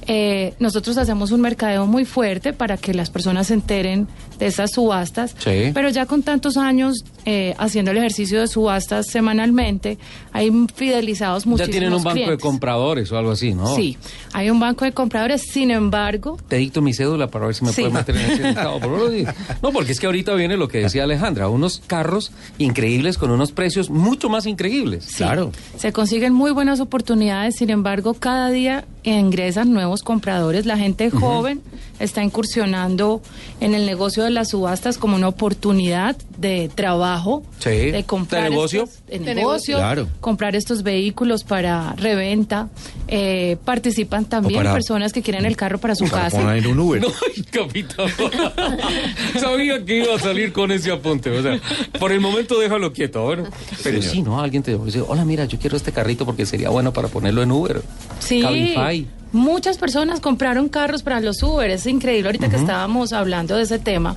[0.05, 4.05] Eh, nosotros hacemos un mercadeo muy fuerte para que las personas se enteren
[4.47, 5.71] esas subastas, Sí.
[5.73, 9.97] pero ya con tantos años eh, haciendo el ejercicio de subastas semanalmente,
[10.33, 13.75] hay fidelizados Ya muchísimos tienen un banco de compradores o algo así, ¿no?
[13.75, 13.97] Sí,
[14.33, 17.71] hay un banco de compradores, sin embargo, Te dicto mi cédula para ver si me
[17.71, 17.81] Sí.
[17.83, 18.43] puede meter en ese
[19.11, 19.25] di-
[19.61, 23.51] No, porque es que ahorita viene lo que decía Alejandra, unos carros increíbles con unos
[23.51, 25.07] precios mucho más increíbles.
[25.15, 25.51] Claro.
[25.77, 30.65] Se consiguen muy buenas oportunidades, sin embargo, cada día ingresan nuevos compradores.
[30.65, 31.61] La gente joven
[31.99, 33.21] está incursionando
[33.59, 37.69] en el negocio de las subastas como una oportunidad de trabajo, Sí.
[37.91, 38.83] de comprar ¿De negocio?
[38.83, 39.77] estos- de De negocio, negocio.
[39.77, 40.07] Claro.
[40.19, 42.69] comprar estos vehículos para reventa.
[43.07, 46.39] Eh, participan también para- personas que quieren el carro para su para casa.
[46.41, 47.01] poner en un Uber.
[47.03, 47.09] No,
[47.51, 48.07] capitán.
[49.39, 51.29] Sabía que iba a salir con ese apunte.
[51.29, 51.59] O sea,
[51.99, 53.23] por el momento déjalo quieto.
[53.23, 53.43] Bueno,
[53.83, 54.13] pero Señor.
[54.15, 54.39] sí, ¿no?
[54.41, 57.51] Alguien te dice, hola, mira, yo quiero este carrito porque sería bueno para ponerlo en
[57.51, 57.81] Uber.
[58.19, 59.07] Sí, Cabify.
[59.33, 62.29] Muchas personas compraron carros para los Uber, es increíble.
[62.29, 64.15] Ahorita que estábamos hablando de ese tema,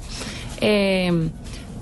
[0.60, 1.30] eh,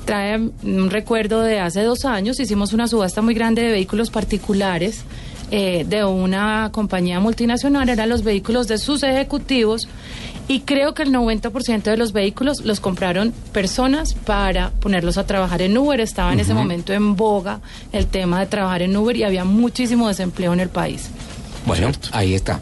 [0.07, 5.05] trae un recuerdo de hace dos años, hicimos una subasta muy grande de vehículos particulares
[5.51, 9.89] eh, de una compañía multinacional, eran los vehículos de sus ejecutivos.
[10.47, 15.62] Y creo que el 90% de los vehículos los compraron personas para ponerlos a trabajar
[15.62, 16.01] en Uber.
[16.01, 17.61] Estaba en ese momento en boga
[17.93, 21.09] el tema de trabajar en Uber y había muchísimo desempleo en el país.
[21.64, 22.61] Bueno, ahí está.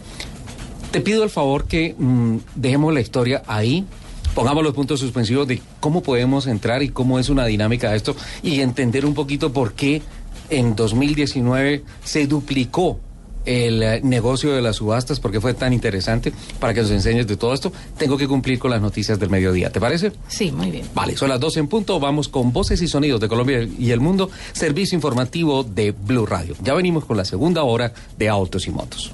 [0.92, 3.86] Te pido el favor que mm, dejemos la historia ahí,
[4.34, 8.14] pongamos los puntos suspensivos de cómo podemos entrar y cómo es una dinámica de esto
[8.42, 10.02] y entender un poquito por qué
[10.50, 13.00] en 2019 se duplicó
[13.46, 16.30] el eh, negocio de las subastas, porque fue tan interesante
[16.60, 17.72] para que nos enseñes de todo esto.
[17.96, 20.12] Tengo que cumplir con las noticias del mediodía, ¿te parece?
[20.28, 20.86] Sí, muy bien.
[20.94, 21.98] Vale, son las 12 en punto.
[21.98, 26.54] Vamos con voces y sonidos de Colombia y el mundo, servicio informativo de Blue Radio.
[26.62, 29.10] Ya venimos con la segunda hora de Autos y Motos.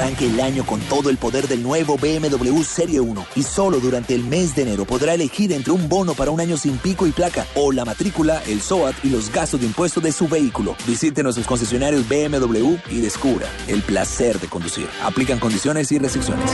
[0.00, 4.14] Arranque el año con todo el poder del nuevo BMW Serie 1 y solo durante
[4.14, 7.10] el mes de enero podrá elegir entre un bono para un año sin pico y
[7.10, 10.74] placa o la matrícula, el SOAT y los gastos de impuesto de su vehículo.
[10.86, 14.88] Visite nuestros concesionarios BMW y descubra el placer de conducir.
[15.02, 16.50] Aplican condiciones y restricciones.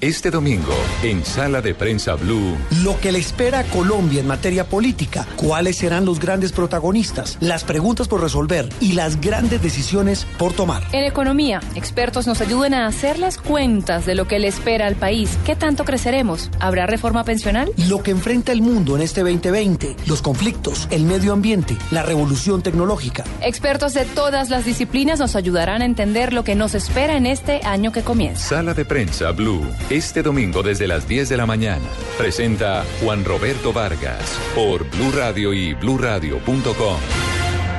[0.00, 0.72] Este domingo,
[1.02, 5.78] en Sala de Prensa Blue, Lo que le espera a Colombia en materia política, cuáles
[5.78, 10.84] serán los grandes protagonistas, las preguntas por resolver y las grandes decisiones por tomar.
[10.92, 14.94] En economía, expertos nos ayudan a hacer las cuentas de lo que le espera al
[14.94, 15.36] país.
[15.44, 16.48] ¿Qué tanto creceremos?
[16.60, 17.72] ¿Habrá reforma pensional?
[17.88, 22.62] Lo que enfrenta el mundo en este 2020, los conflictos, el medio ambiente, la revolución
[22.62, 23.24] tecnológica.
[23.42, 27.62] Expertos de todas las disciplinas nos ayudarán a entender lo que nos espera en este
[27.64, 28.50] año que comienza.
[28.50, 31.86] Sala de Prensa Blue, este domingo desde las 10 de la mañana.
[32.16, 36.98] Presenta Juan Roberto Vargas por Blue Radio y bluradio.com.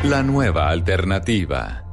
[0.03, 1.84] La nueva alternativa.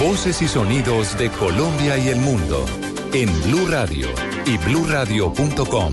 [0.00, 2.64] Voces y sonidos de Colombia y el mundo
[3.12, 4.08] en Blue Radio
[4.44, 5.92] y bluradio.com,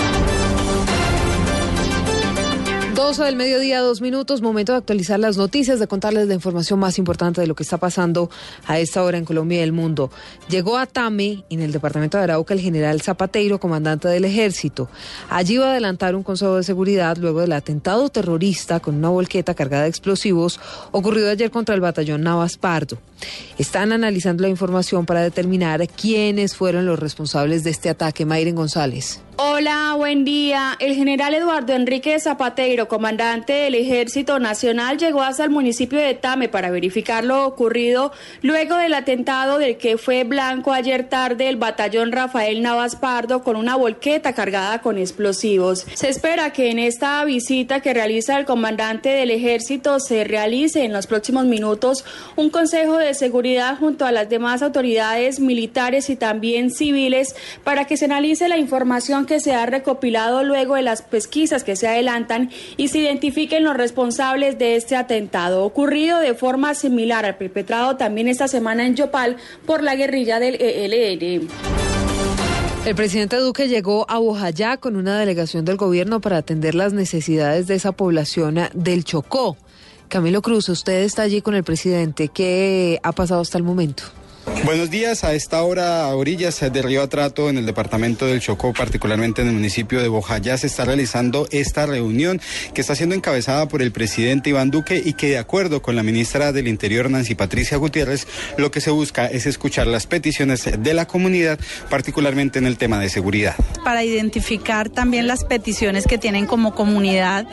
[3.01, 6.99] 12 del mediodía, dos minutos, momento de actualizar las noticias, de contarles la información más
[6.99, 8.29] importante de lo que está pasando
[8.67, 10.11] a esta hora en Colombia y el mundo.
[10.49, 14.87] Llegó a Tame, en el departamento de Arauca, el general Zapateiro, comandante del ejército.
[15.31, 19.55] Allí va a adelantar un consejo de seguridad luego del atentado terrorista con una volqueta
[19.55, 20.59] cargada de explosivos
[20.91, 22.99] ocurrido ayer contra el batallón Navas Pardo.
[23.57, 28.25] Están analizando la información para determinar quiénes fueron los responsables de este ataque.
[28.25, 29.21] Mayren González.
[29.43, 30.77] Hola, buen día.
[30.77, 36.47] El general Eduardo Enrique Zapateiro, comandante del Ejército Nacional, llegó hasta el municipio de Tame
[36.47, 38.11] para verificar lo ocurrido
[38.43, 43.55] luego del atentado del que fue blanco ayer tarde el batallón Rafael Navas Pardo con
[43.55, 45.87] una volqueta cargada con explosivos.
[45.95, 50.93] Se espera que en esta visita que realiza el comandante del Ejército se realice en
[50.93, 56.69] los próximos minutos un consejo de seguridad junto a las demás autoridades militares y también
[56.69, 61.63] civiles para que se analice la información que se ha recopilado luego de las pesquisas
[61.63, 67.23] que se adelantan y se identifiquen los responsables de este atentado, ocurrido de forma similar
[67.23, 71.47] al perpetrado también esta semana en Yopal por la guerrilla del ELN.
[72.85, 77.67] El presidente Duque llegó a Bojayá con una delegación del gobierno para atender las necesidades
[77.67, 79.55] de esa población del Chocó.
[80.09, 82.27] Camilo Cruz, usted está allí con el presidente.
[82.27, 84.03] ¿Qué ha pasado hasta el momento?
[84.63, 85.23] Buenos días.
[85.23, 89.47] A esta hora, a orillas de Río Atrato, en el departamento del Chocó, particularmente en
[89.47, 92.39] el municipio de Bojayá, se está realizando esta reunión
[92.73, 96.03] que está siendo encabezada por el presidente Iván Duque y que, de acuerdo con la
[96.03, 98.27] ministra del Interior, Nancy Patricia Gutiérrez,
[98.57, 102.99] lo que se busca es escuchar las peticiones de la comunidad, particularmente en el tema
[102.99, 103.55] de seguridad.
[103.83, 107.47] Para identificar también las peticiones que tienen como comunidad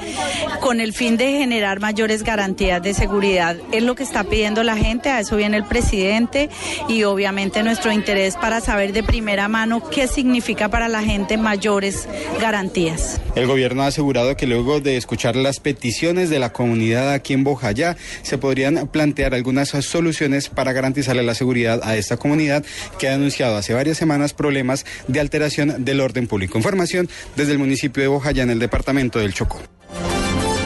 [0.61, 3.57] con el fin de generar mayores garantías de seguridad.
[3.72, 6.51] Es lo que está pidiendo la gente, a eso viene el presidente
[6.89, 12.09] y obviamente nuestro interés para saber de primera mano qué significa para la gente mayores
[12.41, 13.20] garantías.
[13.35, 17.45] El gobierno ha asegurado que luego de escuchar las peticiones de la comunidad aquí en
[17.45, 22.64] Bojayá, se podrían plantear algunas soluciones para garantizarle la seguridad a esta comunidad
[22.99, 26.59] que ha anunciado hace varias semanas problemas de alteración del orden público.
[26.59, 29.61] Información desde el municipio de Bojayá en el departamento del Chocó.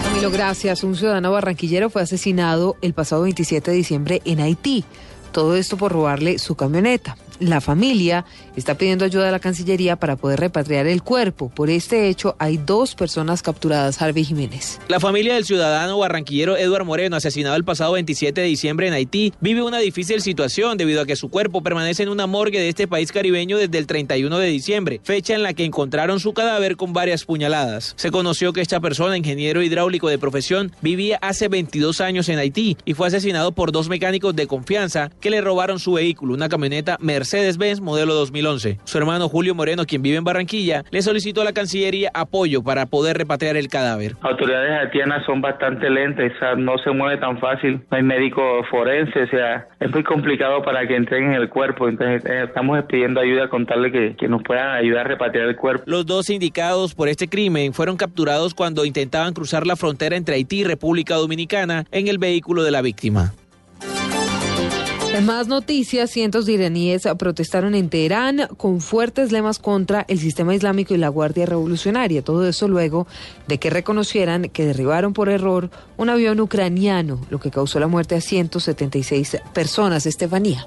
[0.05, 0.85] Camilo, gracias.
[0.85, 4.85] Un ciudadano barranquillero fue asesinado el pasado 27 de diciembre en Haití.
[5.33, 7.17] Todo esto por robarle su camioneta.
[7.43, 8.25] La familia
[8.55, 11.49] está pidiendo ayuda a la Cancillería para poder repatriar el cuerpo.
[11.49, 14.79] Por este hecho hay dos personas capturadas, Harvey Jiménez.
[14.87, 19.33] La familia del ciudadano barranquillero Eduard Moreno, asesinado el pasado 27 de diciembre en Haití,
[19.41, 22.87] vive una difícil situación debido a que su cuerpo permanece en una morgue de este
[22.87, 26.93] país caribeño desde el 31 de diciembre, fecha en la que encontraron su cadáver con
[26.93, 27.95] varias puñaladas.
[27.97, 32.77] Se conoció que esta persona, ingeniero hidráulico de profesión, vivía hace 22 años en Haití
[32.85, 36.99] y fue asesinado por dos mecánicos de confianza que le robaron su vehículo, una camioneta
[37.33, 38.81] Mercedes-Benz modelo 2011.
[38.85, 42.85] Su hermano Julio Moreno, quien vive en Barranquilla, le solicitó a la Cancillería apoyo para
[42.85, 44.17] poder repatriar el cadáver.
[44.21, 48.43] autoridades haitianas son bastante lentas, o sea, no se mueve tan fácil, no hay médico
[48.71, 53.19] forense, o sea, es muy complicado para que entreguen el cuerpo, entonces eh, estamos pidiendo
[53.19, 55.85] ayuda con tal de que, que nos puedan ayudar a repatriar el cuerpo.
[55.87, 60.61] Los dos indicados por este crimen fueron capturados cuando intentaban cruzar la frontera entre Haití
[60.61, 63.33] y República Dominicana en el vehículo de la víctima.
[65.21, 70.95] Más noticias, cientos de iraníes protestaron en Teherán con fuertes lemas contra el sistema islámico
[70.95, 72.23] y la Guardia Revolucionaria.
[72.23, 73.07] Todo eso luego
[73.47, 78.17] de que reconocieran que derribaron por error un avión ucraniano, lo que causó la muerte
[78.17, 80.07] a 176 personas.
[80.07, 80.67] Estefanía.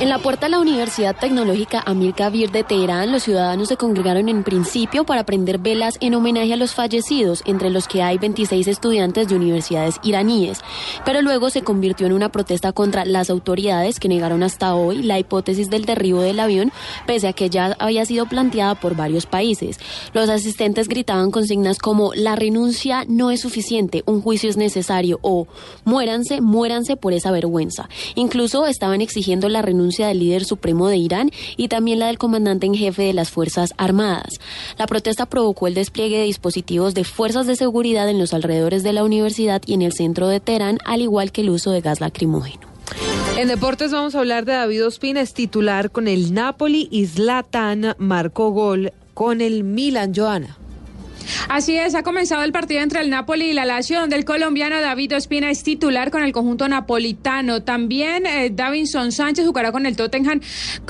[0.00, 4.30] En la puerta de la Universidad Tecnológica Amir Kabir de Teherán, los ciudadanos se congregaron
[4.30, 8.66] en principio para prender velas en homenaje a los fallecidos, entre los que hay 26
[8.66, 10.62] estudiantes de universidades iraníes.
[11.04, 15.18] Pero luego se convirtió en una protesta contra las autoridades que negaron hasta hoy la
[15.18, 16.72] hipótesis del derribo del avión,
[17.06, 19.78] pese a que ya había sido planteada por varios países.
[20.14, 25.46] Los asistentes gritaban consignas como la renuncia no es suficiente, un juicio es necesario o
[25.84, 27.90] muéranse, muéranse por esa vergüenza.
[28.14, 32.66] Incluso estaban exigiendo la renuncia del líder supremo de Irán y también la del comandante
[32.66, 34.40] en jefe de las Fuerzas Armadas.
[34.78, 38.92] La protesta provocó el despliegue de dispositivos de fuerzas de seguridad en los alrededores de
[38.92, 42.00] la universidad y en el centro de Teherán, al igual que el uso de gas
[42.00, 42.68] lacrimógeno.
[43.36, 47.94] En deportes vamos a hablar de David Ospina, es titular con el Napoli y Zlatan
[47.98, 50.58] marcó gol con el Milan, Joana.
[51.48, 54.80] Así es, ha comenzado el partido entre el Napoli y la Lazio, donde el colombiano
[54.80, 57.62] David Ospina es titular con el conjunto napolitano.
[57.62, 60.40] También eh, Davinson Sánchez jugará con el Tottenham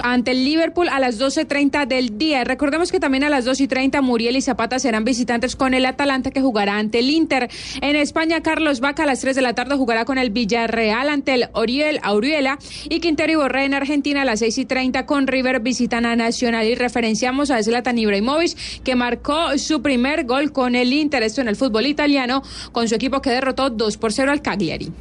[0.02, 2.44] ante el Liverpool a las 12.30 del día.
[2.44, 6.40] Recordemos que también a las 2.30 Muriel y Zapata serán visitantes con el Atalanta que
[6.40, 7.50] jugará ante el Inter.
[7.80, 11.34] En España, Carlos Vaca a las 3 de la tarde jugará con el Villarreal ante
[11.34, 16.06] el Oriel Auriela y Quintero y Borré en Argentina a las 6.30 con River visitan
[16.06, 16.66] a Nacional.
[16.66, 21.48] Y referenciamos a Zlatan Ibrahimovic que marcó su primer gol con el Inter, esto en
[21.48, 24.92] el fútbol italiano, con su equipo que derrotó 2 por 0 al Cagliari.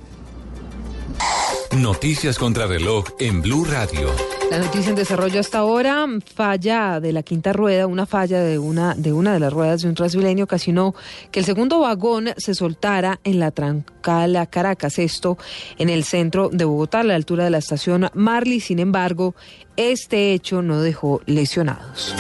[1.78, 4.10] Noticias contra reloj en Blue Radio.
[4.50, 8.96] La noticia en desarrollo hasta ahora, falla de la quinta rueda, una falla de una
[8.96, 10.96] de una de las ruedas de un transmilenio ocasionó
[11.30, 15.38] que el segundo vagón se soltara en la Trancala Caracas, esto
[15.78, 18.60] en el centro de Bogotá, a la altura de la estación Marley.
[18.60, 19.36] Sin embargo,
[19.76, 22.16] este hecho no dejó lesionados.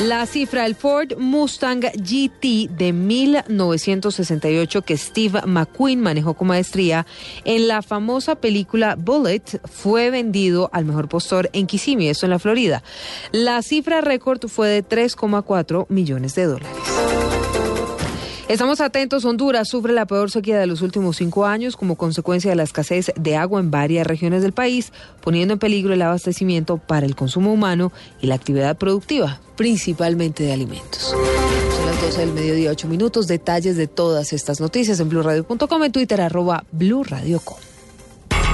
[0.00, 7.06] La cifra del Ford Mustang GT de 1968 que Steve McQueen manejó con maestría
[7.44, 12.38] en la famosa película Bullet fue vendido al mejor postor en Kissimmee, eso en la
[12.38, 12.82] Florida.
[13.32, 17.39] La cifra récord fue de 3,4 millones de dólares.
[18.50, 22.56] Estamos atentos, Honduras sufre la peor sequía de los últimos cinco años como consecuencia de
[22.56, 27.06] la escasez de agua en varias regiones del país, poniendo en peligro el abastecimiento para
[27.06, 31.14] el consumo humano y la actividad productiva, principalmente de alimentos.
[31.76, 33.28] Son las 12 del mediodía, 8 minutos.
[33.28, 37.56] Detalles de todas estas noticias en blurradio.com, en Twitter, arroba blurradioco.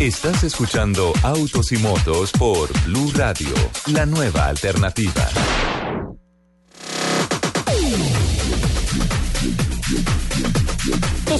[0.00, 3.54] Estás escuchando Autos y Motos por Blue Radio,
[3.92, 5.28] la nueva alternativa.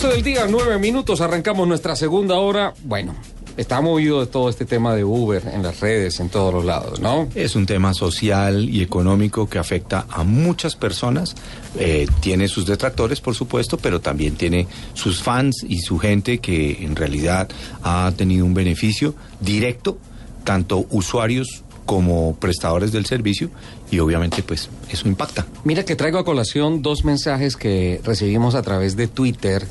[0.05, 2.75] Del día, nueve minutos, arrancamos nuestra segunda hora.
[2.83, 3.15] Bueno,
[3.57, 7.01] está movido de todo este tema de Uber en las redes, en todos los lados,
[7.01, 7.29] ¿no?
[7.35, 11.35] Es un tema social y económico que afecta a muchas personas.
[11.79, 16.85] Eh, tiene sus detractores, por supuesto, pero también tiene sus fans y su gente que
[16.85, 17.49] en realidad
[17.83, 19.99] ha tenido un beneficio directo,
[20.45, 23.51] tanto usuarios como prestadores del servicio
[23.91, 25.47] y obviamente pues eso impacta.
[25.65, 29.67] Mira que traigo a colación dos mensajes que recibimos a través de Twitter,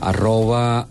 [0.00, 0.88] arroba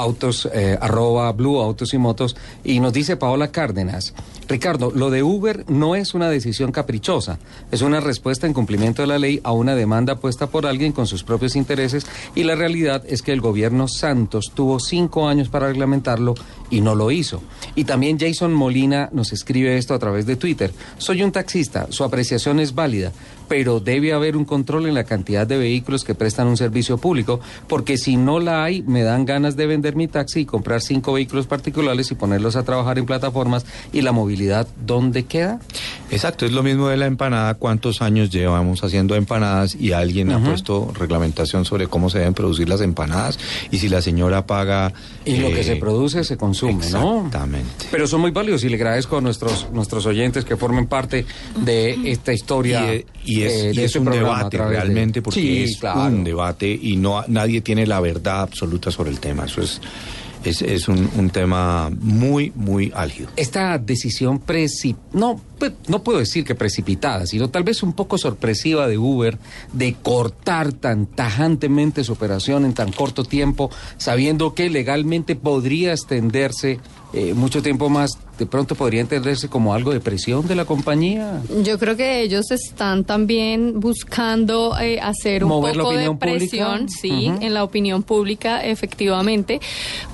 [0.00, 4.14] autos, eh, arroba blue autos y motos, y nos dice Paola Cárdenas,
[4.50, 7.38] Ricardo, lo de Uber no es una decisión caprichosa,
[7.70, 11.06] es una respuesta en cumplimiento de la ley a una demanda puesta por alguien con
[11.06, 15.68] sus propios intereses y la realidad es que el gobierno Santos tuvo cinco años para
[15.68, 16.34] reglamentarlo
[16.68, 17.40] y no lo hizo.
[17.76, 20.72] Y también Jason Molina nos escribe esto a través de Twitter.
[20.98, 23.12] Soy un taxista, su apreciación es válida,
[23.50, 27.40] pero debe haber un control en la cantidad de vehículos que prestan un servicio público,
[27.66, 31.14] porque si no la hay, me dan ganas de vender mi taxi y comprar cinco
[31.14, 35.58] vehículos particulares y ponerlos a trabajar en plataformas y la movilidad, ¿dónde queda?
[36.12, 37.54] Exacto, es lo mismo de la empanada.
[37.54, 42.68] ¿Cuántos años llevamos haciendo empanadas y alguien ha puesto reglamentación sobre cómo se deben producir
[42.68, 43.36] las empanadas?
[43.72, 44.92] Y si la señora paga...
[45.24, 47.26] Y lo que eh, se produce se consume, ¿no?
[47.26, 47.86] Exactamente.
[47.90, 51.26] Pero son muy válidos y le agradezco a nuestros, nuestros oyentes que formen parte
[51.64, 52.94] de esta historia.
[52.94, 56.02] Y, y es, eh, y es este un debate de- realmente porque Sí, es claro.
[56.14, 59.44] un debate y no nadie tiene la verdad absoluta sobre el tema.
[59.46, 59.80] Eso es,
[60.44, 63.28] es, es un, un tema muy, muy álgido.
[63.36, 68.16] esta decisión preci no pues, no puedo decir que precipitada, sino tal vez un poco
[68.16, 69.36] sorpresiva de Uber
[69.74, 76.80] de cortar tan tajantemente su operación en tan corto tiempo, sabiendo que legalmente podría extenderse
[77.12, 81.42] eh, mucho tiempo más, de pronto podría entenderse como algo de presión de la compañía.
[81.62, 86.26] Yo creo que ellos están también buscando eh, hacer un Mover poco de pública.
[86.26, 89.60] presión, sí, en la opinión pública, efectivamente,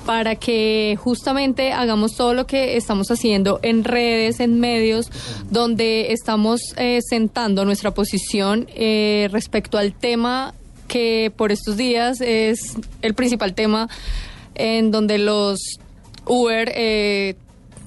[0.05, 5.11] para que justamente hagamos todo lo que estamos haciendo en redes, en medios,
[5.51, 10.53] donde estamos eh, sentando nuestra posición eh, respecto al tema
[10.87, 13.89] que por estos días es el principal tema
[14.55, 15.59] en donde los
[16.27, 17.35] Uber eh,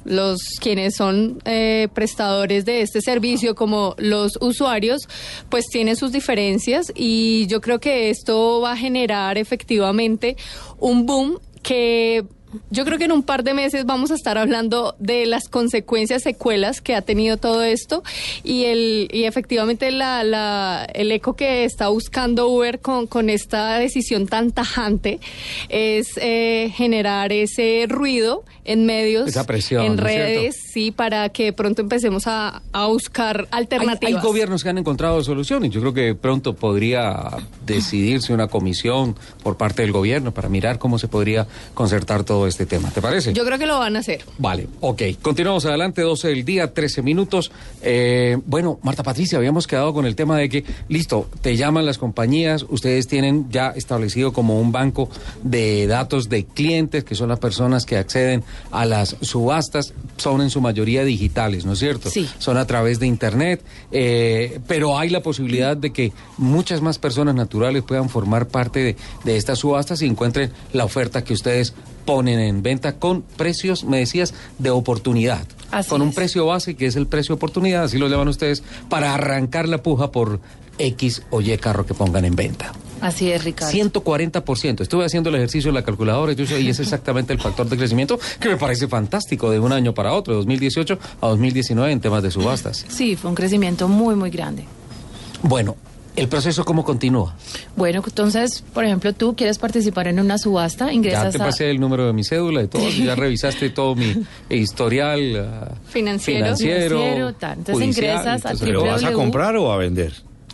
[0.05, 5.03] los quienes son eh, prestadores de este servicio como los usuarios
[5.49, 10.36] pues tienen sus diferencias y yo creo que esto va a generar efectivamente
[10.78, 12.24] un boom que
[12.70, 16.22] yo creo que en un par de meses vamos a estar hablando de las consecuencias,
[16.22, 18.03] secuelas que ha tenido todo esto
[18.42, 23.78] y el y efectivamente la, la- el eco que está buscando Uber con, con esta
[23.78, 25.20] decisión tan tajante
[25.68, 31.80] es eh, generar ese ruido en medios, Esa presión, en redes, sí, para que pronto
[31.82, 34.22] empecemos a, a buscar Hay, alternativas.
[34.22, 35.70] hay gobiernos que han encontrado soluciones.
[35.70, 37.30] Yo creo que pronto podría
[37.66, 42.47] decidirse una comisión por parte del gobierno para mirar cómo se podría concertar todo todo
[42.47, 42.91] este tema.
[42.91, 43.34] ¿Te parece?
[43.34, 44.24] Yo creo que lo van a hacer.
[44.38, 45.03] Vale, ok.
[45.20, 47.53] Continuamos adelante, 12 del día, 13 minutos.
[47.82, 51.99] Eh, bueno, Marta Patricia, habíamos quedado con el tema de que, listo, te llaman las
[51.99, 55.11] compañías, ustedes tienen ya establecido como un banco
[55.43, 60.49] de datos de clientes, que son las personas que acceden a las subastas, son en
[60.49, 62.09] su mayoría digitales, ¿no es cierto?
[62.09, 62.26] Sí.
[62.38, 63.62] Son a través de Internet,
[63.93, 68.97] eh, pero hay la posibilidad de que muchas más personas naturales puedan formar parte de,
[69.24, 71.74] de estas subastas y encuentren la oferta que ustedes
[72.11, 75.46] ponen en venta con precios, me decías, de oportunidad.
[75.70, 78.64] Así con un precio base que es el precio de oportunidad, así lo llaman ustedes,
[78.88, 80.40] para arrancar la puja por
[80.78, 82.72] X o Y carro que pongan en venta.
[83.00, 83.72] Así es, Ricardo.
[83.72, 84.80] 140%.
[84.80, 88.48] Estuve haciendo el ejercicio en la calculadora y es exactamente el factor de crecimiento que
[88.48, 92.32] me parece fantástico de un año para otro, de 2018 a 2019 en temas de
[92.32, 92.84] subastas.
[92.88, 94.64] Sí, fue un crecimiento muy, muy grande.
[95.44, 95.76] Bueno,
[96.20, 97.34] ¿el proceso cómo continúa?
[97.76, 101.46] Bueno, entonces, por ejemplo, tú quieres participar en una subasta, Ya ingresas te a...
[101.46, 104.14] pasé el número de mi cédula y todo, ya revisaste todo mi
[104.48, 106.44] historial ah, Financiero.
[106.44, 107.58] financiero, Financiero, tal.
[107.58, 110.12] Entonces judicial, ingresas a entonces- ¿Pero vas a comprar o a vender?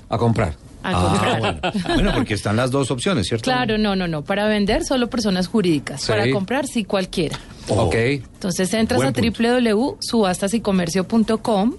[0.08, 0.54] A comprar.
[0.82, 1.40] a Ah, comprar.
[1.40, 1.60] bueno.
[1.94, 3.44] Bueno, porque están las dos opciones, ¿cierto?
[3.44, 4.22] Claro, no, no, no.
[4.22, 6.02] Para vender solo personas jurídicas.
[6.02, 6.08] Sí.
[6.08, 7.38] Para comprar sí cualquiera.
[7.68, 7.94] Ok.
[7.96, 9.12] Entonces entras Buen a
[9.60, 11.74] www.subastasycomercio.com.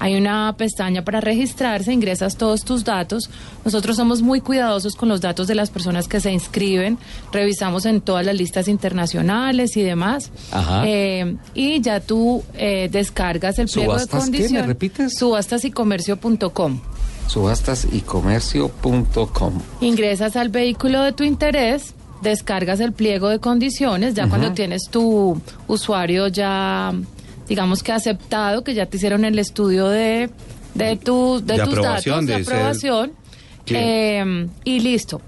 [0.00, 3.28] Hay una pestaña para registrarse, ingresas todos tus datos.
[3.64, 6.98] Nosotros somos muy cuidadosos con los datos de las personas que se inscriben.
[7.32, 10.30] Revisamos en todas las listas internacionales y demás.
[10.52, 10.84] Ajá.
[10.86, 14.30] Eh, y ya tú eh, descargas el pliego de ¿Subastas qué?
[14.30, 14.66] ¿Me condiciones.
[14.68, 15.18] repites?
[15.18, 16.80] Subastasycomercio.com.
[17.26, 19.52] Subastasycomercio.com.
[19.80, 25.40] Ingresas al vehículo de tu interés, descargas el pliego de condiciones, ya cuando tienes tu
[25.66, 26.92] usuario ya,
[27.48, 30.30] digamos que aceptado, que ya te hicieron el estudio de,
[30.74, 33.12] de, tu, de, De tus aprobación, datos de aprobación,
[33.66, 35.20] eh, y listo.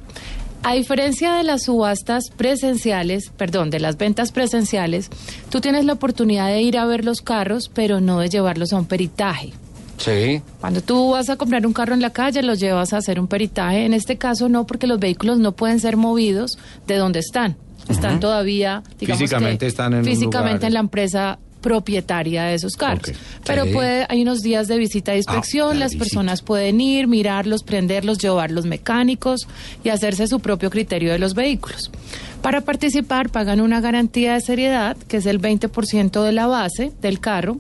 [0.63, 5.09] A diferencia de las subastas presenciales, perdón, de las ventas presenciales,
[5.49, 8.77] tú tienes la oportunidad de ir a ver los carros, pero no de llevarlos a
[8.77, 9.53] un peritaje.
[9.97, 10.43] Sí.
[10.61, 13.27] Cuando tú vas a comprar un carro en la calle, los llevas a hacer un
[13.27, 13.85] peritaje.
[13.87, 17.57] En este caso no, porque los vehículos no pueden ser movidos de donde están.
[17.89, 18.21] Están Ujú.
[18.21, 20.65] todavía, digamos Físicamente que están en un físicamente lugar.
[20.69, 23.13] en la empresa propietaria de esos carros.
[23.45, 23.73] Pero Sí.
[23.73, 26.05] puede, hay unos días de visita de inspección, la las visita.
[26.05, 29.47] personas pueden ir, mirarlos, prenderlos, llevarlos mecánicos
[29.85, 31.91] y hacerse su propio criterio de los vehículos.
[32.43, 37.21] Para participar pagan una garantía de seriedad, que es el 20% de la base del
[37.21, 37.59] carro,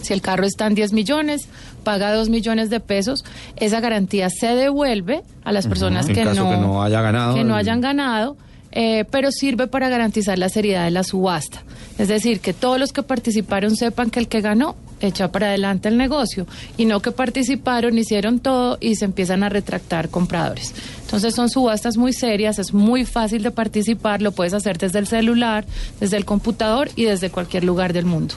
[0.00, 1.48] si el carro está en 10 millones,
[1.84, 3.24] paga 2 millones de pesos,
[3.56, 7.44] esa garantía se devuelve a las personas que, caso no, que no haya ganado que
[7.44, 8.36] no el- hayan ganado,
[8.72, 11.62] eh, pero sirve para garantizar la seriedad de la subasta.
[11.98, 15.88] Es decir, que todos los que participaron sepan que el que ganó echa para adelante
[15.88, 16.46] el negocio
[16.76, 20.74] y no que participaron, hicieron todo y se empiezan a retractar compradores.
[21.02, 25.06] Entonces son subastas muy serias, es muy fácil de participar, lo puedes hacer desde el
[25.06, 25.64] celular,
[26.00, 28.34] desde el computador y desde cualquier lugar del mundo.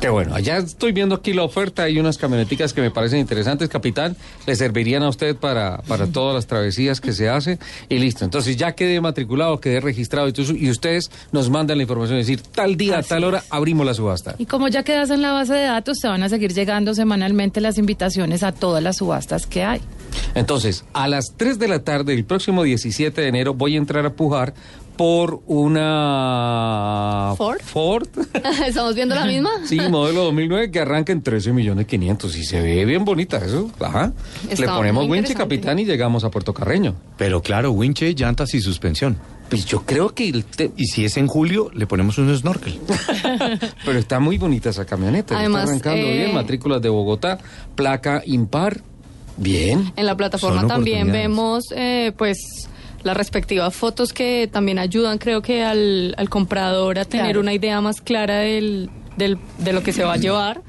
[0.00, 3.68] Qué bueno, allá estoy viendo aquí la oferta, hay unas camioneticas que me parecen interesantes,
[3.68, 4.16] capitán,
[4.46, 8.24] le servirían a usted para, para todas las travesías que se hacen y listo.
[8.24, 12.76] Entonces ya quedé matriculado, quedé registrado y, ustedes nos mandan la información, es decir, tal
[12.76, 14.34] día, tal hora, abrimos la subasta.
[14.38, 17.60] Y como ya quedas en la base de datos, te van a seguir llegando semanalmente
[17.60, 19.80] las invitaciones a todas las subastas que hay.
[20.34, 24.06] Entonces, a las 3 de la tarde del próximo 17 de enero voy a entrar
[24.06, 24.54] a pujar
[25.02, 27.60] por una ¿Ford?
[27.60, 28.06] Ford.
[28.64, 29.50] ¿Estamos viendo la misma?
[29.64, 33.68] Sí, modelo 2009 que arranca en 13 millones 500 y se ve bien bonita eso.
[33.80, 34.12] Ajá.
[34.48, 36.94] Está Le ponemos winche capitán y llegamos a Puerto Carreño.
[37.18, 39.18] Pero claro, winche, llantas y suspensión.
[39.50, 42.78] Pues yo creo que el te- Y si es en julio, le ponemos un snorkel.
[43.84, 45.36] pero está muy bonita esa camioneta.
[45.36, 47.38] Además, está arrancando eh, bien, matrículas de Bogotá,
[47.74, 48.82] placa impar.
[49.36, 49.92] Bien.
[49.96, 52.68] En la plataforma Son también vemos eh, pues
[53.04, 57.40] las respectivas fotos que también ayudan creo que al, al comprador a tener Claro.
[57.40, 60.62] una idea más clara del, del- de lo que se va a llevar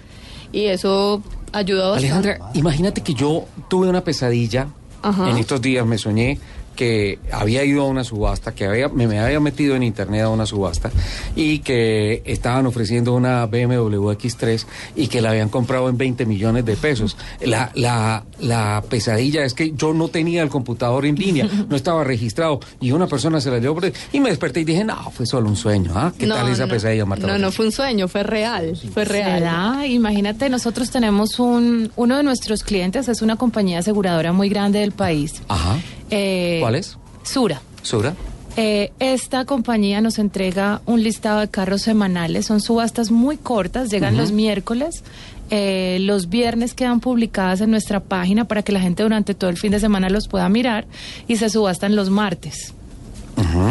[0.52, 1.22] y eso
[1.52, 2.16] ayuda bastante.
[2.32, 4.68] Alejandra, imagínate que yo tuve una pesadilla.
[5.02, 5.30] Ajá.
[5.30, 6.40] En estos días me soñé
[6.76, 10.30] que había ido a una subasta, que había, me, me había metido en internet a
[10.30, 10.92] una subasta
[11.36, 14.66] y que estaban ofreciendo una BMW X3
[14.96, 17.16] y que la habían comprado en 20 millones de pesos.
[17.42, 22.04] La, la, la pesadilla es que yo no tenía el computador en línea, no estaba
[22.04, 25.26] registrado y una persona se la llevó por- y me desperté y dije, no, fue
[25.26, 25.92] solo un sueño.
[25.96, 26.12] ¿ah?
[26.18, 27.28] ¿Qué No, tal esa no, pesadilla, Marta?
[27.28, 29.40] No, no fue un sueño, fue real, fue real.
[29.40, 29.88] ¿Será?
[29.88, 34.92] Imagínate, nosotros tenemos un, uno de nuestros clientes, es una compañía aseguradora muy grande del
[34.92, 35.42] país.
[35.48, 35.78] Ajá.
[36.10, 36.98] Eh, ¿Cuál es?
[37.24, 37.62] Sura.
[37.82, 38.16] ¿Sura?
[38.56, 44.16] Eh, esta compañía nos entrega un listado de carros semanales, son subastas muy cortas, llegan
[44.16, 45.04] los miércoles,
[45.50, 49.58] eh, los viernes quedan publicadas en nuestra página para que la gente durante todo el
[49.58, 50.86] fin de semana los pueda mirar
[51.28, 52.74] y se subastan los martes.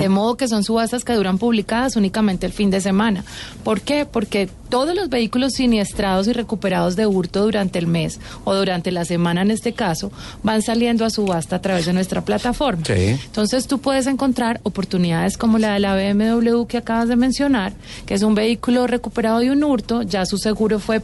[0.00, 3.24] De modo que son subastas que duran publicadas únicamente el fin de semana.
[3.62, 4.06] ¿Por qué?
[4.06, 9.04] Porque todos los vehículos siniestrados y recuperados de hurto durante el mes o durante la
[9.04, 10.10] semana en este caso
[10.42, 12.82] van saliendo a subasta a través de nuestra plataforma.
[13.24, 17.72] Entonces tú puedes encontrar oportunidades como la de la BMW que acabas de mencionar,
[18.06, 21.02] que es un vehículo recuperado de un hurto, ya su seguro fue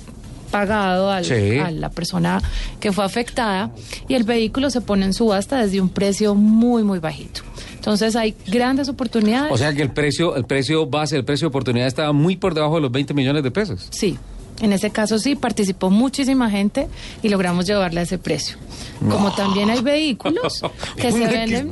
[0.51, 1.59] pagado al- Sí.
[1.59, 2.41] a la persona
[2.81, 3.71] que fue afectada
[4.09, 7.43] y el vehículo se pone en subasta desde un precio muy muy bajito.
[7.89, 9.51] Entonces hay grandes oportunidades.
[9.51, 12.53] O sea que el precio, el precio base, el precio de oportunidad estaba muy por
[12.53, 13.89] debajo de los 20 millones de pesos.
[13.89, 14.19] Sí,
[14.61, 16.87] en ese caso sí, participó muchísima gente
[17.23, 18.59] y logramos llevarle a ese precio.
[19.09, 20.63] Como también hay vehículos
[20.97, 21.71] que se venden,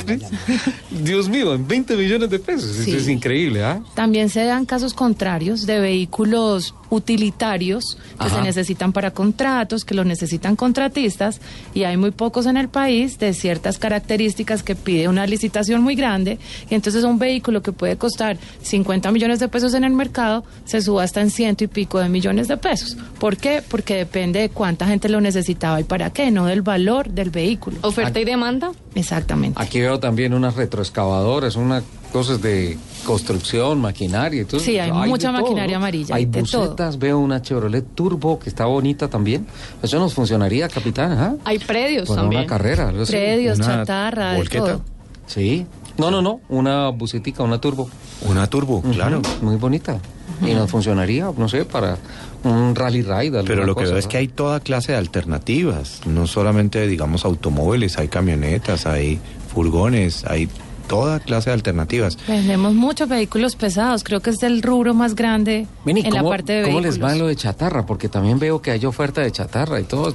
[0.90, 2.76] Dios mío, en 20 millones de pesos.
[2.76, 2.92] Sí.
[2.92, 3.82] Eso es increíble, ¿ah?
[3.94, 8.36] también se dan casos contrarios de vehículos utilitarios que Ajá.
[8.36, 11.40] se necesitan para contratos, que los necesitan contratistas
[11.74, 15.94] y hay muy pocos en el país de ciertas características que pide una licitación muy
[15.94, 16.38] grande
[16.70, 20.80] y entonces un vehículo que puede costar 50 millones de pesos en el mercado se
[20.82, 22.96] subasta en ciento y pico de millones de pesos.
[23.18, 23.62] ¿Por qué?
[23.66, 27.78] Porque depende de cuánta gente lo necesitaba y para qué, no del valor del vehículo.
[27.82, 28.72] Oferta y demanda.
[28.94, 29.60] Exactamente.
[29.60, 34.60] Aquí veo también unas retroexcavadoras, unas cosas de construcción, maquinaria y todo.
[34.60, 35.84] Sí, hay mucha todo, maquinaria ¿no?
[35.84, 36.62] amarilla, Hay de todo.
[36.62, 39.46] bucetas, veo una Chevrolet Turbo que está bonita también.
[39.82, 41.38] Eso nos funcionaría, capitán.
[41.44, 42.40] Hay predios Para también.
[42.42, 43.12] una carrera, algo así.
[43.12, 44.64] Predios, Una chatarra, de volqueta.
[44.64, 44.82] todo.
[45.26, 45.66] Sí.
[45.98, 47.88] No, no, no, una bucetica, una turbo.
[48.28, 49.22] Una turbo, claro.
[49.40, 49.98] Muy bonita.
[50.42, 51.96] Y nos funcionaría, no sé, para
[52.44, 53.42] un rally ride.
[53.44, 57.24] Pero lo que cosa, veo es que hay toda clase de alternativas, no solamente, digamos,
[57.24, 59.18] automóviles, hay camionetas, hay
[59.54, 60.48] furgones, hay
[60.88, 62.18] toda clase de alternativas.
[62.26, 66.30] Vendemos muchos vehículos pesados, creo que es el rubro más grande Vení, en la ¿cómo,
[66.30, 66.98] parte de ¿Cómo vehículos.
[66.98, 67.84] les va lo de chatarra?
[67.86, 70.14] Porque también veo que hay oferta de chatarra y todo.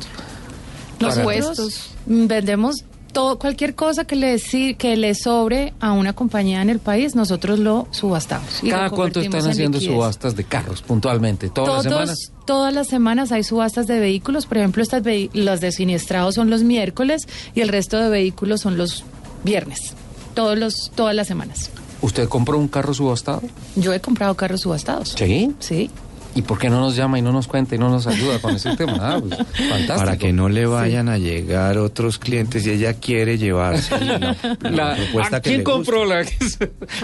[0.99, 1.91] Los puestos.
[2.05, 4.39] mm, Vendemos todo, cualquier cosa que le,
[4.77, 8.63] que le sobre a una compañía en el país, nosotros lo subastamos.
[8.63, 9.95] y lo ¿Cada cuánto están en haciendo liquidez.
[9.97, 11.49] subastas de carros puntualmente?
[11.49, 12.31] ¿Todas las semanas?
[12.45, 14.45] Todas las semanas hay subastas de vehículos.
[14.45, 15.03] Por ejemplo, estas
[15.33, 19.03] las de siniestrados son los miércoles y el resto de vehículos son los
[19.43, 19.93] viernes.
[20.33, 21.69] Todos los, todas las semanas.
[22.01, 23.41] ¿Usted compró un carro subastado?
[23.75, 25.13] Yo he comprado carros subastados.
[25.17, 25.51] Sí.
[25.59, 25.89] Sí.
[26.33, 28.55] ¿Y por qué no nos llama y no nos cuenta y no nos ayuda con
[28.55, 28.95] ese tema?
[29.01, 29.35] Ah, pues,
[29.69, 29.97] fantástico.
[29.97, 34.69] Para que no le vayan a llegar otros clientes y ella quiere llevarse la, la
[34.71, 36.23] La- propuesta ¿a que ¿Quién le compró la,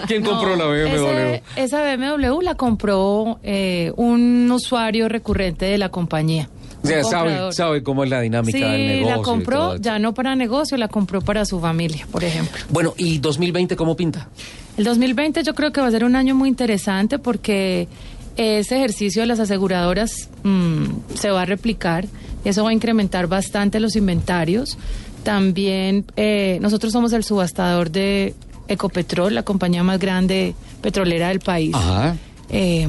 [0.08, 1.08] ¿quién No, compró la BMW?
[1.10, 6.49] ese- esa BMW la compró eh, un usuario recurrente de la compañía.
[6.88, 9.16] O sea, sabe, sabe cómo es la dinámica Sí, del negocio.
[9.16, 12.58] la y compró ya no para negocio, la compró para su familia, por ejemplo.
[12.70, 14.30] Bueno, ¿y 2020 cómo pinta?
[14.78, 17.88] El 2020 yo creo que va a ser un año muy interesante porque
[18.36, 20.86] ese ejercicio de las aseguradoras mm,
[21.16, 22.06] se va a replicar,
[22.46, 24.78] eso va a incrementar bastante los inventarios.
[25.24, 28.34] También eh, nosotros somos el subastador de
[28.68, 31.74] Ecopetrol, la compañía más grande petrolera del país.
[31.76, 32.16] Ajá.
[32.50, 32.88] Eh,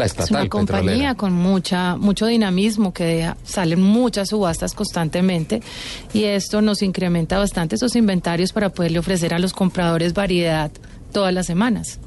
[0.00, 1.14] La es una compañía petrolera.
[1.14, 5.62] con mucha mucho dinamismo que deja- salen muchas subastas constantemente
[6.12, 10.70] y esto nos incrementa bastante esos inventarios para poderle ofrecer a los compradores variedad
[11.12, 11.98] todas las semanas.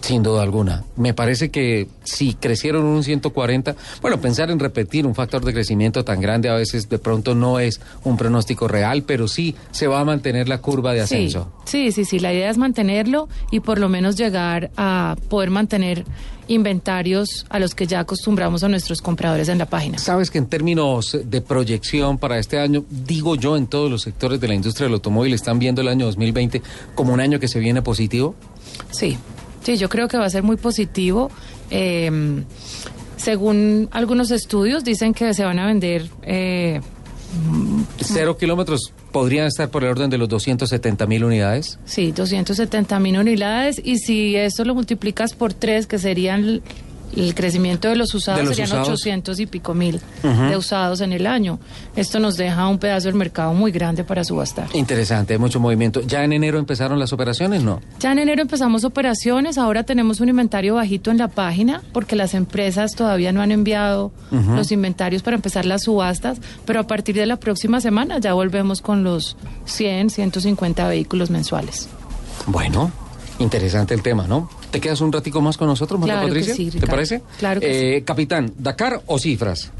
[0.00, 0.84] Sin duda alguna.
[0.96, 6.04] Me parece que si crecieron un 140, bueno, pensar en repetir un factor de crecimiento
[6.04, 10.00] tan grande a veces de pronto no es un pronóstico real, pero sí se va
[10.00, 11.52] a mantener la curva de ascenso.
[11.64, 16.04] Sí, sí, sí, la idea es mantenerlo y por lo menos llegar a poder mantener
[16.48, 19.98] inventarios a los que ya acostumbramos a nuestros compradores en la página.
[19.98, 24.40] Sabes que en términos de proyección para este año, digo yo, en todos los sectores
[24.40, 26.62] de la industria del automóvil están viendo el año 2020
[26.94, 28.34] como un año que se viene positivo.
[28.90, 29.18] Sí,
[29.68, 31.30] sí, yo creo que va a ser muy positivo.
[31.70, 32.10] Eh,
[33.18, 36.08] según algunos estudios, dicen que se van a vender.
[36.22, 36.80] eh,
[38.00, 41.78] Cero kilómetros podrían estar por el orden de los 270 mil unidades.
[41.84, 46.62] Sí, 270 mil unidades y si eso lo multiplicas por tres, que serían
[47.20, 49.00] el, crecimiento de los usados, De los serían usados.
[49.00, 51.58] 800 y pico mil de usados en el año.
[51.96, 54.68] Esto nos deja un pedazo del mercado muy grande para subastar.
[54.74, 56.00] Interesante, hay mucho movimiento.
[56.02, 57.62] ¿Ya en enero empezaron las operaciones?
[57.62, 57.80] No.
[58.00, 62.34] Ya en enero empezamos operaciones, ahora tenemos un inventario bajito en la página porque las
[62.34, 67.26] empresas todavía no han enviado los inventarios para empezar las subastas, pero a partir de
[67.26, 69.36] la próxima semana ya volvemos con los
[69.66, 71.88] 100, 150 vehículos mensuales.
[72.46, 72.90] Bueno,
[73.38, 74.50] interesante el tema, ¿no?
[74.70, 76.54] ¿Te quedas un ratico más con nosotros, Marta Claro que Patricia?
[76.54, 77.22] sí, ¿Te parece?
[77.38, 79.70] Claro que Eh, Capitán, ¿Dakar o cifras?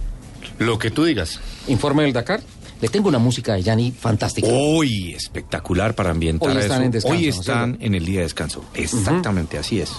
[0.59, 1.41] Lo que tú digas.
[1.67, 2.41] Informe del Dakar.
[2.81, 4.47] Le tengo una música de Yanni fantástica.
[4.49, 6.83] Hoy espectacular para ambientar Hoy están eso.
[6.85, 8.65] en descanso, Hoy ¿no es están en el día de descanso.
[8.75, 9.91] Exactamente, así es.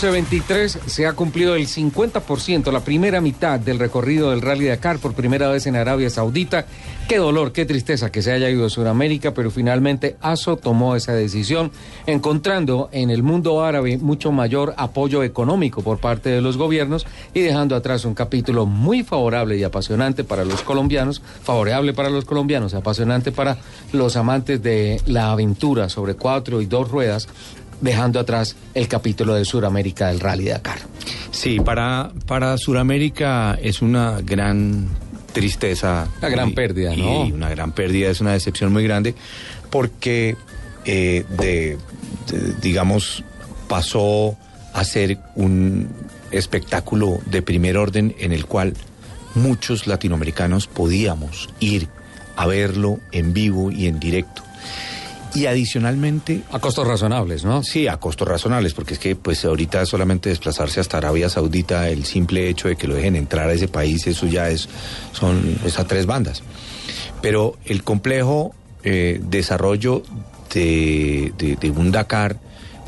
[0.00, 5.14] 12.23 se ha cumplido el 50%, la primera mitad del recorrido del Rally Dakar por
[5.14, 6.66] primera vez en Arabia Saudita.
[7.08, 11.14] Qué dolor, qué tristeza que se haya ido a Sudamérica, pero finalmente ASO tomó esa
[11.14, 11.72] decisión,
[12.06, 17.04] encontrando en el mundo árabe mucho mayor apoyo económico por parte de los gobiernos
[17.34, 22.24] y dejando atrás un capítulo muy favorable y apasionante para los colombianos, favorable para los
[22.24, 23.56] colombianos, apasionante para
[23.92, 27.26] los amantes de la aventura sobre cuatro y dos ruedas
[27.80, 30.78] dejando atrás el capítulo de Sudamérica del Rally Dakar.
[31.30, 34.88] Sí, para, para Sudamérica es una gran
[35.32, 36.08] tristeza.
[36.18, 37.20] Una gran y- pérdida, y ¿no?
[37.22, 39.14] una gran pérdida, es una decepción muy grande,
[39.70, 40.36] porque
[40.84, 41.76] eh, de,
[42.30, 43.22] de- digamos,
[43.68, 44.36] pasó
[44.72, 45.88] a ser un
[46.30, 48.74] espectáculo de primer orden en el cual
[49.34, 51.88] muchos latinoamericanos podíamos ir
[52.36, 54.42] a verlo en vivo y en directo.
[55.38, 56.42] Y adicionalmente...
[56.52, 57.62] A costos razonables, ¿no?
[57.62, 62.04] Sí, a costos razonables, porque es que pues ahorita solamente desplazarse hasta Arabia Saudita, el
[62.04, 64.68] simple hecho de que lo dejen entrar a ese país, eso ya es,
[65.12, 66.42] son esas tres bandas.
[67.22, 68.54] Pero el complejo
[68.84, 70.02] eh, desarrollo
[70.54, 72.38] de, de- de un Dakar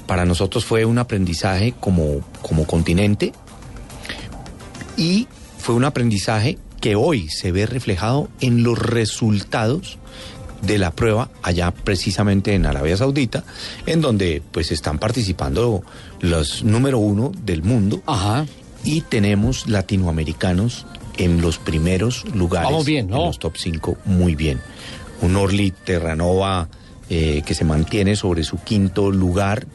[0.07, 3.33] para nosotros fue un aprendizaje como, como continente
[4.97, 5.29] y
[5.59, 9.99] fue un aprendizaje que hoy se ve reflejado en los resultados
[10.63, 13.45] de la prueba allá precisamente en Arabia Saudita,
[13.87, 15.83] en donde pues están participando
[16.21, 18.03] los número uno del mundo
[18.85, 20.87] y tenemos latinoamericanos
[21.19, 23.21] en los primeros lugares, Vamos bien, ¿no?
[23.21, 24.61] en los top 5 muy bien.
[25.21, 26.69] Un Orly Terranova
[27.11, 29.67] eh, que se mantiene sobre su quinto lugar,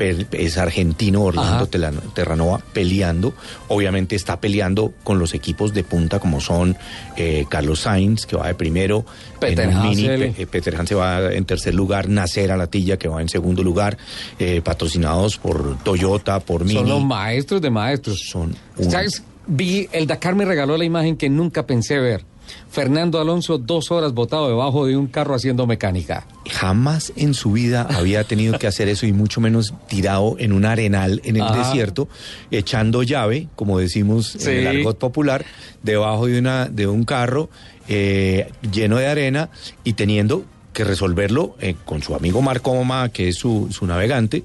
[0.00, 1.66] es argentino Orlando.
[1.68, 3.34] Telano- Terranova peleando,
[3.68, 6.76] obviamente está peleando con los equipos de punta como son
[7.16, 9.04] eh, Carlos Sainz que va de primero,
[9.38, 10.32] Peter Hansel.
[10.32, 13.96] Pe- eh, Peter Hanse va en tercer lugar, Nacer Alatilla que va en segundo lugar,
[14.38, 16.78] eh, patrocinados por Toyota, por Mini.
[16.80, 18.20] Son los maestros de maestros.
[18.28, 18.54] Son
[18.88, 19.22] ¿Sabes?
[19.46, 22.24] Vi, el Dakar me regaló la imagen que nunca pensé ver.
[22.70, 26.26] Fernando Alonso dos horas botado debajo de un carro haciendo mecánica.
[26.50, 30.64] Jamás en su vida había tenido que hacer eso y mucho menos tirado en un
[30.64, 31.58] arenal en el Ajá.
[31.58, 32.08] desierto,
[32.50, 34.50] echando llave, como decimos Sí.
[34.50, 35.44] en el argot popular,
[35.82, 37.50] debajo de, una, de un carro
[37.88, 39.50] eh, lleno de arena
[39.84, 44.44] y teniendo que resolverlo eh, con su amigo Marco Moma, que es su, su navegante,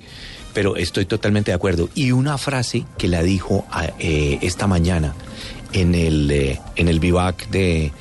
[0.55, 1.89] pero estoy totalmente de acuerdo.
[1.93, 5.13] Y una frase que la dijo a- eh, esta mañana
[5.75, 7.91] en el, eh, en el vivac de,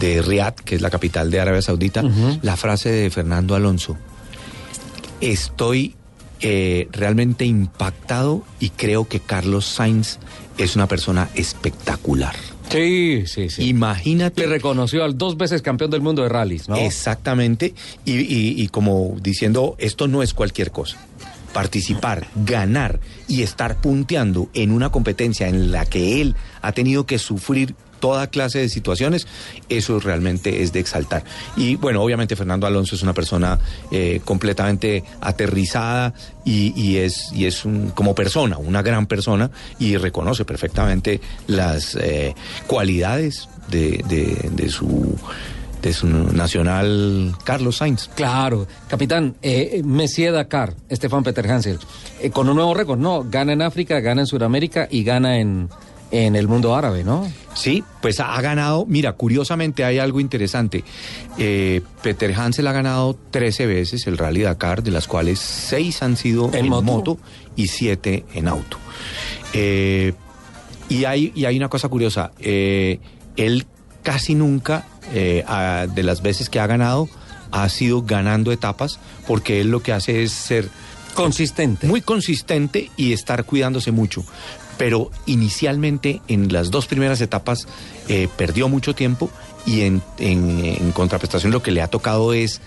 [0.00, 2.02] de Riyadh, que es la capital de Arabia Saudita,
[2.42, 3.96] la frase de Fernando Alonso.
[5.20, 5.94] Estoy
[6.40, 10.18] eh, realmente impactado y creo que Carlos Sainz
[10.56, 12.34] es una persona espectacular.
[12.70, 13.66] Sí, sí, sí.
[13.68, 14.42] Imagínate.
[14.42, 16.76] Le reconoció al dos veces campeón del mundo de rallies, ¿no?
[16.76, 17.74] Exactamente.
[18.04, 20.98] Y, y- y como diciendo, esto no es cualquier cosa.
[21.52, 27.18] Participar, ganar y estar punteando en una competencia en la que él ha tenido que
[27.18, 29.26] sufrir toda clase de situaciones,
[29.68, 31.24] eso realmente es de exaltar.
[31.56, 33.58] Y bueno, obviamente Fernando Alonso es una persona
[33.90, 36.14] eh, completamente aterrizada
[36.44, 42.34] y, es, y es un- como persona, una gran persona y reconoce perfectamente las eh,
[42.68, 48.08] cualidades de, su nacional Carlos Sainz.
[48.14, 51.78] Claro, capitán, eh, Messier Dakar, Estefan Peter Hansel,
[52.20, 53.24] eh, con un nuevo récord, ¿no?
[53.28, 55.68] Gana en África, gana en Sudamérica y gana en,
[56.10, 57.30] en el mundo árabe, ¿no?
[57.54, 60.84] Sí, pues ha, ganado, mira, curiosamente hay algo interesante.
[61.38, 66.16] Eh, Peter Hansel ha ganado 13 veces el Rally Dakar, de las cuales 6 han
[66.16, 67.18] sido en, moto?
[67.56, 68.78] y 7 en auto.
[69.52, 70.14] Eh,
[70.88, 73.00] y, hay, y hay una cosa curiosa, eh,
[73.36, 73.66] él
[74.02, 74.86] casi nunca,
[75.46, 77.08] ha- de las veces que ha ganado,
[77.50, 80.68] ha sido ganando etapas, porque él lo que hace es ser
[81.14, 81.86] consistente.
[81.86, 84.24] Muy consistente y estar cuidándose mucho.
[84.78, 87.66] Pero inicialmente en las dos primeras etapas
[88.08, 89.28] eh, perdió mucho tiempo
[89.66, 92.60] y en, en- en contraprestación lo que le ha tocado es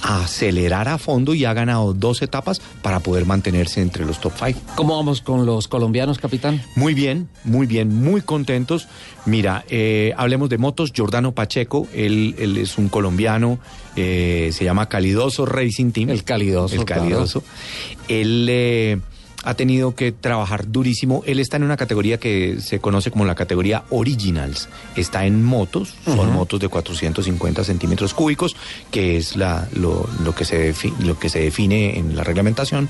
[0.00, 4.54] acelerar a fondo y ha ganado dos etapas para poder mantenerse entre los top five.
[4.76, 6.62] ¿Cómo vamos con los colombianos, capitán?
[6.76, 8.86] Muy bien, muy bien, muy contentos.
[9.26, 10.92] Mira, eh, hablemos de motos.
[10.96, 13.58] Jordano Pacheco, él, él es un colombiano,
[13.96, 16.10] eh, se llama Calidoso Racing Team.
[16.10, 17.42] El Calidoso, El Calidoso.
[18.06, 19.00] Él eh,
[19.44, 21.22] ha tenido que trabajar durísimo.
[21.26, 24.68] Él está en una categoría que se conoce como la categoría Originals.
[24.96, 28.56] Está en motos, son motos de 450 centímetros cúbicos,
[28.90, 32.88] que es la, lo, lo que se lo que se define en la reglamentación.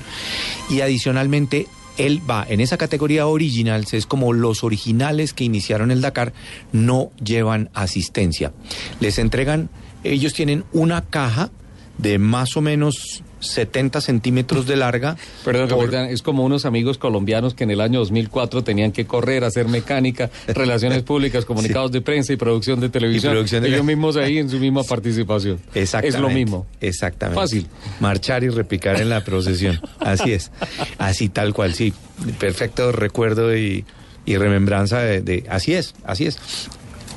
[0.69, 1.67] Y adicionalmente
[1.97, 6.33] él va en esa categoría originals, es como los originales que iniciaron el Dakar
[6.71, 8.53] no llevan asistencia.
[8.99, 9.69] Les entregan,
[10.03, 11.51] ellos tienen una caja
[11.97, 15.15] de más o menos 70 centímetros de larga.
[15.45, 19.05] Perdón, por- capitán, es como unos amigos colombianos que en el año 2004 tenían que
[19.05, 23.31] correr, hacer mecánica, relaciones públicas, comunicados de prensa y producción de televisión.
[23.31, 25.59] Y producción de- Ellos mismos ahí en su misma participación.
[25.73, 26.17] Exactamente.
[26.17, 26.67] Es lo mismo.
[26.81, 27.39] Exactamente.
[27.41, 27.67] Fácil.
[27.99, 29.79] Marchar y repicar en la procesión.
[29.99, 30.51] Así es.
[30.97, 31.93] Así tal cual, sí.
[32.39, 33.85] Perfecto recuerdo y,
[34.25, 36.37] y remembranza de, de- Así es, así es.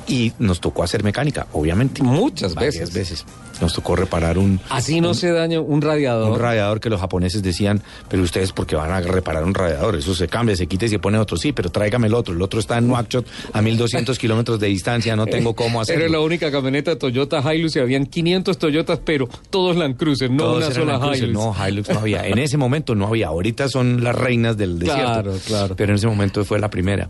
[0.07, 2.03] Y nos tocó hacer mecánica, obviamente.
[2.03, 3.25] Muchas Varias veces.
[3.61, 4.59] Nos tocó reparar un...
[4.69, 6.31] Así no se daña un radiador.
[6.31, 10.15] Un radiador que los japoneses decían, pero ustedes porque van a reparar un radiador, eso
[10.15, 11.37] se cambia, se quita y se pone otro.
[11.37, 12.33] Sí, pero tráigame el otro.
[12.33, 16.03] El otro está en Nouakchott a 1200 kilómetros de distancia, no tengo cómo hacerlo.
[16.05, 20.43] Era la única camioneta Toyota Hilux y habían 500 Toyotas, pero todos Land Cruiser, no
[20.43, 21.29] Todos una sola Cruiser.
[21.29, 21.33] Hilux.
[21.33, 22.27] No, Hilux no había.
[22.27, 23.27] En ese momento no había.
[23.27, 25.03] Ahorita son las reinas del desierto.
[25.03, 25.75] Claro, claro.
[25.75, 27.09] Pero en ese momento fue la primera.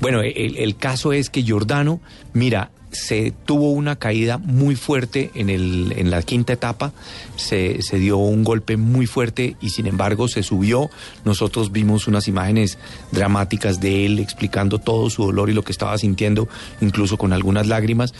[0.00, 2.00] Bueno, el, el caso es que Giordano,
[2.32, 6.92] mira, se tuvo una caída muy fuerte en, el, en la quinta etapa,
[7.36, 10.90] se, se dio un golpe muy fuerte y sin embargo se subió.
[11.24, 12.78] Nosotros vimos unas imágenes
[13.10, 16.48] dramáticas de él explicando todo su dolor y lo que estaba sintiendo,
[16.80, 18.14] incluso con algunas lágrimas.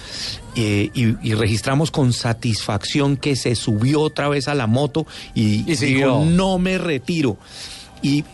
[0.55, 5.71] Eh, y, y registramos con satisfacción que se subió otra vez a la moto y,
[5.71, 7.37] Y dijo, no me retiro.
[8.03, 8.25] Y,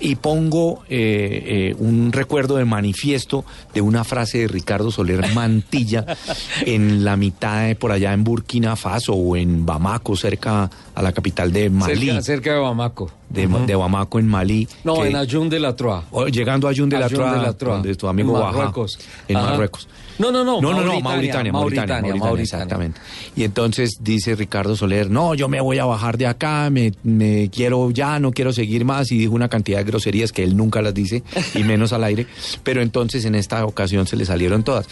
[0.00, 3.44] y pongo eh, eh, un recuerdo de manifiesto
[3.74, 6.06] de una frase de Ricardo Soler Mantilla
[6.64, 11.12] en la mitad de por allá en Burkina Faso o en Bamako, cerca a la
[11.12, 12.06] capital de Malí.
[12.06, 13.10] Cerca, cerca de Bamako.
[13.28, 14.68] De, de Bamako en Malí.
[14.84, 16.04] No, que- en Ayun de la Troa.
[16.10, 17.74] o llegando a Ayun de la Troa, de la Troa.
[17.76, 18.98] donde tu amigo En Baja, Marruecos.
[19.28, 19.50] en Ajá.
[19.50, 19.88] Marruecos.
[20.18, 20.60] No, no, no.
[20.60, 23.00] No, no, no, Mauritania, Mauritania, Mauritania, Mauritania, exactamente.
[23.36, 27.50] Y entonces dice Ricardo Soler, no, yo me voy a bajar de acá, me, me
[27.50, 30.82] quiero ya, no quiero seguir más, y dijo una cantidad de groserías que él nunca
[30.82, 31.22] las dice,
[31.54, 32.26] y menos al aire,
[32.62, 34.86] pero entonces en esta ocasión se le salieron todas.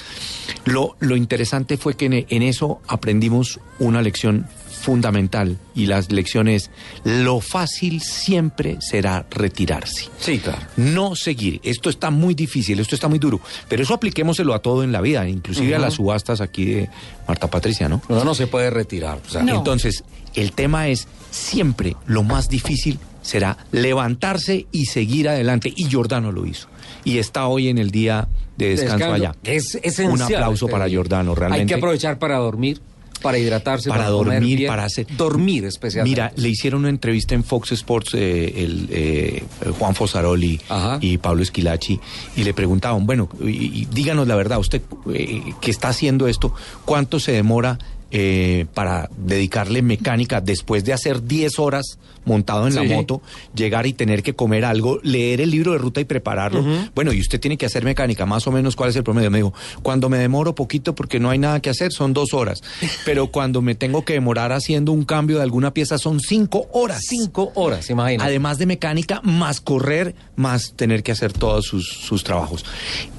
[0.65, 4.47] Lo, lo interesante fue que en, en eso aprendimos una lección
[4.81, 6.71] fundamental, y la lección es,
[7.05, 10.07] lo fácil siempre será retirarse.
[10.19, 10.63] Sí, claro.
[10.77, 11.61] No seguir.
[11.63, 13.41] Esto está muy difícil, esto está muy duro.
[13.69, 16.91] Pero eso apliquémoselo a todo en la vida, inclusive a las subastas aquí de
[17.29, 18.03] Marta Patricia, ¿no?
[18.09, 19.21] Uno no se puede retirar.
[19.27, 20.05] o sea, Entonces,
[20.35, 25.73] el tema es, siempre lo más difícil será levantarse y seguir adelante.
[25.75, 26.69] Y Giordano lo hizo.
[27.05, 29.15] Y está hoy en el día de descanso, Descanso.
[29.15, 29.35] allá.
[29.45, 31.03] Es esencial Un aplauso este para día.
[31.03, 31.61] Para realmente.
[31.61, 32.81] Hay que aprovechar para dormir,
[33.21, 34.69] para hidratarse, para, dormir, bien.
[34.69, 36.11] para hacer dormir especialmente.
[36.21, 39.45] Mira, le hicieron una entrevista en Fox Sports eh, el eh,
[39.79, 40.61] Juan Fosaroli
[41.01, 42.01] y Pablo Esquilachi
[42.37, 44.83] y le preguntaban, bueno, y- y díganos la verdad, usted
[45.13, 46.53] eh, que está haciendo esto,
[46.85, 47.79] ¿cuánto se demora?
[48.11, 53.23] Eh, para dedicarle mecánica después de hacer 10 horas montado en la moto,
[53.55, 56.65] llegar y tener que comer algo, leer el libro de ruta y prepararlo.
[56.95, 59.31] Bueno, y usted tiene que hacer mecánica, más o menos cuál es el promedio.
[59.31, 62.63] Me dijo, cuando me demoro poquito porque no hay nada que hacer, son dos horas.
[63.05, 67.03] Pero cuando me tengo que demorar haciendo un cambio de alguna pieza, son cinco horas.
[67.07, 68.25] Cinco horas, imagina.
[68.25, 72.65] Además de mecánica, más correr, más tener que hacer todos sus, sus trabajos.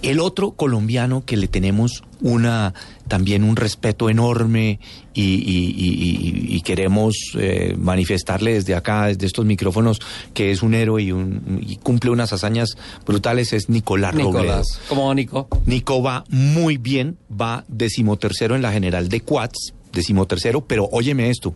[0.02, 2.74] El otro colombiano que le tenemos una
[3.12, 4.80] también un respeto enorme
[5.14, 10.00] y, y- y- y- y queremos eh, manifestarle desde acá, desde estos micrófonos,
[10.34, 14.30] que es un héroe y, un- y cumple unas hazañas brutales, es Nicolás, Robledo.
[14.32, 14.80] Nicolás.
[14.88, 15.50] ¿Cómo va, Nico?
[15.66, 21.54] Nico va muy bien, va decimotercero en la general de quads, decimotercero, pero óyeme esto,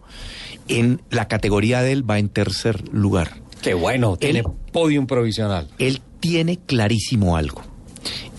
[0.67, 3.37] en la categoría de él va en tercer lugar.
[3.61, 5.69] Qué bueno, tiene podium provisional.
[5.79, 7.61] Él tiene clarísimo algo.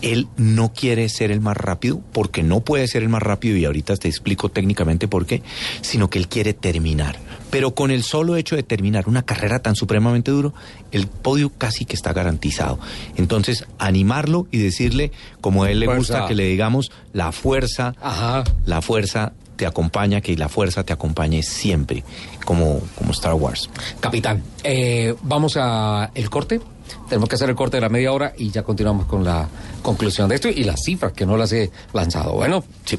[0.03, 3.65] Él no quiere ser el más rápido, porque no puede ser el más rápido, y
[3.65, 5.43] ahorita te explico técnicamente por qué,
[5.81, 7.19] sino que él quiere terminar.
[7.51, 10.53] Pero con el solo hecho de terminar una carrera tan supremamente duro,
[10.93, 12.79] el podio casi que está garantizado.
[13.17, 15.99] Entonces, animarlo y decirle, como a él le Fuerza.
[15.99, 17.95] gusta que le digamos, la fuerza,
[18.65, 22.05] la fuerza te acompaña, que la fuerza te acompañe siempre,
[22.45, 23.71] como, como Star Wars.
[24.01, 26.61] Capitán, eh, vamos a el corte.
[27.09, 29.49] Tenemos que hacer el corte de la media hora y ya continuamos con la
[29.83, 32.35] conclusión de esto y las cifras que no las he lanzado.
[32.35, 32.99] Bueno, sí.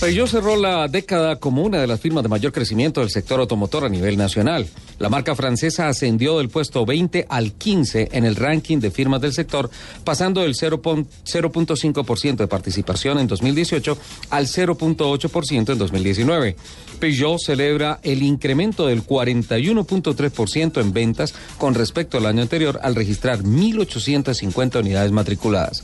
[0.00, 3.84] Peugeot cerró la década como una de las firmas de mayor crecimiento del sector automotor
[3.84, 4.66] a nivel nacional.
[4.98, 9.34] La marca francesa ascendió del puesto 20 al 15 en el ranking de firmas del
[9.34, 9.68] sector,
[10.02, 13.98] pasando del 0.5% de participación en 2018
[14.30, 16.56] al 0.8% en 2019.
[16.98, 23.42] Peugeot celebra el incremento del 41.3% en ventas con respecto al año anterior al registrar
[23.42, 25.82] 1.850 unidades matriculadas.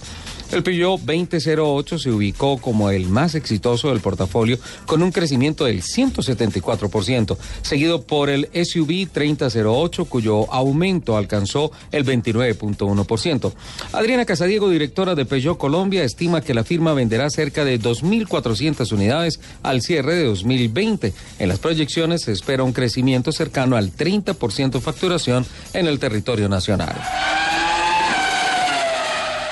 [0.52, 5.82] El Peugeot 2008 se ubicó como el más exitoso del portafolio con un crecimiento del
[5.82, 13.52] 174%, seguido por el SUV 3008 cuyo aumento alcanzó el 29.1%.
[13.92, 19.40] Adriana Casadiego, directora de Peugeot Colombia, estima que la firma venderá cerca de 2.400 unidades
[19.64, 21.12] al cierre de 2020.
[21.40, 26.94] En las proyecciones se espera un crecimiento cercano al 30% facturación en el territorio nacional.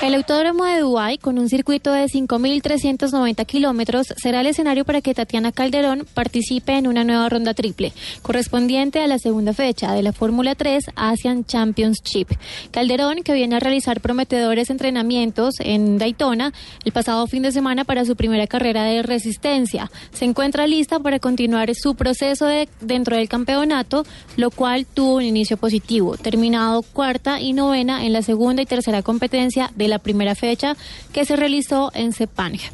[0.03, 5.15] El Autódromo de Dubái, con un circuito de 5.390 kilómetros, será el escenario para que
[5.15, 10.13] Tatiana Calderón participe en una nueva ronda triple, correspondiente a la segunda fecha de la
[10.13, 12.29] Fórmula 3 Asian Championship.
[12.71, 16.53] Calderón, que viene a realizar prometedores entrenamientos en Daytona
[16.85, 21.19] el pasado fin de semana para su primera carrera de resistencia, se encuentra lista para
[21.19, 24.05] continuar su proceso de, dentro del campeonato,
[24.37, 29.03] lo cual tuvo un inicio positivo, terminado cuarta y novena en la segunda y tercera
[29.03, 30.77] competencia de la primera fecha
[31.13, 32.73] que se realizó en Sepania.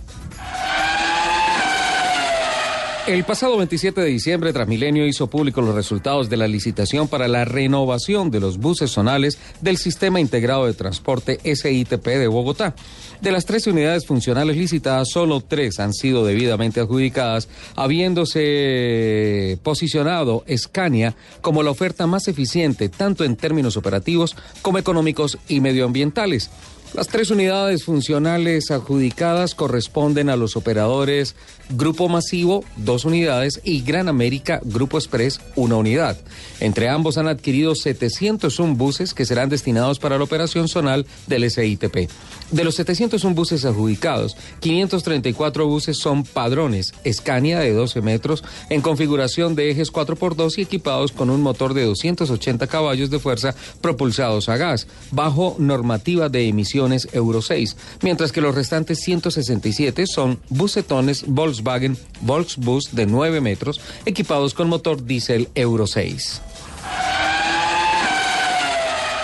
[3.06, 7.44] El pasado 27 de diciembre, Transmilenio hizo público los resultados de la licitación para la
[7.44, 12.74] renovación de los buses zonales del Sistema Integrado de Transporte SITP de Bogotá.
[13.20, 21.16] De las 13 unidades funcionales licitadas, solo tres han sido debidamente adjudicadas, habiéndose posicionado Scania
[21.40, 26.50] como la oferta más eficiente tanto en términos operativos como económicos y medioambientales.
[26.92, 31.36] Las tres unidades funcionales adjudicadas corresponden a los operadores
[31.70, 36.18] Grupo Masivo, dos unidades, y Gran América Grupo Express, una unidad.
[36.58, 42.10] Entre ambos han adquirido 701 buses que serán destinados para la operación zonal del SITP.
[42.50, 49.54] De los 701 buses adjudicados, 534 buses son padrones, Scania de 12 metros, en configuración
[49.54, 54.56] de ejes 4x2 y equipados con un motor de 280 caballos de fuerza propulsados a
[54.56, 61.96] gas, bajo normativa de emisiones Euro 6, mientras que los restantes 167 son bucetones Volkswagen
[62.20, 66.40] Volksbus de 9 metros, equipados con motor diésel Euro 6.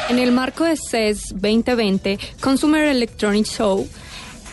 [0.09, 3.89] En el marco de CES 2020, Consumer Electronics Show,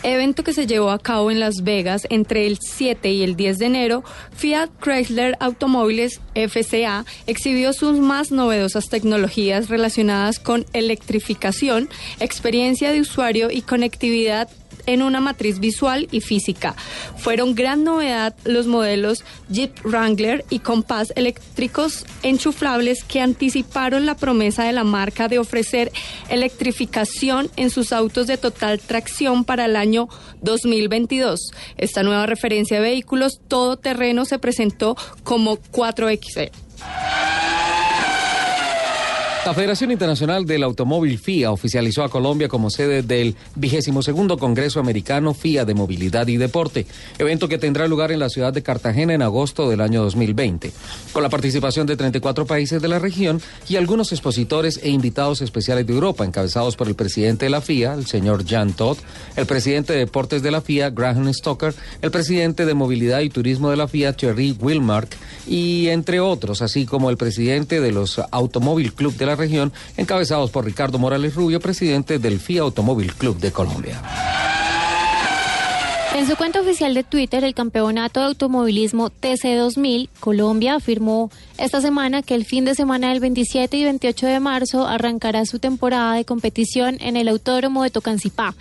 [0.02, 3.60] evento que se llevó a cabo en Las Vegas entre el 7 y el 10
[3.60, 12.90] de enero, Fiat Chrysler Automóviles FCA exhibió sus más novedosas tecnologías relacionadas con electrificación, experiencia
[12.90, 14.48] de usuario y conectividad
[14.86, 16.74] en una matriz visual y física.
[17.16, 24.64] Fueron gran novedad los modelos Jeep Wrangler y Compass eléctricos enchuflables que anticiparon la promesa
[24.64, 25.92] de la marca de ofrecer
[26.28, 30.08] electrificación en sus autos de total tracción para el año
[30.42, 31.50] 2022.
[31.76, 36.50] Esta nueva referencia de vehículos todoterreno se presentó como 4XE.
[39.44, 44.80] La Federación Internacional del Automóvil FIA oficializó a Colombia como sede del vigésimo segundo Congreso
[44.80, 46.86] Americano FIA de Movilidad y Deporte,
[47.18, 50.72] evento que tendrá lugar en la ciudad de Cartagena en agosto del año 2020,
[51.12, 55.86] con la participación de 34 países de la región y algunos expositores e invitados especiales
[55.86, 58.96] de Europa, encabezados por el presidente de la FIA, el señor Jan Todd,
[59.36, 63.68] el presidente de Deportes de la FIA, Graham Stoker, el presidente de Movilidad y Turismo
[63.68, 65.14] de la FIA, Thierry Wilmark,
[65.46, 70.50] y entre otros, así como el presidente de los Automóvil Club de la región, encabezados
[70.50, 74.02] por Ricardo Morales Rubio, presidente del FIA Automóvil Club de Colombia.
[76.14, 81.28] En su cuenta oficial de Twitter, el Campeonato de Automovilismo TC2000 Colombia afirmó
[81.58, 85.58] esta semana que el fin de semana del 27 y 28 de marzo arrancará su
[85.58, 88.54] temporada de competición en el Autódromo de Tocancipá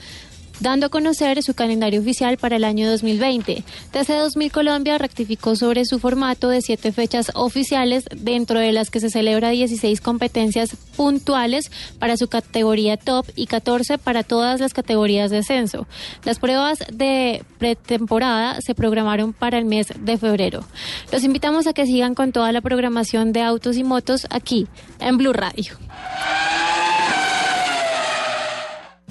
[0.64, 3.64] dando a conocer su calendario oficial para el año 2020.
[3.92, 9.02] TC 2000 Colombia rectificó sobre su formato de siete fechas oficiales, dentro de las que
[9.02, 11.70] se celebra 16 competencias puntuales
[12.00, 15.86] para su categoría top y 14 para todas las categorías de ascenso.
[16.24, 20.64] Las pruebas de pretemporada se programaron para el mes de febrero.
[21.12, 24.68] Los invitamos a que sigan con toda la programación de autos y motos aquí
[25.02, 25.78] en Blue Radio.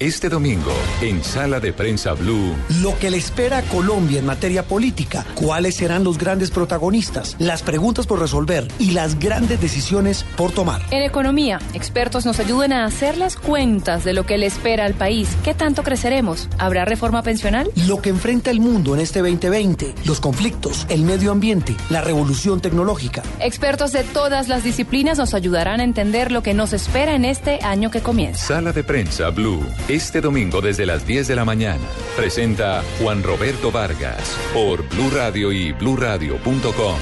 [0.03, 4.65] Este domingo, en Sala de Prensa Blue, Lo que le espera a Colombia en materia
[4.65, 10.51] política, cuáles serán los grandes protagonistas, las preguntas por resolver y las grandes decisiones por
[10.51, 10.83] tomar.
[10.91, 14.95] En economía, expertos nos ayudan a hacer las cuentas de lo que le espera al
[14.95, 15.29] país.
[15.45, 16.49] ¿Qué tanto creceremos?
[16.59, 17.70] ¿Habrá reforma pensional?
[17.87, 22.61] Lo que enfrenta el mundo en este 2020, los conflictos, el medio ambiente, la revolución
[22.61, 23.23] tecnológica.
[23.39, 27.61] Expertos de todas las disciplinas nos ayudarán a entender lo que nos espera en este
[27.62, 28.49] año que comienza.
[28.49, 31.85] Sala de Prensa Blue, este domingo desde las 10 de la mañana.
[32.16, 36.97] Presenta Juan Roberto Vargas por Blue Radio y bluradio.com.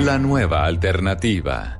[0.00, 1.79] La nueva alternativa.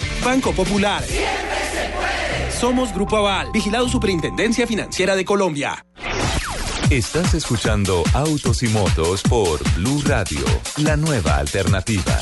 [0.23, 1.03] Banco Popular.
[2.59, 5.85] Somos Grupo Aval, vigilado Superintendencia Financiera de Colombia.
[6.89, 10.45] Estás escuchando Autos y Motos por Blue Radio,
[10.77, 12.19] la nueva alternativa.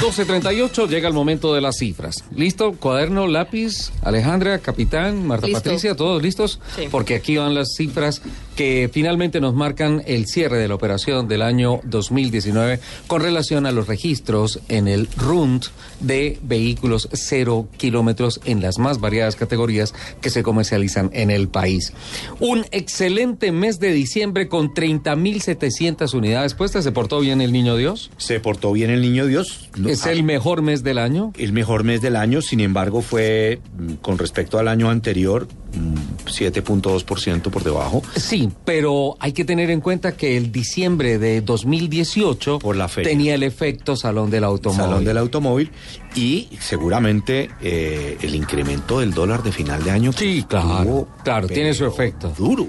[0.00, 2.24] 12.38 llega el momento de las cifras.
[2.34, 2.72] ¿Listo?
[2.72, 5.62] Cuaderno, lápiz, Alejandra, capitán, Marta Listo.
[5.62, 6.60] Patricia, ¿todos listos?
[6.76, 6.88] Sí.
[6.90, 8.22] Porque aquí van las cifras
[8.58, 13.70] que finalmente nos marcan el cierre de la operación del año 2019 con relación a
[13.70, 15.66] los registros en el RUND
[16.00, 21.92] de vehículos cero kilómetros en las más variadas categorías que se comercializan en el país.
[22.40, 26.82] Un excelente mes de diciembre con 30.700 unidades puestas.
[26.82, 28.10] ¿Se portó bien el niño Dios?
[28.16, 29.68] Se portó bien el niño Dios.
[29.86, 31.32] ¿Es el mejor mes del año?
[31.38, 37.50] El mejor mes del año, sin embargo, fue mm, con respecto al año anterior 7.2%
[37.50, 38.02] por debajo.
[38.16, 43.10] Sí, pero hay que tener en cuenta que el diciembre de 2018 Por la feria.
[43.10, 44.82] tenía el efecto Salón del Automóvil.
[44.82, 45.70] Salón del automóvil
[46.14, 50.12] y seguramente eh, el incremento del dólar de final de año.
[50.12, 52.32] Sí, claro, claro, tiene su efecto.
[52.36, 52.68] Duro.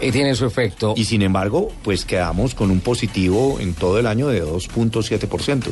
[0.00, 0.92] Y tiene su efecto.
[0.94, 5.62] Y sin embargo, pues quedamos con un positivo en todo el año de 2.7%.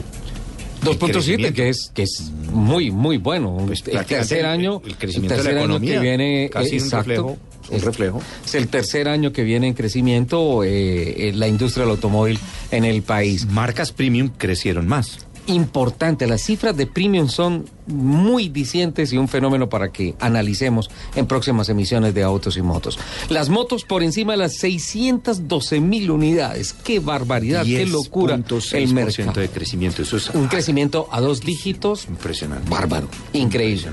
[0.85, 3.56] 2.7, que es, que es muy, muy bueno.
[3.61, 6.77] el prácticamente tercer el- año, el crecimiento tercer de la año economía, que viene, casi
[6.77, 7.39] eh, un exacto, reflejo,
[7.70, 8.23] un es- reflejo.
[8.44, 12.39] Es el tercer año que viene en crecimiento eh, eh, la industria del automóvil
[12.70, 13.47] en el país.
[13.47, 15.19] Marcas premium crecieron más.
[15.47, 21.27] Importante, las cifras de premium son muy dicientes y un fenómeno para que analicemos en
[21.27, 22.99] próximas emisiones de autos y motos.
[23.29, 26.73] Las motos por encima de las 612 mil unidades.
[26.73, 27.65] ¡Qué barbaridad!
[27.65, 28.37] ¡Qué locura!
[28.37, 29.41] El 10.6% mercado.
[29.41, 30.03] de crecimiento.
[30.03, 32.71] Eso es Un crecimiento a dos dígitos impresionante.
[32.71, 33.89] bárbaro, increíble.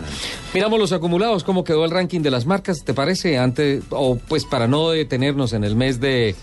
[0.54, 3.38] Miramos los acumulados, cómo quedó el ranking de las marcas, ¿te parece?
[3.38, 6.36] Antes, o pues para no detenernos en el mes de,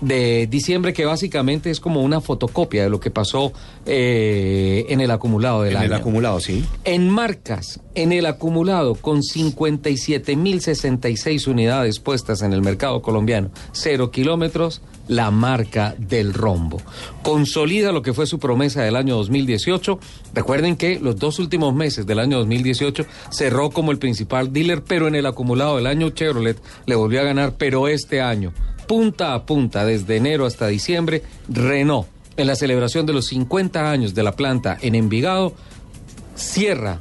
[0.00, 3.52] de diciembre, que básicamente es como una fotocopia de lo que pasó
[3.86, 5.86] eh, en el acumulado del En año.
[5.86, 6.64] el acumulado, sí.
[6.84, 14.82] En marcas, en el acumulado, con 57.066 unidades puestas en el mercado colombiano, cero kilómetros,
[15.08, 16.80] la marca del rombo.
[17.22, 19.98] Consolida lo que fue su promesa del año 2018.
[20.32, 25.08] Recuerden que los dos últimos meses del año 2018 cerró como el principal dealer, pero
[25.08, 26.56] en el acumulado del año Chevrolet
[26.86, 28.52] le volvió a ganar, pero este año,
[28.86, 34.14] punta a punta, desde enero hasta diciembre, Renault, en la celebración de los 50 años
[34.14, 35.54] de la planta en Envigado,
[36.34, 37.00] cierra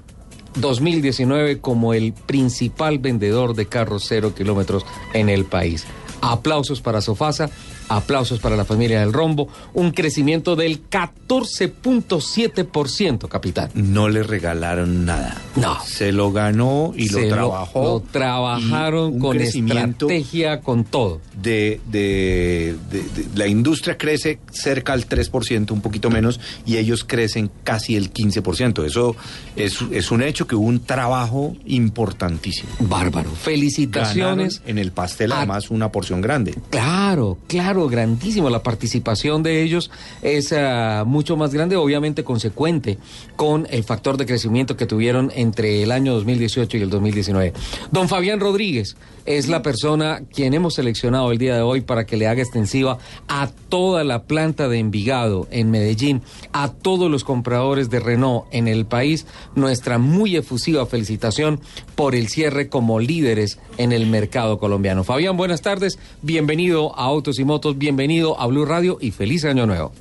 [0.55, 5.85] 2019 como el principal vendedor de carros cero kilómetros en el país.
[6.21, 7.49] Aplausos para Sofasa,
[7.89, 13.69] aplausos para la familia del Rombo, un crecimiento del 14.7%, capitán.
[13.73, 15.41] No le regalaron nada.
[15.55, 15.77] No.
[15.85, 17.83] Se lo ganó y Se lo trabajó.
[17.83, 21.21] Lo trabajaron con estrategia, con todo.
[21.41, 27.03] De, de- de- de- la industria crece cerca al 3%, un poquito menos, y ellos
[27.03, 28.85] crecen casi el 15%.
[28.85, 29.15] Eso
[29.55, 32.69] es, es un hecho que hubo un trabajo importantísimo.
[32.79, 33.29] Bárbaro.
[33.31, 34.59] Felicitaciones.
[34.59, 36.55] Ganaron en el pastel, además, una porción grande.
[36.69, 38.49] Claro, claro, grandísimo.
[38.49, 39.91] La participación de ellos
[40.21, 42.97] es ah, mucho más grande, obviamente consecuente
[43.35, 47.53] con el factor de crecimiento que tuvieron entre el año 2018 y el 2019.
[47.91, 48.95] Don Fabián Rodríguez
[49.25, 52.97] es la persona quien hemos seleccionado el día de hoy para que le haga extensiva
[53.27, 56.21] a toda la planta de Envigado en Medellín,
[56.51, 59.25] a todos los compradores de Renault en el país,
[59.55, 61.61] nuestra muy efusiva felicitación
[61.95, 65.03] por el cierre como líderes en el mercado colombiano.
[65.03, 69.65] Fabián, buenas tardes, bienvenido a Autos y Motos, bienvenido a Blue Radio y feliz año
[69.65, 69.93] nuevo.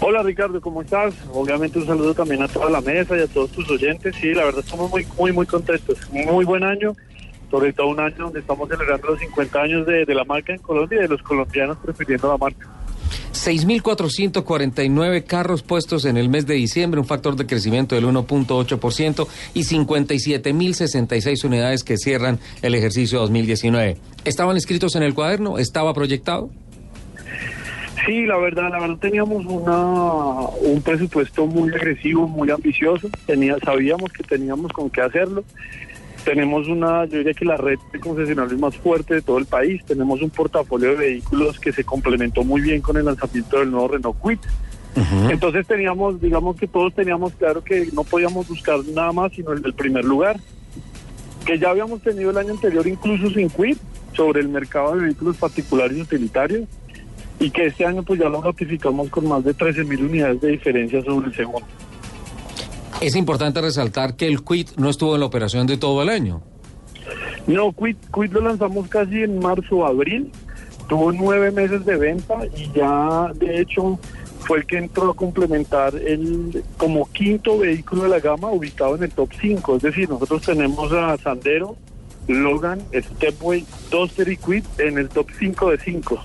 [0.00, 1.14] Hola Ricardo, ¿cómo estás?
[1.32, 4.14] Obviamente un saludo también a toda la mesa y a todos tus oyentes.
[4.16, 5.98] Sí, la verdad estamos muy, muy, muy contentos.
[6.10, 6.94] Muy buen año,
[7.50, 10.60] sobre todo un año donde estamos celebrando los 50 años de, de la marca en
[10.60, 12.79] Colombia y de los colombianos prefiriendo la marca.
[13.32, 19.60] 6.449 carros puestos en el mes de diciembre, un factor de crecimiento del 1.8% y
[19.60, 23.96] 57.066 unidades que cierran el ejercicio 2019.
[24.24, 25.58] ¿Estaban inscritos en el cuaderno?
[25.58, 26.50] ¿Estaba proyectado?
[28.06, 33.08] Sí, la verdad, la verdad teníamos una, un presupuesto muy agresivo, muy ambicioso.
[33.26, 35.44] Tenía, sabíamos que teníamos con qué hacerlo.
[36.24, 39.84] Tenemos una, yo diría que la red de concesionarios más fuerte de todo el país.
[39.84, 43.88] Tenemos un portafolio de vehículos que se complementó muy bien con el lanzamiento del nuevo
[43.88, 44.40] Renault Quit.
[45.30, 49.62] Entonces teníamos, digamos que todos teníamos claro que no podíamos buscar nada más sino el
[49.62, 50.38] del primer lugar.
[51.46, 53.78] Que ya habíamos tenido el año anterior incluso sin Quit
[54.12, 56.68] sobre el mercado de vehículos particulares y utilitarios
[57.38, 60.48] y que este año pues ya lo notificamos con más de 13 mil unidades de
[60.48, 61.66] diferencia sobre el segundo.
[63.00, 66.42] Es importante resaltar que el quit no estuvo en la operación de todo el año.
[67.46, 70.30] No, Quit, Quit lo lanzamos casi en marzo o abril,
[70.88, 73.98] tuvo nueve meses de venta y ya de hecho
[74.40, 79.04] fue el que entró a complementar el como quinto vehículo de la gama ubicado en
[79.04, 81.76] el top 5, es decir, nosotros tenemos a Sandero,
[82.28, 86.22] Logan, Stepway, Duster y Quit en el top 5 de 5.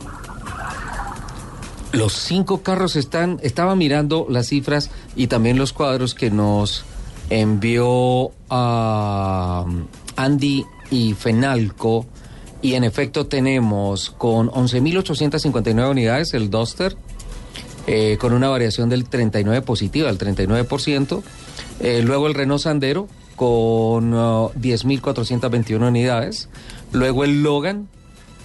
[1.96, 6.84] Los cinco carros están, estaba mirando las cifras y también los cuadros que nos
[7.30, 9.66] envió a
[10.18, 12.06] Andy y Fenalco.
[12.62, 16.98] Y en efecto tenemos con 11.859 unidades el Duster,
[17.88, 21.24] eh, con una variación del 39 positiva, del 39%.
[21.80, 23.08] Eh, luego el Renault Sandero
[23.38, 26.50] con uh, 10.421 unidades.
[26.92, 27.88] Luego el Logan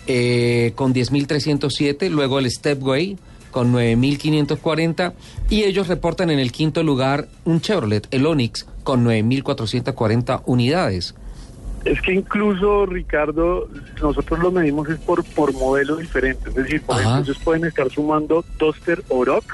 [0.07, 2.11] eh, con 10.307.
[2.11, 3.19] Luego el Stepway
[3.51, 5.13] con 9.540
[5.49, 11.15] y ellos reportan en el quinto lugar un Chevrolet, el Onix, con 9.440 unidades.
[11.85, 13.69] Es que incluso, Ricardo,
[14.03, 16.49] nosotros lo medimos es por, por modelos diferentes.
[16.49, 19.45] Es decir, por ejemplo, ellos pueden estar sumando Duster Oroc,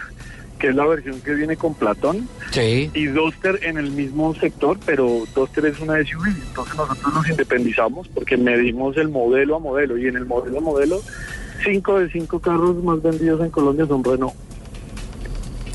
[0.58, 2.90] que es la versión que viene con Platón, Sí.
[2.94, 6.26] y Duster en el mismo sector, pero Duster es una SUV.
[6.48, 9.98] Entonces nosotros nos independizamos porque medimos el modelo a modelo.
[9.98, 11.00] Y en el modelo a modelo,
[11.64, 14.34] cinco de cinco carros más vendidos en Colombia son Renault.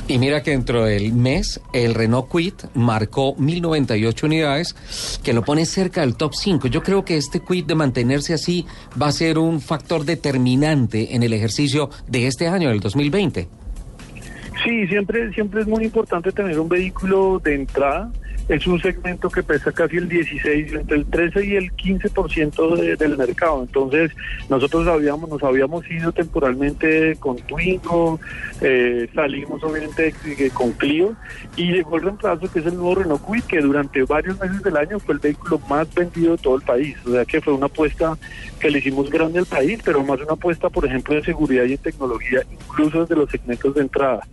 [0.08, 4.76] Y mira que dentro del mes el Renault Quit marcó 1098 unidades,
[5.24, 6.68] que lo pone cerca del top 5.
[6.68, 8.66] Yo creo que este Quit de mantenerse así
[9.02, 13.48] va a ser un factor determinante en el ejercicio de este año, del 2020.
[14.64, 18.12] Sí, siempre, siempre es muy importante tener un vehículo de entrada.
[18.50, 22.98] Es un segmento que pesa casi el 16, entre el 13 y el 15% de-
[22.98, 23.62] del mercado.
[23.62, 24.12] Entonces,
[24.50, 28.20] nosotros habíamos, nos habíamos ido temporalmente con Twingo,
[28.60, 30.14] eh, salimos obviamente
[30.54, 31.16] con Clio
[31.56, 34.76] y llegó el reemplazo que es el nuevo Renault Kwid, que durante varios meses del
[34.76, 36.98] año fue el vehículo más vendido de todo el país.
[37.06, 38.18] O sea que fue una apuesta
[38.60, 41.74] que le hicimos grande al país, pero más una apuesta, por ejemplo, en seguridad y
[41.74, 44.28] en tecnología, incluso desde los segmentos de entrada.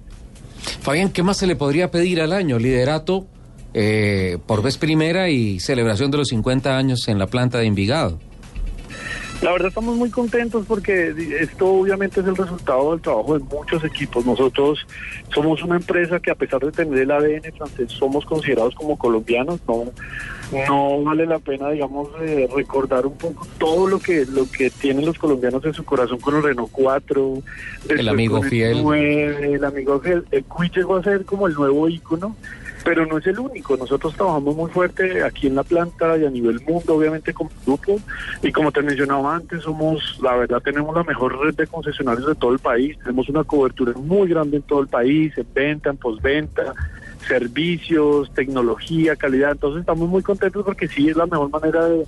[0.80, 2.59] Fabián, ¿qué más se le podría pedir al año?
[2.59, 3.26] Liderato
[3.74, 8.18] eh, por vez primera y celebración de los 50 años en la planta de Envigado.
[9.43, 13.85] La verdad estamos muy contentos porque esto obviamente es el resultado del trabajo de muchos
[13.85, 14.26] equipos.
[14.26, 14.85] Nosotros
[15.32, 19.60] somos una empresa que a pesar de tener el ADN francés somos considerados como colombianos.
[19.68, 19.85] No,
[20.53, 25.05] no vale la pena, digamos, eh, recordar un poco todo lo que lo que tienen
[25.05, 27.43] los colombianos en su corazón con el Renault 4,
[27.87, 28.83] después amigo con fiel.
[28.83, 30.25] 9, el amigo fiel.
[30.31, 32.37] El Kwid llegó a ser como el nuevo ícono.
[32.85, 36.31] Pero no es el único, nosotros trabajamos muy fuerte aquí en la planta y a
[36.31, 38.01] nivel mundo, obviamente como grupo,
[38.41, 42.35] y como te mencionaba antes, somos, la verdad, tenemos la mejor red de concesionarios de
[42.37, 45.97] todo el país, tenemos una cobertura muy grande en todo el país, en venta, en
[45.97, 46.73] postventa,
[47.28, 52.06] servicios, tecnología, calidad, entonces estamos muy contentos porque sí es la mejor manera de,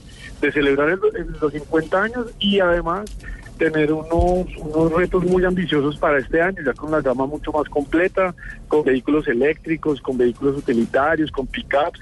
[0.53, 3.15] celebrar el- el- los 50 años y además
[3.59, 7.69] tener unos, unos retos muy ambiciosos para este año, ya con la gama mucho más
[7.69, 8.35] completa,
[8.69, 12.01] con vehículos eléctricos, con vehículos utilitarios, con pickups.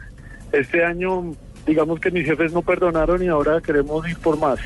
[0.53, 1.35] Este año,
[1.67, 4.61] digamos que mis jefes no perdonaron y ahora queremos ir por más.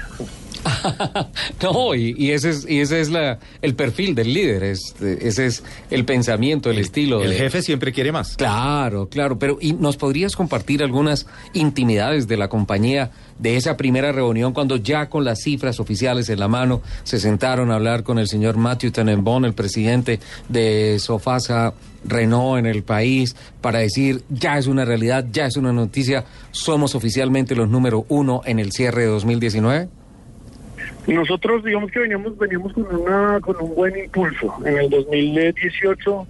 [1.63, 5.47] No, y, y ese es, y ese es la, el perfil del líder, es, ese
[5.47, 7.23] es el pensamiento, el, estilo.
[7.23, 8.37] el de- jefe siempre quiere más.
[8.37, 14.13] Claro, claro, pero ¿y nos podrías compartir algunas intimidades de la compañía de esa primera
[14.13, 18.19] reunión cuando ya con las cifras oficiales en la mano se sentaron a hablar con
[18.19, 21.75] el señor Matthew Tenenbaum, el presidente de Sofasa
[22.05, 26.95] Renault en el país, para decir ya es una realidad, ya es una noticia, somos
[26.95, 29.89] oficialmente los número uno en el cierre de 2019?
[31.07, 34.55] Nosotros digamos que veníamos veníamos con una con un buen impulso.
[34.65, 36.27] En el 2018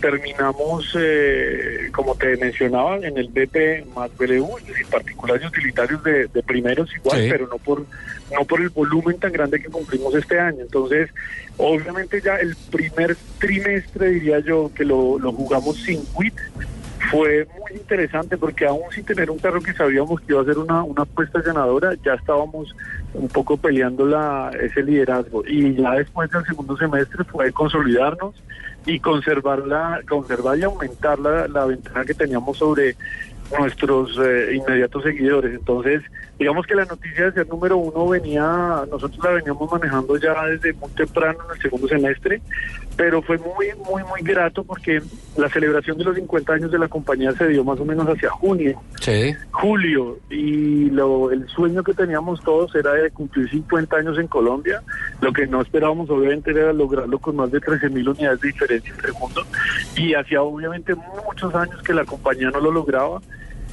[0.00, 4.56] terminamos, eh, como te mencionaba, en el BP más BLU,
[4.90, 7.28] particulares y utilitarios de, de primeros igual, Sí.
[7.30, 7.86] pero no por
[8.32, 10.58] no por el volumen tan grande que cumplimos este año.
[10.62, 11.10] Entonces,
[11.56, 16.34] obviamente ya el primer trimestre, diría yo, que lo, lo jugamos sin quit,
[17.14, 20.58] fue muy interesante porque aún sin tener un carro que sabíamos que iba a ser
[20.58, 22.74] una, una apuesta ganadora, ya estábamos
[23.14, 25.44] un poco peleando la, ese liderazgo.
[25.46, 28.34] Y ya después del segundo semestre fue consolidarnos
[28.86, 32.96] y conservar, la, conservar y aumentar la, la ventaja que teníamos sobre
[33.58, 35.54] nuestros eh, inmediatos seguidores.
[35.54, 36.02] Entonces,
[36.38, 38.42] digamos que la noticia de ser número uno venía,
[38.90, 42.40] nosotros la veníamos manejando ya desde muy temprano en el segundo semestre,
[42.96, 45.02] pero fue muy, muy, muy grato porque
[45.36, 48.30] la celebración de los 50 años de la compañía se dio más o menos hacia
[48.30, 49.34] junio Sí.
[49.50, 54.82] julio y lo, el sueño que teníamos todos era de cumplir 50 años en Colombia.
[55.20, 58.92] Lo que no esperábamos obviamente era lograrlo con más de 13 mil unidades de diferencia
[58.94, 59.42] entre el mundo
[59.96, 60.94] y hacía obviamente
[61.26, 63.20] muchos años que la compañía no lo lograba.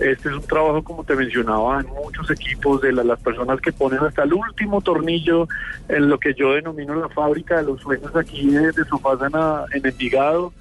[0.01, 3.71] Este es un trabajo, como te mencionaba, en muchos equipos de la- las personas que
[3.71, 5.47] ponen hasta el último tornillo
[5.89, 9.85] en lo que yo denomino la fábrica de los sueños aquí de, de Sofasana en
[9.85, 10.53] Envigado.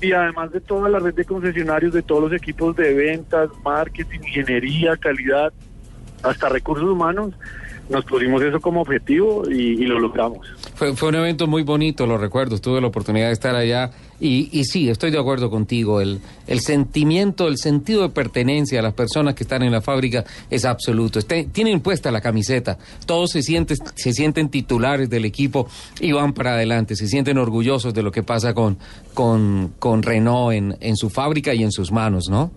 [0.00, 4.18] Y además de toda la red de concesionarios, de todos los equipos de ventas, marketing,
[4.18, 5.52] ingeniería, calidad,
[6.24, 7.32] hasta recursos humanos,
[7.92, 10.46] nos pusimos eso como objetivo y, y lo logramos.
[10.74, 12.58] Fue, fue un evento muy bonito, lo recuerdo.
[12.58, 13.90] Tuve la oportunidad de estar allá.
[14.18, 16.00] Y, y sí, estoy de acuerdo contigo.
[16.00, 20.24] El, el sentimiento, el sentido de pertenencia a las personas que están en la fábrica
[20.50, 21.18] es absoluto.
[21.18, 22.78] Este- tienen puesta la camiseta.
[23.06, 25.68] Todos se sienten, se sienten titulares del equipo
[26.00, 26.96] y van para adelante.
[26.96, 28.78] Se sienten orgullosos de lo que pasa con,
[29.14, 32.50] con, con Renault en, en su fábrica y en sus manos, ¿no?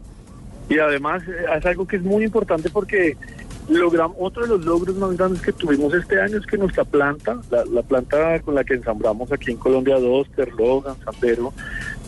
[0.70, 3.16] Y además eh, es algo que es muy importante porque
[3.70, 7.40] logramos otro de los logros más grandes que tuvimos este año es que nuestra planta,
[7.50, 11.54] la, la planta con la que ensamblamos aquí en Colombia, Doster, Logan, Sandero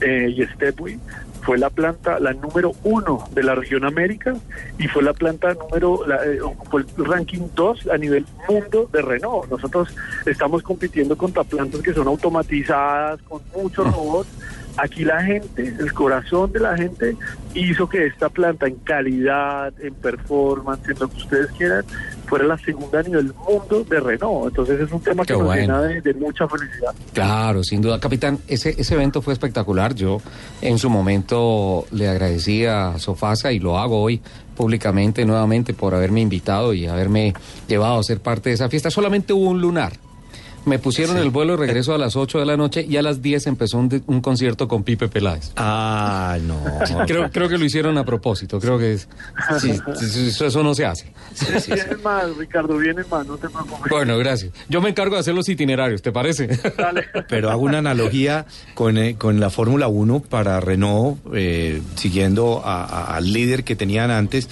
[0.02, 1.00] eh, y Stepway,
[1.42, 4.36] fue la planta, la número uno de la región América
[4.78, 9.02] y fue la planta número, la, eh, ocupó el ranking 2 a nivel mundo de
[9.02, 9.50] Renault.
[9.50, 14.30] Nosotros estamos compitiendo contra plantas que son automatizadas, con muchos robots.
[14.78, 17.16] Aquí la gente, el corazón de la gente
[17.56, 21.84] hizo que esta planta en calidad, en performance, en lo que ustedes quieran,
[22.28, 24.49] fuera la segunda a nivel mundo de Renault.
[24.49, 25.62] Entonces es un tema Qué que nos bueno.
[25.62, 26.94] llena de, de mucha felicidad.
[27.14, 27.99] Claro, sin duda.
[27.99, 29.95] Capitán, ese, ese evento fue espectacular.
[29.95, 30.22] Yo
[30.62, 34.22] en su momento le agradecí a Sofasa y lo hago hoy
[34.56, 37.34] públicamente nuevamente por haberme invitado y haberme
[37.68, 38.90] llevado a ser parte de esa fiesta.
[38.91, 39.94] Solamente hubo un lunar.
[40.68, 43.22] Me pusieron el vuelo de regreso a las 8 de la noche y a las
[43.22, 45.52] 10 empezó un, un concierto con Pipe Peláez.
[45.56, 46.61] Ah, no.
[47.07, 48.60] Creo, creo que lo hicieron a propósito.
[48.60, 49.07] Creo que es,
[49.60, 49.72] sí,
[50.02, 51.11] eso, eso no se hace.
[51.68, 53.89] Vienen más, Ricardo, vienen más, no te preocupes.
[53.89, 54.52] Bueno, gracias.
[54.69, 56.49] Yo me encargo de hacer los itinerarios, ¿te parece?
[57.30, 62.84] Pero hago una analogía con, eh, con la Fórmula 1 para Renault, eh, siguiendo a-
[62.84, 64.49] a- al líder que tenían antes.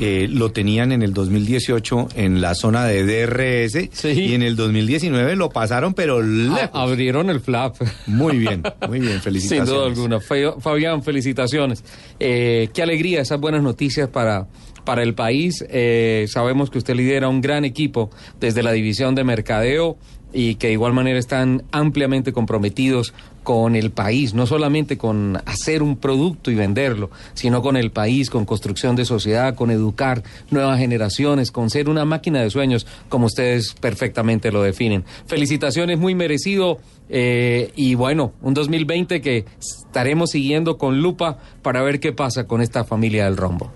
[0.00, 5.34] eh, lo tenían en el 2018 en la zona de DRS y en el 2019
[5.34, 6.70] lo pasaron, pero lejos.
[6.72, 7.74] abrieron el flap.
[8.06, 9.68] Muy bien, muy bien, Sin felicitaciones.
[9.68, 10.20] duda alguna.
[10.20, 11.82] Fa- Fabián, felicitaciones.
[12.20, 14.46] Eh, qué alegría esas buenas noticias para,
[14.84, 15.64] para el país.
[15.68, 19.98] Eh, sabemos que usted lidera un gran equipo desde la división de mercadeo
[20.32, 25.82] y que de igual manera están ampliamente comprometidos con el país, no solamente con hacer
[25.82, 30.78] un producto y venderlo, sino con el país, con construcción de sociedad, con educar nuevas
[30.78, 35.04] generaciones, con ser una máquina de sueños, como ustedes perfectamente lo definen.
[35.26, 36.78] Felicitaciones, muy merecido.
[37.10, 42.60] eh, y bueno, un 2020 que estaremos siguiendo con lupa para ver qué pasa con
[42.60, 43.72] esta familia del rombo.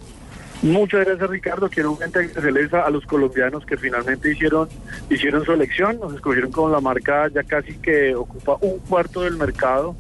[0.63, 4.69] Muchas gracias Ricardo, quiero obviamente agradecerles a, a los colombianos que finalmente hicieron
[5.11, 9.37] hicieron su elección, nos escogieron como la marca ya casi que ocupa un cuarto del
[9.37, 9.97] mercado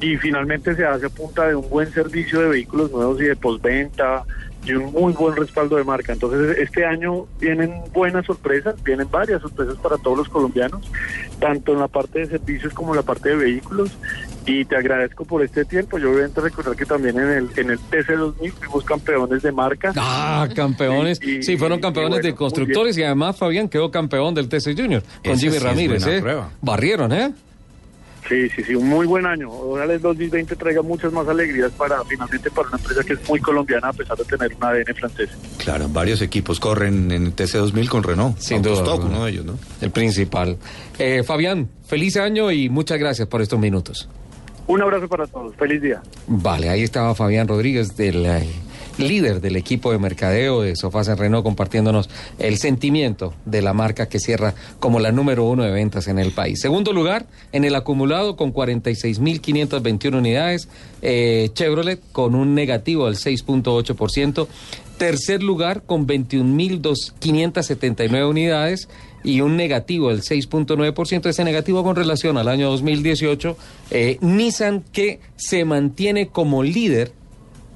[0.00, 4.24] y finalmente se hace punta de un buen servicio de vehículos nuevos y de postventa
[4.64, 6.12] y un muy buen respaldo de marca.
[6.12, 10.90] Entonces este año vienen buenas sorpresas, vienen varias sorpresas para todos los colombianos,
[11.38, 13.96] tanto en la parte de servicios como en la parte de vehículos
[14.46, 15.98] y te agradezco por este tiempo.
[15.98, 19.92] Yo obviamente recordar que también en el en el TC2000 fuimos campeones de marca.
[19.96, 21.20] Ah, campeones.
[21.22, 24.48] Y- y- sí, fueron y campeones bueno, de constructores y además Fabián quedó campeón del
[24.48, 26.02] TC Junior con Ese Jimmy sí es Ramírez.
[26.04, 26.20] buena ¿eh?
[26.20, 26.50] prueba.
[26.62, 27.32] Barrieron, ¿eh?
[28.28, 29.48] Sí, sí, sí, un muy buen año.
[29.48, 33.38] Ojalá el 2020 traiga muchas más alegrías para finalmente para una empresa que es muy
[33.38, 35.30] colombiana a pesar de tener un ADN francés.
[35.58, 38.36] Claro, varios equipos corren en el TC2000 con Renault.
[38.38, 39.56] Sin duda uno de ellos, ¿no?
[39.80, 40.56] El principal.
[40.98, 44.08] Eh, Fabián, feliz año y muchas gracias por estos minutos.
[44.66, 45.54] Un abrazo para todos.
[45.56, 46.02] Feliz día.
[46.26, 48.46] Vale, ahí estaba Fabián Rodríguez del eh,
[48.98, 54.08] líder del equipo de mercadeo de Sofás en Renault, compartiéndonos el sentimiento de la marca
[54.08, 56.60] que cierra como la número uno de ventas en el país.
[56.60, 60.68] Segundo lugar, en el acumulado con 46.521 unidades,
[61.02, 64.48] eh, Chevrolet con un negativo del 6.8%.
[64.98, 68.88] Tercer lugar con 21.579 unidades
[69.22, 71.26] y un negativo del 6.9%.
[71.26, 73.56] Ese negativo con relación al año 2018.
[73.90, 77.12] eh, Nissan que se mantiene como líder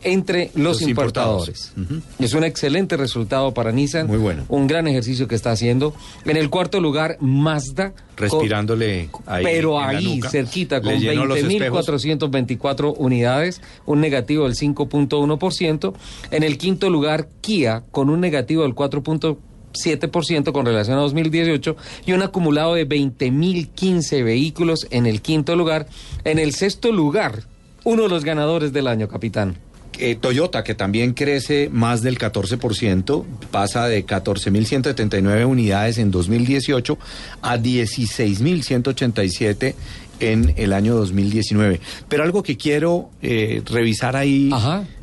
[0.02, 1.72] entre los, importadores.
[2.18, 4.06] Es un excelente resultado para Nissan.
[4.06, 4.44] Muy bueno.
[4.48, 5.94] Un gran ejercicio que está haciendo.
[6.24, 7.92] En el cuarto lugar, Mazda.
[7.92, 10.30] con- Respirándole ahí pero en la ahí, nuca.
[10.30, 11.86] cerquita, con llenó los espejos.
[11.88, 15.94] 20.424 unidades, un negativo del 5.1%.
[16.30, 22.12] En el quinto lugar, Kia, con un negativo del 4.7% con relación a 2018 y
[22.12, 25.86] un acumulado de 20.015 vehículos en el quinto lugar.
[26.24, 27.44] En el sexto lugar,
[27.84, 29.56] uno de los ganadores del año, capitán.
[30.00, 36.98] Eh, Toyota, que también crece más del 14%, pasa de 14.179 unidades en 2018
[37.42, 39.74] a 16.187
[40.20, 41.80] en el año 2019.
[42.08, 44.50] Pero algo que quiero eh, revisar ahí,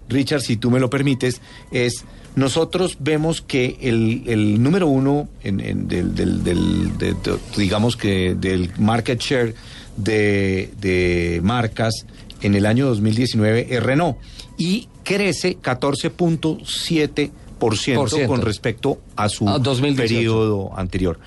[0.10, 1.42] Richard, si tú me lo permites,
[1.72, 2.04] es
[2.36, 7.98] nosotros vemos que el, el número uno en, en del, del- del- de- de- digamos
[7.98, 9.56] que del market share
[9.98, 12.06] de, de marcas
[12.42, 14.18] en el año 2019 es Renault
[14.58, 18.06] y crece 14.7% Por ciento.
[18.28, 20.14] con respecto a su A 2018.
[20.14, 21.20] periodo anterior.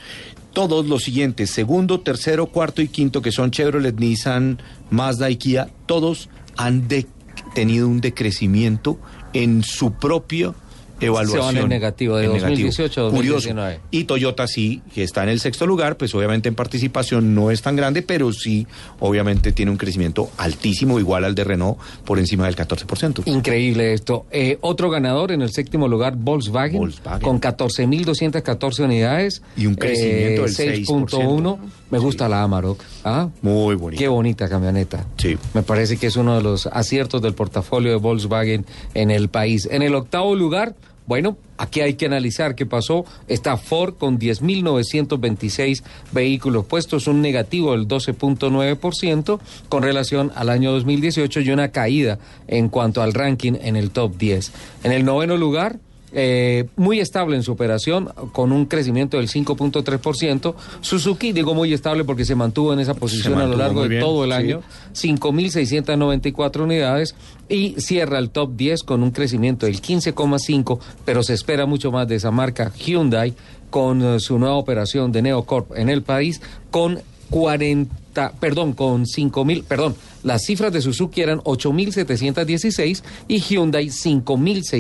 [0.53, 5.71] Todos los siguientes, segundo, tercero, cuarto y quinto, que son Chevrolet, Nissan, Mazda y Kia,
[5.87, 7.07] todos han de-
[7.55, 8.99] tenido un decrecimiento
[9.33, 10.53] en su propia
[11.01, 11.49] evaluación.
[11.49, 12.67] Se van en negativo, de En negativo.
[12.67, 13.49] 2018 a Curioso.
[13.49, 13.81] 2019.
[13.91, 17.63] Y Toyota sí, que está en el sexto lugar, pues obviamente en participación no es
[17.63, 18.67] tan grande, pero sí,
[18.99, 23.23] obviamente tiene un crecimiento altísimo, igual al de Renault, por encima del 14%.
[23.27, 24.27] Increíble esto.
[24.31, 26.81] Eh, otro ganador en el séptimo lugar, Volkswagen,
[27.23, 29.43] con 14.214 unidades.
[29.57, 31.59] Y un crecimiento del 6.1.
[31.91, 32.81] Me gusta la Amarok.
[33.05, 33.29] ¿ah?
[33.43, 33.99] Muy bonita.
[34.01, 35.07] Qué bonita camioneta.
[35.17, 35.37] Sí.
[35.55, 38.65] Me parece que es uno de los aciertos del portafolio de Volkswagen
[38.95, 39.69] en el país.
[39.71, 40.75] En el octavo lugar,
[41.07, 43.05] bueno, aquí hay que analizar qué pasó.
[43.27, 45.83] Está Ford con 10.926
[46.13, 52.69] vehículos puestos, un negativo del 12.9% con relación al año 2018 y una caída en
[52.69, 54.53] cuanto al ranking en el top 10.
[54.85, 55.81] En el noveno lugar,
[56.13, 60.55] eh, muy estable en su operación, con un crecimiento del 5.3%.
[60.81, 64.01] Suzuki, digo muy estable porque se mantuvo en esa posición a lo largo de bien,
[64.01, 64.37] todo el sí.
[64.37, 64.63] año.
[64.95, 67.15] 5.694 unidades
[67.49, 72.09] y cierra el top 10 con un crecimiento del 15,5, pero se espera mucho más
[72.09, 73.35] de esa marca Hyundai
[73.71, 77.01] con eh, su nueva operación de Neocorp en el país con
[77.31, 77.95] 40,
[78.41, 83.91] perdón, con 5.000, perdón, las cifras de Suzuki eran 8.716 y Hyundai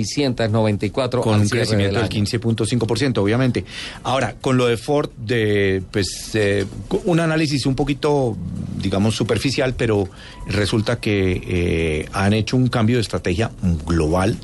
[0.00, 2.26] 5.694 con un crecimiento del del año.
[2.26, 3.64] 15.5%, obviamente.
[4.02, 6.66] Ahora, con lo de Ford, de, pues, eh,
[7.04, 8.36] un análisis un poquito,
[8.80, 10.08] digamos, superficial, pero
[10.46, 13.50] resulta que eh, han hecho un cambio de estrategia
[13.86, 14.36] global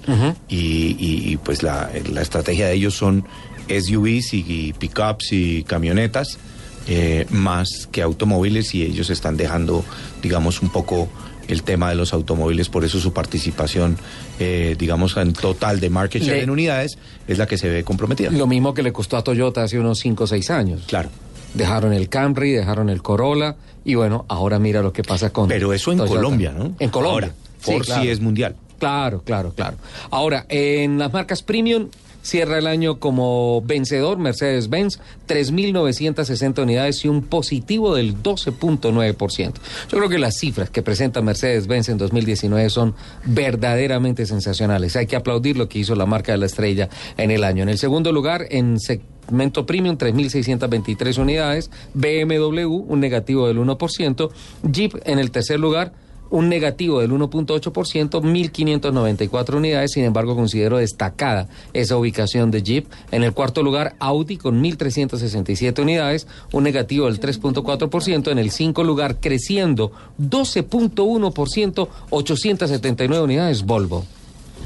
[0.48, 0.56] y,
[0.98, 3.24] y- y, pues la, la estrategia de ellos son
[3.68, 6.38] SUVs y, y pickups y camionetas.
[6.86, 9.84] Eh, más que automóviles y ellos están dejando,
[10.22, 11.08] digamos, un poco
[11.48, 13.96] el tema de los automóviles, por eso su participación,
[14.40, 16.98] eh, digamos, en total de market share Le- en unidades
[17.28, 18.30] es la que se ve comprometida.
[18.30, 20.82] Lo mismo que le costó a Toyota hace unos 5 o 6 años.
[20.86, 21.08] Claro.
[21.54, 23.54] Dejaron el Camry, dejaron el Corolla
[23.84, 26.16] y bueno, ahora mira lo que pasa con Pero eso en Toyota.
[26.16, 26.74] Colombia, ¿no?
[26.80, 27.28] En Colombia.
[27.28, 28.56] Ahora, Ford sí es mundial.
[28.80, 29.76] Claro, claro, claro.
[30.10, 31.88] Ahora, en las marcas premium
[32.26, 34.98] cierra el año como vencedor Mercedes-Benz,
[35.28, 39.52] 3.960 unidades y un positivo del 12.9%.
[39.88, 42.94] Yo creo que las cifras que presenta Mercedes-Benz en 2019 son
[43.24, 44.96] verdaderamente sensacionales.
[44.96, 47.62] Hay que aplaudir lo que hizo la marca de la estrella en el año.
[47.62, 54.30] En el segundo lugar, en segmento premium, 3.623 unidades, BMW, un negativo del 1%,
[54.64, 55.92] Jeep en el tercer lugar,
[56.30, 62.86] un negativo del 1.8%, 1.594 unidades, sin embargo considero destacada esa ubicación de Jeep.
[63.10, 68.30] En el cuarto lugar, Audi con 1.367 unidades, un negativo del 3.4%.
[68.30, 74.04] En el cinco lugar, creciendo 12.1%, 879 unidades, Volvo.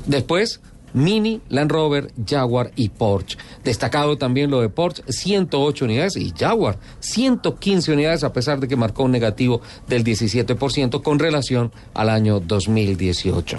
[0.07, 0.61] Después,
[0.93, 3.39] Mini, Land Rover, Jaguar y Porsche.
[3.65, 8.77] Destacado también lo de Porsche, 108 unidades y Jaguar, 115 unidades a pesar de que
[8.77, 13.59] marcó un negativo del 17% con relación al año 2018.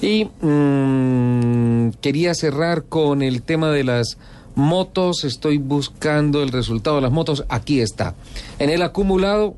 [0.00, 4.18] Y mm, quería cerrar con el tema de las
[4.54, 8.14] motos, estoy buscando el resultado de las motos, aquí está.
[8.58, 9.56] En el acumulado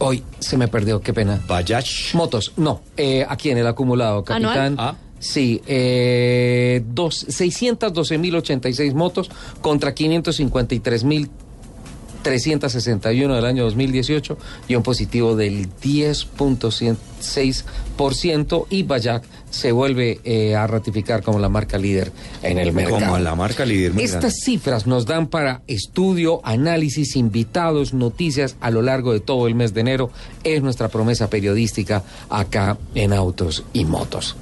[0.00, 1.40] Hoy se me perdió, qué pena.
[1.46, 2.14] Bajaj.
[2.14, 2.80] Motos, no.
[2.96, 4.56] eh, aquí en el acumulado, capitán.
[4.58, 4.74] ¿Anual?
[4.78, 4.96] Ah.
[5.18, 9.92] Sí, eh, dos, 612.086 motos contra
[12.22, 14.38] 553.361 del año 2018
[14.68, 21.78] y un positivo del 10.6% y Bayak se vuelve eh, a ratificar como la marca
[21.78, 23.00] líder en el mercado.
[23.00, 23.92] Como la marca líder.
[23.98, 24.30] Estas grande.
[24.30, 29.74] cifras nos dan para estudio, análisis, invitados, noticias a lo largo de todo el mes
[29.74, 30.10] de enero.
[30.44, 34.36] Es nuestra promesa periodística acá en Autos y Motos.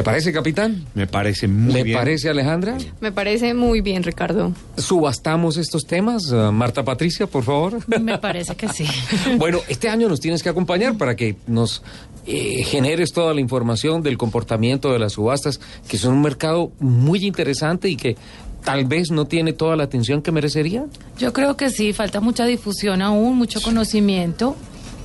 [0.00, 0.86] ¿Le parece, capitán?
[0.94, 1.98] Me parece muy ¿Le bien.
[1.98, 2.78] parece, Alejandra?
[3.02, 4.54] Me parece muy bien, Ricardo.
[4.78, 6.32] ¿Subastamos estos temas?
[6.32, 7.86] Uh, Marta Patricia, por favor.
[8.00, 8.86] Me parece que sí.
[9.36, 11.82] bueno, este año nos tienes que acompañar para que nos
[12.26, 17.26] eh, generes toda la información del comportamiento de las subastas, que son un mercado muy
[17.26, 18.16] interesante y que
[18.64, 20.86] tal vez no tiene toda la atención que merecería.
[21.18, 24.56] Yo creo que sí, falta mucha difusión aún, mucho conocimiento.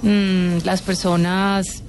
[0.03, 1.83] Mm, las personas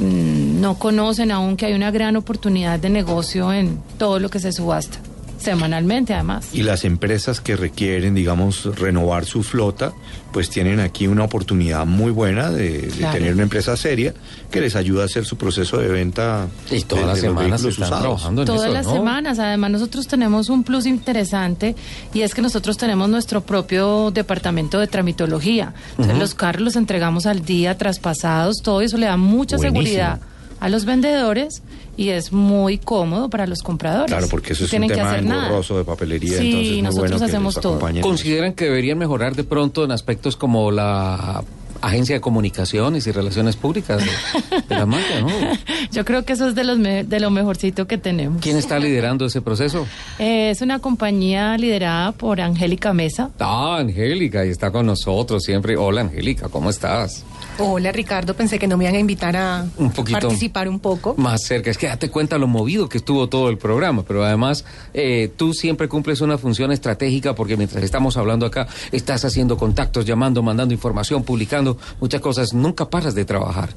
[0.00, 4.52] no conocen aún que hay una gran oportunidad de negocio en todo lo que se
[4.52, 4.98] subasta,
[5.44, 6.48] semanalmente además.
[6.52, 9.92] Y las empresas que requieren, digamos, renovar su flota,
[10.32, 14.14] pues tienen aquí una oportunidad muy buena de, tener una empresa seria
[14.50, 16.48] que les ayuda a hacer su proceso de venta.
[16.70, 18.00] Y todas de- las de semanas vehículos están usados.
[18.02, 18.92] trabajando en Todas eso, las ¿no?
[18.94, 21.76] semanas, además nosotros tenemos un plus interesante
[22.12, 25.74] y es que nosotros tenemos nuestro propio departamento de tramitología.
[25.92, 29.82] Entonces los carros los entregamos al día, traspasados, todo eso le da mucha Buenísimo.
[29.84, 30.20] seguridad
[30.64, 31.62] a los vendedores
[31.96, 34.10] y es muy cómodo para los compradores.
[34.10, 35.44] Claro, porque eso es un tienen tema nada.
[35.46, 36.38] engorroso de papelería.
[36.38, 37.78] Sí, entonces nosotros bueno hacemos todo.
[38.00, 41.44] ¿Consideran que deberían mejorar de pronto en aspectos como la
[41.82, 45.28] agencia de comunicaciones y relaciones públicas de, de la marca, ¿no?
[45.92, 48.40] Yo creo que eso es de, los me- de lo mejorcito que tenemos.
[48.40, 49.86] ¿Quién está liderando ese proceso?
[50.18, 53.28] Eh, es una compañía liderada por Angélica Mesa.
[53.38, 55.76] Ah, Angélica, y está con nosotros siempre.
[55.76, 57.22] Hola, Angélica, ¿cómo estás?
[57.56, 61.14] Hola Ricardo, pensé que no me iban a invitar a Un participar un poco.
[61.16, 64.64] Más cerca, es que date cuenta lo movido que estuvo todo el programa, pero además
[64.92, 70.04] eh, tú siempre cumples una función estratégica porque mientras estamos hablando acá, estás haciendo contactos,
[70.04, 73.70] llamando, mandando información, publicando muchas cosas, nunca paras de trabajar.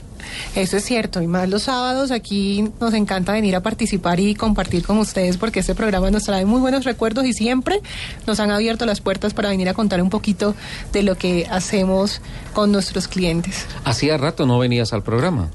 [0.56, 4.84] Eso es cierto, y más los sábados aquí nos encanta venir a participar y compartir
[4.84, 7.82] con ustedes porque este programa nos trae muy buenos recuerdos y siempre
[8.26, 10.56] nos han abierto las puertas para venir a contar un poquito
[10.94, 12.22] de lo que hacemos
[12.54, 13.67] con nuestros clientes.
[13.84, 15.50] Hacía rato no venías al programa.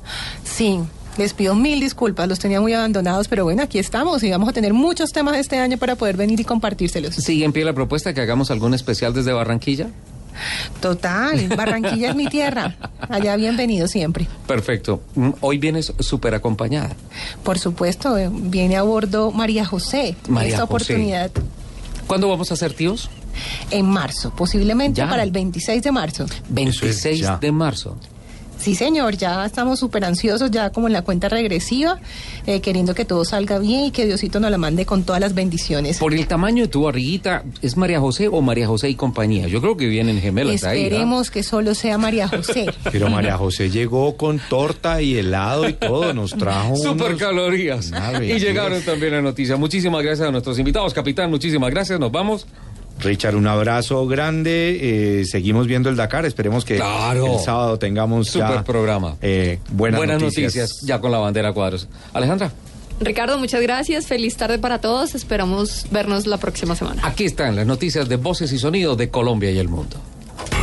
[0.45, 0.81] Sí.
[1.19, 4.53] Les pido mil disculpas, los tenía muy abandonados, pero bueno, aquí estamos y vamos a
[4.53, 7.15] tener muchos temas este año para poder venir y compartírselos.
[7.17, 9.89] ¿Sigue en pie la propuesta que hagamos algún especial desde Barranquilla?
[10.81, 12.77] Total, Barranquilla es mi tierra.
[13.11, 14.27] Allá bienvenido siempre.
[14.47, 15.03] Perfecto.
[15.15, 16.97] Mm, Hoy vienes súper acompañada.
[17.45, 20.17] Por supuesto, eh, viene a bordo María José.
[20.29, 20.75] María esta José.
[20.95, 21.31] oportunidad
[22.07, 23.09] ¿Cuándo vamos a ser tíos?
[23.71, 25.09] En marzo, posiblemente Ya.
[25.09, 26.27] para el 26 de marzo.
[26.49, 27.97] 26 de marzo.
[28.59, 31.99] Sí, señor, ya estamos súper ansiosos, ya como en la cuenta regresiva,
[32.47, 35.35] eh, queriendo que todo salga bien y que Diosito nos la mande con todas las
[35.35, 35.99] bendiciones.
[35.99, 39.49] Por el tamaño de tu barriguita, ¿es María José o María José y compañía?
[39.49, 40.79] Yo creo que vienen gemelas ahí.
[40.79, 40.85] ¿ah?
[40.85, 42.67] Esperemos que solo sea María José.
[42.93, 47.91] Pero María José llegó con torta y helado y todo, nos trajo Super unos- calorías.
[48.23, 49.59] Y llegaron también las noticias.
[49.59, 50.95] Muchísimas gracias a nuestros invitados.
[50.95, 51.99] Capitán, muchísimas gracias.
[51.99, 52.47] Nos vamos.
[53.01, 55.21] Richard, un abrazo grande.
[55.21, 56.25] eh, seguimos viendo el Dakar.
[56.27, 57.35] Esperemos que Claro.
[57.35, 59.17] el sábado tengamos ya, Super programa.
[59.23, 60.55] eh, buenas, noticias.
[60.57, 60.81] noticias.
[60.83, 61.89] ya con la bandera cuadros.
[62.13, 62.53] Alejandra,
[63.01, 64.07] Ricardo, muchas gracias.
[64.07, 65.15] Feliz tarde para todos.
[65.17, 67.03] Esperamos vernos la próxima semana.
[67.05, 69.97] aquí están las noticias de voces y sonidos de Colombia y el mundo.